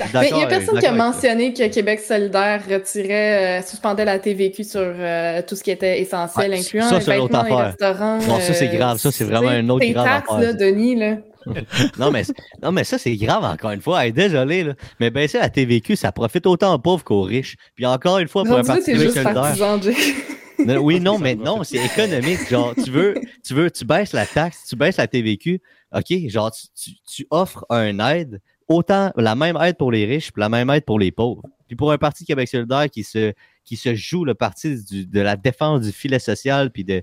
Mais 0.00 0.06
il 0.28 0.34
n'y 0.34 0.42
a 0.42 0.46
avec- 0.46 0.48
personne 0.48 0.78
qui 0.78 0.86
a 0.86 0.92
mentionné 0.92 1.52
que 1.52 1.68
Québec 1.68 2.00
solidaire 2.00 2.62
retirait, 2.68 3.60
euh, 3.60 3.62
suspendait 3.62 4.04
la 4.04 4.18
TVQ 4.18 4.64
sur 4.64 4.80
euh, 4.80 5.42
tout 5.46 5.54
ce 5.54 5.62
qui 5.62 5.70
était 5.70 6.00
essentiel, 6.00 6.50
Ouais, 6.50 6.58
incluant 6.60 6.88
ça, 6.88 6.98
les 6.98 7.04
vêtements, 7.04 7.42
les 7.42 7.54
restaurants. 7.54 8.18
Non, 8.18 8.40
ça, 8.40 8.54
c'est 8.54 8.68
euh, 8.68 8.76
grave. 8.76 8.98
Ça, 8.98 9.12
c'est 9.12 9.24
vraiment 9.24 9.52
une 9.52 9.70
autre 9.70 9.84
grave 9.86 10.04
taxes, 10.04 10.30
affaire. 10.30 10.40
là, 10.40 10.52
Denis, 10.54 10.96
là. 10.96 11.16
Non, 11.98 12.10
mais, 12.12 12.22
non, 12.62 12.70
mais 12.70 12.84
ça, 12.84 12.98
c'est 12.98 13.16
grave, 13.16 13.44
encore 13.44 13.72
une 13.72 13.80
fois. 13.80 14.06
Hey, 14.06 14.12
désolé, 14.12 14.62
là. 14.62 14.74
Mais 15.00 15.10
baisser 15.10 15.38
la 15.38 15.50
TVQ, 15.50 15.96
ça 15.96 16.12
profite 16.12 16.46
autant 16.46 16.74
aux 16.74 16.78
pauvres 16.78 17.02
qu'aux 17.04 17.22
riches. 17.22 17.56
Puis 17.74 17.84
encore 17.84 18.18
une 18.18 18.28
fois, 18.28 18.44
pour 18.44 18.56
un 18.56 18.62
Rendu 18.62 18.92
là, 18.92 19.22
parti. 19.24 19.94
Non, 20.64 20.76
oui, 20.76 21.00
non, 21.00 21.18
mais 21.18 21.34
non, 21.34 21.64
c'est 21.64 21.84
économique. 21.84 22.48
Genre, 22.48 22.74
tu 22.76 22.90
veux, 22.90 23.14
tu 23.44 23.54
veux, 23.54 23.70
tu 23.70 23.84
baisses 23.84 24.12
la 24.12 24.26
taxe, 24.26 24.64
tu 24.68 24.76
baisses 24.76 24.96
la 24.96 25.08
TVQ. 25.08 25.60
OK, 25.92 26.28
genre, 26.28 26.52
tu, 26.52 26.66
tu, 26.74 26.90
tu 27.04 27.26
offres 27.30 27.64
un 27.68 27.98
aide, 28.10 28.40
autant 28.72 29.12
la 29.16 29.34
même 29.34 29.56
aide 29.62 29.76
pour 29.76 29.92
les 29.92 30.04
riches, 30.04 30.32
puis 30.32 30.40
la 30.40 30.48
même 30.48 30.70
aide 30.70 30.84
pour 30.84 30.98
les 30.98 31.10
pauvres. 31.12 31.42
Puis 31.68 31.76
pour 31.76 31.90
un 31.90 31.96
parti 31.98 32.24
Québec 32.26 32.48
solidaire 32.48 32.90
qui 32.90 33.02
se, 33.02 33.32
qui 33.64 33.76
se 33.76 33.94
joue 33.94 34.24
le 34.26 34.34
parti 34.34 34.76
du- 34.84 35.06
de 35.06 35.20
la 35.20 35.36
défense 35.36 35.80
du 35.82 35.92
filet 35.92 36.18
social, 36.18 36.70
puis 36.70 36.84
de, 36.84 37.02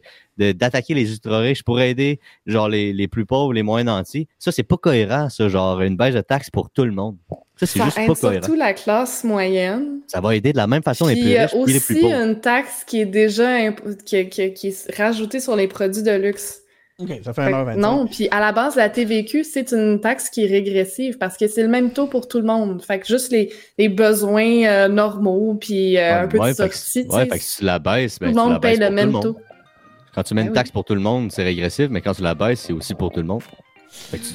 d'attaquer 0.52 0.94
les 0.94 1.12
ultra-riches 1.12 1.64
pour 1.64 1.80
aider, 1.82 2.20
genre, 2.46 2.70
les, 2.70 2.94
les 2.94 3.08
plus 3.08 3.26
pauvres, 3.26 3.52
les 3.54 3.64
moins 3.64 3.84
nantis, 3.84 4.28
ça, 4.38 4.52
c'est 4.52 4.62
pas 4.64 4.78
cohérent, 4.78 5.30
ça, 5.30 5.48
genre, 5.50 5.82
une 5.82 5.98
baisse 5.98 6.14
de 6.14 6.22
taxes 6.22 6.52
pour 6.52 6.70
tout 6.70 6.86
le 6.86 6.92
monde. 6.92 7.18
Ça, 7.56 7.66
c'est 7.66 7.82
juste 7.84 7.98
aide 7.98 8.08
pas 8.08 8.16
cohérent. 8.16 8.44
surtout 8.44 8.60
la 8.60 8.74
classe 8.74 9.24
moyenne. 9.24 10.02
Ça 10.08 10.22
va 10.22 10.36
aider 10.36 10.52
de 10.52 10.58
la 10.58 10.68
même 10.68 10.84
façon 10.84 11.08
les 11.08 11.14
Puis 11.16 11.24
plus 11.24 11.36
riches 11.38 11.54
et 11.54 11.74
les 11.74 11.80
plus 11.80 11.94
aussi 11.96 12.02
pauvres. 12.02 12.16
une 12.24 12.40
taxe 12.40 12.84
qui 12.86 13.02
est 13.02 13.06
déjà 13.06 13.50
imp- 13.50 14.04
qui, 14.06 14.30
qui- 14.30 14.54
qui 14.54 14.68
est 14.68 14.96
rajoutée 14.96 15.40
sur 15.40 15.56
les 15.56 15.68
produits 15.68 16.04
de 16.04 16.12
luxe. 16.12 16.62
OK, 17.02 17.10
ça 17.24 17.34
fait 17.34 17.46
Fait 17.46 17.52
que 17.52 17.56
1h25. 17.56 17.78
non, 17.78 18.08
puis 18.08 18.28
à 18.30 18.40
la 18.42 18.52
base, 18.52 18.76
la 18.76 18.90
TVQ, 18.90 19.44
c'est 19.46 19.72
une 19.72 20.02
taxe 20.02 20.30
qui 20.30 20.44
est 20.44 20.48
régressive 20.48 21.18
parce 21.18 21.38
que 21.38 21.48
c'est 21.48 21.62
le 21.64 21.70
même 21.70 21.92
taux 21.92 22.08
pour 22.08 22.28
tout 22.28 22.40
le 22.40 22.46
monde. 22.46 22.82
Fait 22.84 23.00
que 23.00 23.08
juste 23.08 23.32
les, 23.32 23.54
les 23.78 23.88
besoins 23.88 24.66
euh, 24.66 24.88
normaux, 24.90 25.56
puis 25.56 25.98
euh, 25.98 26.24
un 26.24 26.28
peu 26.28 26.38
Ouais, 26.40 26.50
de 26.52 26.56
tu 26.56 26.62
Ouais, 26.62 27.26
fait 27.26 27.38
que 27.38 27.44
si 27.44 27.58
tu 27.60 27.64
la 27.64 27.80
baisses, 27.80 28.20
tout 28.20 28.26
ben, 28.26 28.28
le 28.28 28.32
tu 28.34 28.38
la 28.38 28.44
monde 28.44 28.62
paye 28.62 28.78
le 28.78 28.88
tout 28.88 28.94
même 28.94 29.12
taux. 29.14 29.38
Quand 30.14 30.24
tu 30.24 30.34
mets 30.34 30.42
Ben 30.42 30.48
une 30.48 30.52
oui. 30.52 30.56
taxe 30.56 30.72
pour 30.72 30.84
tout 30.84 30.96
le 30.96 31.02
monde, 31.02 31.32
c'est 31.32 31.44
régressif, 31.44 31.88
mais 31.90 32.02
quand 32.02 32.14
tu 32.14 32.22
la 32.24 32.36
baisses, 32.36 32.62
c'est 32.62 32.74
aussi 32.74 32.94
pour 32.96 33.12
tout 33.12 33.20
le 33.22 33.28
monde. 33.28 33.44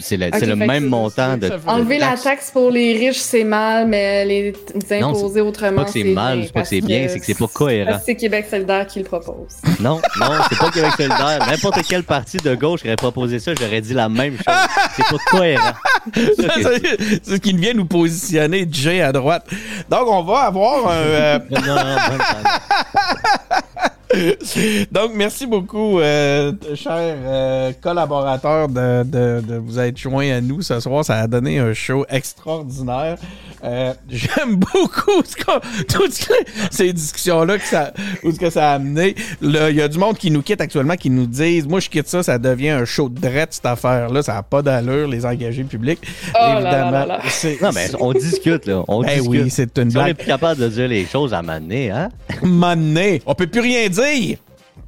C'est 0.01 0.17
le, 0.17 0.55
même 0.55 0.87
montant 0.87 1.37
de. 1.37 1.51
Enlever 1.67 1.99
la 1.99 2.17
taxe. 2.17 2.51
pour 2.53 2.71
les 2.71 2.97
riches, 2.97 3.19
c'est 3.19 3.45
mal, 3.45 3.89
mais 3.89 4.25
les 4.25 4.53
les 4.91 5.01
Non, 5.01 5.09
imposer 5.09 5.41
autrement, 5.41 5.83
pas 5.83 5.85
que 5.85 5.91
c'est 5.91 6.05
mal, 6.05 6.45
c'est 6.45 6.53
pas 6.53 6.63
que 6.63 6.69
c'est 6.69 6.81
bien, 6.81 7.07
c'est 7.09 7.19
que 7.19 7.27
c'est 7.27 7.39
pas 7.39 7.49
cohérent. 7.49 8.01
C'est 8.05 8.15
Québec 8.15 8.47
solidaire 8.51 8.87
qui 8.87 9.01
le 9.01 9.05
propose. 9.05 9.57
Non, 9.81 10.01
non, 10.19 10.27
c'est 10.49 10.59
pas 10.59 10.71
Québec 10.71 10.93
solidaire. 10.97 11.47
N'importe 11.49 11.81
quel 11.89 12.05
parti 12.05 12.37
de 12.39 12.55
gauche 12.55 12.81
aurait 12.85 12.97
proposé 12.97 13.39
ça, 13.39 13.53
j'aurais 13.59 13.81
dit 13.81 13.93
la 13.93 14.09
même 14.09 14.37
chose. 14.37 14.55
C'est 14.97 15.05
pas 15.05 15.17
cohérent. 15.27 15.73
c'est 16.15 17.25
ce 17.25 17.37
qui 17.37 17.55
vient 17.55 17.75
nous 17.75 17.85
positionner 17.85 18.67
Jay 18.71 19.03
à 19.03 19.13
droite. 19.13 19.47
Donc, 19.91 20.09
on 20.09 20.23
va 20.23 20.41
avoir 20.41 20.89
un. 20.89 20.95
euh, 20.95 21.39
Non, 21.51 21.61
non, 21.61 21.75
non, 21.75 21.97
chance. 22.19 23.63
Donc, 24.93 25.13
merci 25.15 25.47
beaucoup, 25.47 26.01
euh, 26.01 26.53
chers 26.75 27.17
euh, 27.25 27.73
collaborateurs, 27.81 28.69
de, 28.69 29.03
de, 29.05 29.41
de 29.47 29.57
vous 29.57 29.79
être 29.79 29.97
joints 29.99 30.31
à 30.31 30.41
nous 30.41 30.63
ce 30.63 30.81
soir. 30.81 31.05
Ça 31.05 31.17
a 31.17 31.27
donné 31.27 31.59
un 31.59 31.73
show 31.75 32.05
extraordinaire. 32.09 33.17
Euh, 33.65 33.93
J'aime 34.09 34.57
beaucoup 34.57 35.23
ce 35.25 35.35
toutes 35.89 36.13
ces- 36.71 36.93
discussions-là 36.93 37.59
que 37.59 37.65
ça, 37.65 37.93
où 38.23 38.31
ce 38.31 38.39
que 38.39 38.51
ça 38.51 38.73
a 38.73 38.75
amené. 38.75 39.15
Il 39.43 39.51
y 39.75 39.81
a 39.83 39.89
du 39.89 39.99
monde 39.99 40.17
qui 40.19 40.31
nous 40.31 40.43
quitte 40.43 40.61
actuellement, 40.61 40.97
qui 40.97 41.11
nous 41.11 41.27
disent 41.27 41.67
Moi, 41.67 41.81
je 41.81 41.89
quitte 41.89 42.09
ça, 42.09 42.23
ça 42.23 42.39
devient 42.39 42.71
un 42.71 42.85
show 42.85 43.09
de 43.09 43.19
drette, 43.21 43.55
cette 43.55 43.67
affaire-là. 43.67 44.23
Ça 44.23 44.35
n'a 44.35 44.43
pas 44.43 44.63
d'allure, 44.63 45.09
les 45.09 45.25
engagés 45.27 45.65
publics. 45.65 46.01
Oh 46.35 46.39
là 46.39 46.49
là 46.49 46.61
Évidemment. 46.61 46.91
là 46.91 47.07
là. 47.07 47.21
c'est- 47.29 47.61
Non, 47.61 47.71
mais 47.75 47.89
on 48.01 48.13
discute, 48.13 48.67
là. 48.67 48.83
On 48.89 49.03
Ben 49.03 49.09
discute. 49.15 49.29
oui, 49.31 49.51
c'est 49.51 49.79
une 49.79 49.91
Si 49.91 49.97
on 49.97 50.01
est 50.01 50.05
blague. 50.05 50.17
plus 50.17 50.27
capable 50.27 50.61
de 50.61 50.69
dire 50.69 50.89
les 50.89 51.05
choses 51.07 51.33
à 51.35 51.43
m'amener, 51.43 51.91
hein? 51.91 52.11
Mané. 52.43 53.23
On 53.27 53.35
peut 53.35 53.47
plus 53.47 53.61
rien 53.61 53.89
dire. 53.89 54.04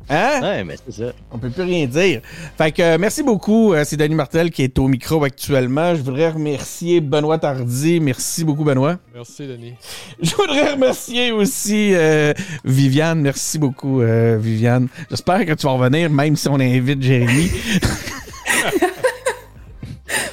Hein? 0.09 0.41
Ouais, 0.41 0.65
mais 0.65 0.77
c'est 0.85 1.03
ça. 1.03 1.13
On 1.33 1.39
peut 1.39 1.51
plus 1.51 1.65
rien 1.65 1.87
dire. 1.87 2.21
Fait 2.57 2.71
que 2.71 2.81
euh, 2.81 2.99
merci 2.99 3.25
beaucoup. 3.25 3.73
euh, 3.73 3.83
c'est 3.85 3.97
Denis 3.97 4.15
Martel 4.15 4.53
qui 4.53 4.63
est 4.63 4.79
au 4.79 4.87
micro 4.87 5.25
actuellement. 5.25 5.97
Je 5.97 6.03
voudrais 6.03 6.31
remercier 6.31 7.01
Benoît 7.01 7.39
Tardy. 7.39 7.99
Merci 7.99 8.45
beaucoup, 8.45 8.63
Benoît. 8.63 8.99
Merci, 9.13 9.49
Denis. 9.49 9.75
Je 10.23 10.35
voudrais 10.37 10.73
remercier 10.73 11.33
aussi 11.33 11.91
euh, 11.95 12.33
Viviane. 12.65 13.21
Merci 13.21 13.59
beaucoup, 13.59 14.01
euh, 14.01 14.39
Viviane. 14.41 14.87
J'espère 15.11 15.45
que 15.45 15.53
tu 15.55 15.67
vas 15.67 15.73
revenir, 15.73 16.09
même 16.09 16.37
si 16.37 16.49
on 16.49 16.61
invite 16.61 17.03
Jérémy. 17.03 17.51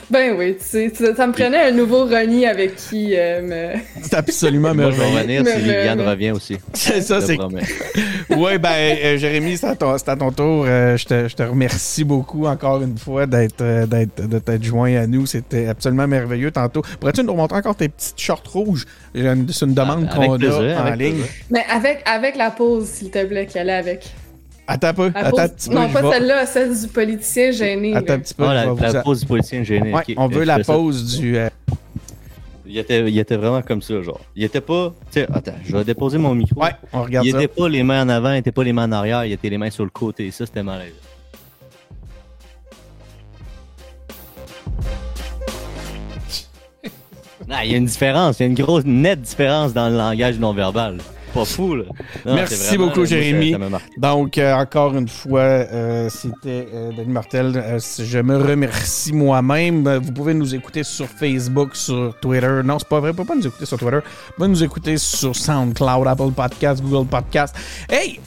Ben 0.09 0.35
oui, 0.37 0.55
tu 0.59 0.63
sais, 0.65 0.91
ça, 0.93 1.15
ça 1.15 1.25
me 1.25 1.33
prenait 1.33 1.63
un 1.63 1.71
nouveau 1.71 2.05
Ronnie 2.05 2.45
avec 2.45 2.75
qui 2.75 3.15
euh, 3.17 3.41
me... 3.41 3.79
C'est 4.03 4.13
absolument 4.13 4.73
Moi, 4.75 4.91
je 4.91 4.97
vais 4.97 5.11
merveilleux. 5.11 5.39
revenir 5.39 5.59
si 5.59 5.67
mais- 5.97 6.03
revient 6.09 6.31
aussi. 6.31 6.57
C'est 6.73 7.01
ça, 7.01 7.19
c'est. 7.21 7.37
Oui, 8.29 8.57
ben, 8.57 8.69
euh, 8.71 9.17
Jérémy, 9.17 9.57
c'est 9.57 9.67
à, 9.67 9.75
ton, 9.75 9.97
c'est 9.97 10.09
à 10.09 10.15
ton 10.15 10.31
tour. 10.31 10.65
Euh, 10.67 10.95
je, 10.97 11.05
te, 11.05 11.27
je 11.27 11.35
te 11.35 11.43
remercie 11.43 12.03
beaucoup 12.03 12.45
encore 12.47 12.81
une 12.81 12.97
fois 12.97 13.25
d'être, 13.25 13.61
euh, 13.61 13.85
d'être, 13.85 14.27
de 14.27 14.39
t'être 14.39 14.63
joint 14.63 14.95
à 14.95 15.05
nous. 15.07 15.25
C'était 15.25 15.67
absolument 15.67 16.07
merveilleux 16.07 16.49
tantôt. 16.51 16.81
Pourrais-tu 16.99 17.23
nous 17.23 17.31
remontrer 17.33 17.57
encore 17.57 17.75
tes 17.75 17.89
petites 17.89 18.19
shorts 18.19 18.43
rouges? 18.51 18.85
C'est 19.13 19.21
une 19.65 19.73
demande 19.73 20.07
Ah, 20.11 20.15
qu'on 20.15 20.37
plaisir, 20.37 20.77
a 20.77 20.81
en 20.83 20.85
avec 20.85 20.99
ligne. 20.99 21.13
plaisir. 21.15 21.31
Mais 21.51 21.65
avec, 21.69 22.01
avec 22.05 22.35
la 22.37 22.49
pause, 22.51 22.85
s'il 22.85 23.09
te 23.11 23.23
plaît, 23.25 23.45
qu'elle 23.45 23.69
est 23.69 23.73
avec. 23.73 24.05
Attends 24.67 24.87
un 24.87 24.93
peu. 24.93 25.11
Attends 25.13 25.37
un 25.39 25.47
petit 25.49 25.69
peu. 25.69 25.75
non, 25.75 25.89
pas 25.89 26.11
celle-là, 26.11 26.45
celle 26.45 26.79
du 26.79 26.87
politicien 26.87 27.51
gêné. 27.51 27.95
Attends 27.95 28.13
un 28.13 28.19
petit 28.19 28.33
peu. 28.33 28.45
Ah, 28.47 28.65
la, 28.65 29.01
pause 29.03 29.19
du 29.21 29.25
politicien 29.25 29.63
gêné. 29.63 29.93
On 30.17 30.27
veut 30.27 30.43
la 30.45 30.59
pause 30.59 31.17
du. 31.19 31.37
euh, 31.37 31.49
Il 32.65 32.77
était, 32.77 33.01
il 33.09 33.19
était 33.19 33.35
vraiment 33.35 33.61
comme 33.61 33.81
ça, 33.81 34.01
genre. 34.01 34.21
Il 34.35 34.43
était 34.43 34.61
pas. 34.61 34.93
Tu 35.11 35.19
sais, 35.19 35.27
attends, 35.33 35.53
je 35.65 35.75
vais 35.75 35.83
déposer 35.83 36.17
mon 36.17 36.33
micro. 36.33 36.61
Ouais, 36.61 36.71
on 36.93 37.03
regarde 37.03 37.25
il 37.25 37.31
ça. 37.33 37.37
était 37.39 37.47
pas 37.53 37.67
les 37.67 37.83
mains 37.83 38.03
en 38.03 38.09
avant, 38.09 38.31
il 38.31 38.37
était 38.37 38.51
pas 38.53 38.63
les 38.63 38.71
mains 38.73 38.85
en 38.87 38.91
arrière, 38.93 39.25
il 39.25 39.33
était 39.33 39.49
les 39.49 39.57
mains 39.57 39.69
sur 39.69 39.83
le 39.83 39.89
côté. 39.89 40.31
Ça, 40.31 40.45
c'était 40.45 40.63
malaise. 40.63 40.93
Il 47.63 47.71
y 47.71 47.73
a 47.73 47.77
une 47.77 47.85
différence, 47.85 48.39
il 48.39 48.43
y 48.43 48.45
a 48.45 48.47
une 48.47 48.55
grosse, 48.55 48.85
nette 48.85 49.21
différence 49.21 49.73
dans 49.73 49.89
le 49.89 49.97
langage 49.97 50.39
non-verbal. 50.39 50.97
Pas 51.33 51.45
fou, 51.45 51.75
là. 51.75 51.85
Non, 52.25 52.35
Merci 52.35 52.77
beaucoup, 52.77 53.05
Jérémy. 53.05 53.55
Donc, 53.97 54.37
euh, 54.37 54.53
encore 54.53 54.95
une 54.95 55.07
fois, 55.07 55.39
euh, 55.41 56.07
c'était 56.09 56.67
euh, 56.73 56.91
Denis 56.91 57.11
Martel. 57.11 57.53
Euh, 57.55 57.79
je 57.99 58.19
me 58.19 58.37
remercie 58.37 59.13
moi-même. 59.13 59.97
Vous 59.97 60.11
pouvez 60.11 60.33
nous 60.35 60.53
écouter 60.53 60.83
sur 60.83 61.07
Facebook, 61.07 61.75
sur 61.75 62.13
Twitter. 62.21 62.61
Non, 62.63 62.77
c'est 62.77 62.87
pas 62.87 62.99
vrai. 62.99 63.09
Vous 63.11 63.15
pouvez 63.17 63.27
pas 63.27 63.35
nous 63.35 63.47
écouter 63.47 63.65
sur 63.65 63.77
Twitter. 63.79 63.97
Vous 63.97 64.33
pouvez 64.37 64.47
nous 64.47 64.63
écouter 64.63 64.97
sur 64.97 65.35
SoundCloud, 65.35 66.07
Apple 66.07 66.31
Podcasts, 66.35 66.83
Google 66.83 67.07
Podcasts. 67.07 67.55
Hey, 67.89 68.19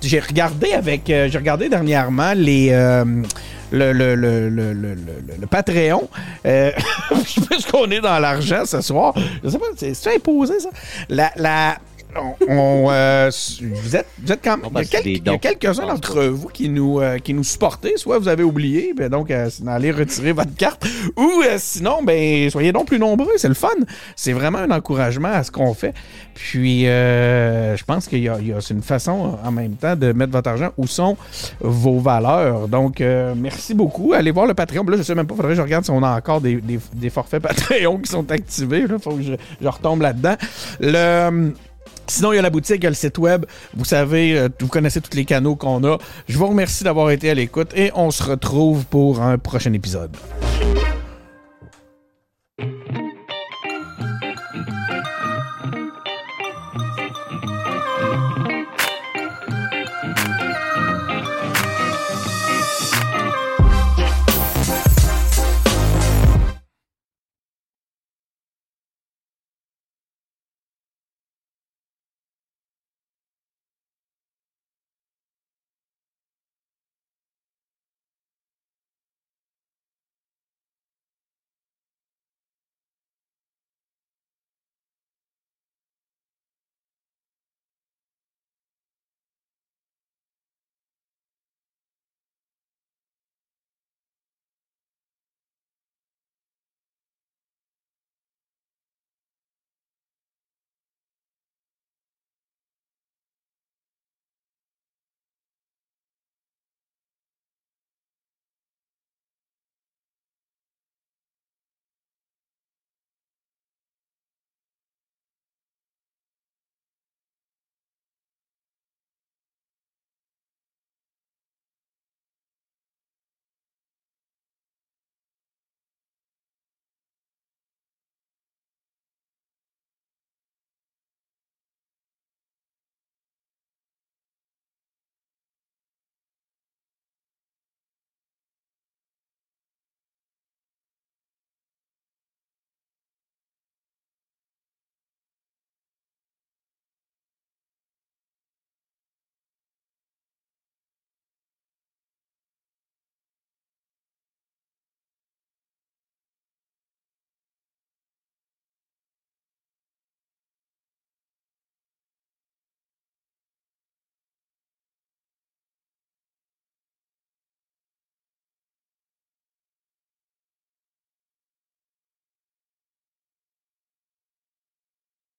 j'ai 0.00 0.20
regardé 0.20 0.72
avec... 0.74 1.10
euh, 1.10 1.28
j'ai 1.30 1.38
regardé 1.38 1.68
dernièrement 1.68 2.32
les... 2.36 2.70
le, 2.70 3.92
le, 3.92 4.14
le, 4.14 4.48
le, 4.48 4.72
le, 4.72 4.94
le- 4.94 4.94
le 5.40 5.46
Patreon. 5.48 6.08
Euh, 6.46 6.70
Puisqu'on 7.50 7.90
est 7.90 8.00
dans 8.00 8.18
l'argent 8.20 8.64
ce 8.64 8.80
soir. 8.80 9.12
Je 9.42 9.48
sais 9.48 9.58
pas, 9.58 9.64
c'est 9.76 9.94
c'est 9.94 10.14
imposé, 10.14 10.60
ça? 10.60 10.68
La... 11.08 11.32
la 11.36 11.76
on, 12.16 12.34
on, 12.48 12.86
euh, 12.90 13.30
vous 13.60 13.96
êtes, 13.96 14.06
vous 14.22 14.32
êtes 14.32 14.40
quand 14.42 14.56
même. 14.56 14.70
Il 15.04 15.22
y 15.24 15.28
a, 15.28 15.38
quelques-uns 15.38 15.86
d'entre 15.86 16.24
vous 16.24 16.48
qui 16.48 16.68
nous, 16.68 17.00
euh, 17.00 17.18
qui 17.18 17.34
nous 17.34 17.44
supportez. 17.44 17.96
Soit 17.96 18.18
vous 18.18 18.28
avez 18.28 18.42
oublié, 18.42 18.92
ben 18.96 19.08
donc 19.08 19.30
euh, 19.30 19.48
allez 19.66 19.90
retirer 19.90 20.32
votre 20.32 20.54
carte. 20.54 20.84
Ou 21.16 21.42
euh, 21.44 21.56
sinon, 21.58 22.02
ben 22.02 22.48
soyez 22.50 22.72
donc 22.72 22.86
plus 22.86 22.98
nombreux. 22.98 23.32
C'est 23.36 23.48
le 23.48 23.54
fun. 23.54 23.68
C'est 24.16 24.32
vraiment 24.32 24.58
un 24.58 24.70
encouragement 24.70 25.28
à 25.32 25.42
ce 25.42 25.50
qu'on 25.50 25.74
fait. 25.74 25.94
Puis 26.34 26.86
euh, 26.88 27.76
je 27.76 27.84
pense 27.84 28.08
qu'il 28.08 28.20
y 28.22 28.28
a, 28.28 28.38
c'est 28.60 28.74
une 28.74 28.82
façon 28.82 29.38
en 29.44 29.50
même 29.52 29.74
temps 29.76 29.96
de 29.96 30.12
mettre 30.12 30.32
votre 30.32 30.50
argent 30.50 30.70
où 30.76 30.86
sont 30.86 31.16
vos 31.60 31.98
valeurs. 32.00 32.68
Donc 32.68 33.00
merci 33.36 33.74
beaucoup. 33.74 34.12
Allez 34.12 34.30
voir 34.30 34.46
le 34.46 34.54
Patreon. 34.54 34.84
Là, 34.84 34.96
je 34.96 35.02
sais 35.02 35.14
même 35.14 35.26
pas, 35.26 35.34
faudrait 35.34 35.50
que 35.52 35.56
je 35.56 35.62
regarde 35.62 35.84
si 35.84 35.90
on 35.90 36.02
a 36.02 36.16
encore 36.16 36.40
des, 36.40 36.56
des- 36.56 36.80
des 36.94 37.10
forfaits 37.10 37.42
Patreon 37.42 37.98
qui 37.98 38.10
sont 38.10 38.30
activés. 38.30 38.84
Il 38.88 38.98
faut 39.00 39.14
que 39.16 39.22
je, 39.22 39.32
je 39.60 39.68
retombe 39.68 40.02
là-dedans. 40.02 40.34
Le. 40.80 41.52
Sinon, 42.06 42.32
il 42.32 42.36
y 42.36 42.38
a 42.38 42.42
la 42.42 42.50
boutique, 42.50 42.78
il 42.78 42.84
y 42.84 42.86
a 42.86 42.90
le 42.90 42.96
site 42.96 43.18
web. 43.18 43.46
Vous 43.74 43.84
savez, 43.84 44.38
euh, 44.38 44.48
vous 44.60 44.68
connaissez 44.68 45.00
tous 45.00 45.16
les 45.16 45.24
canaux 45.24 45.56
qu'on 45.56 45.84
a. 45.84 45.98
Je 46.28 46.38
vous 46.38 46.46
remercie 46.46 46.84
d'avoir 46.84 47.10
été 47.10 47.30
à 47.30 47.34
l'écoute 47.34 47.70
et 47.74 47.90
on 47.94 48.10
se 48.10 48.22
retrouve 48.22 48.84
pour 48.86 49.20
un 49.20 49.38
prochain 49.38 49.72
épisode. 49.72 50.16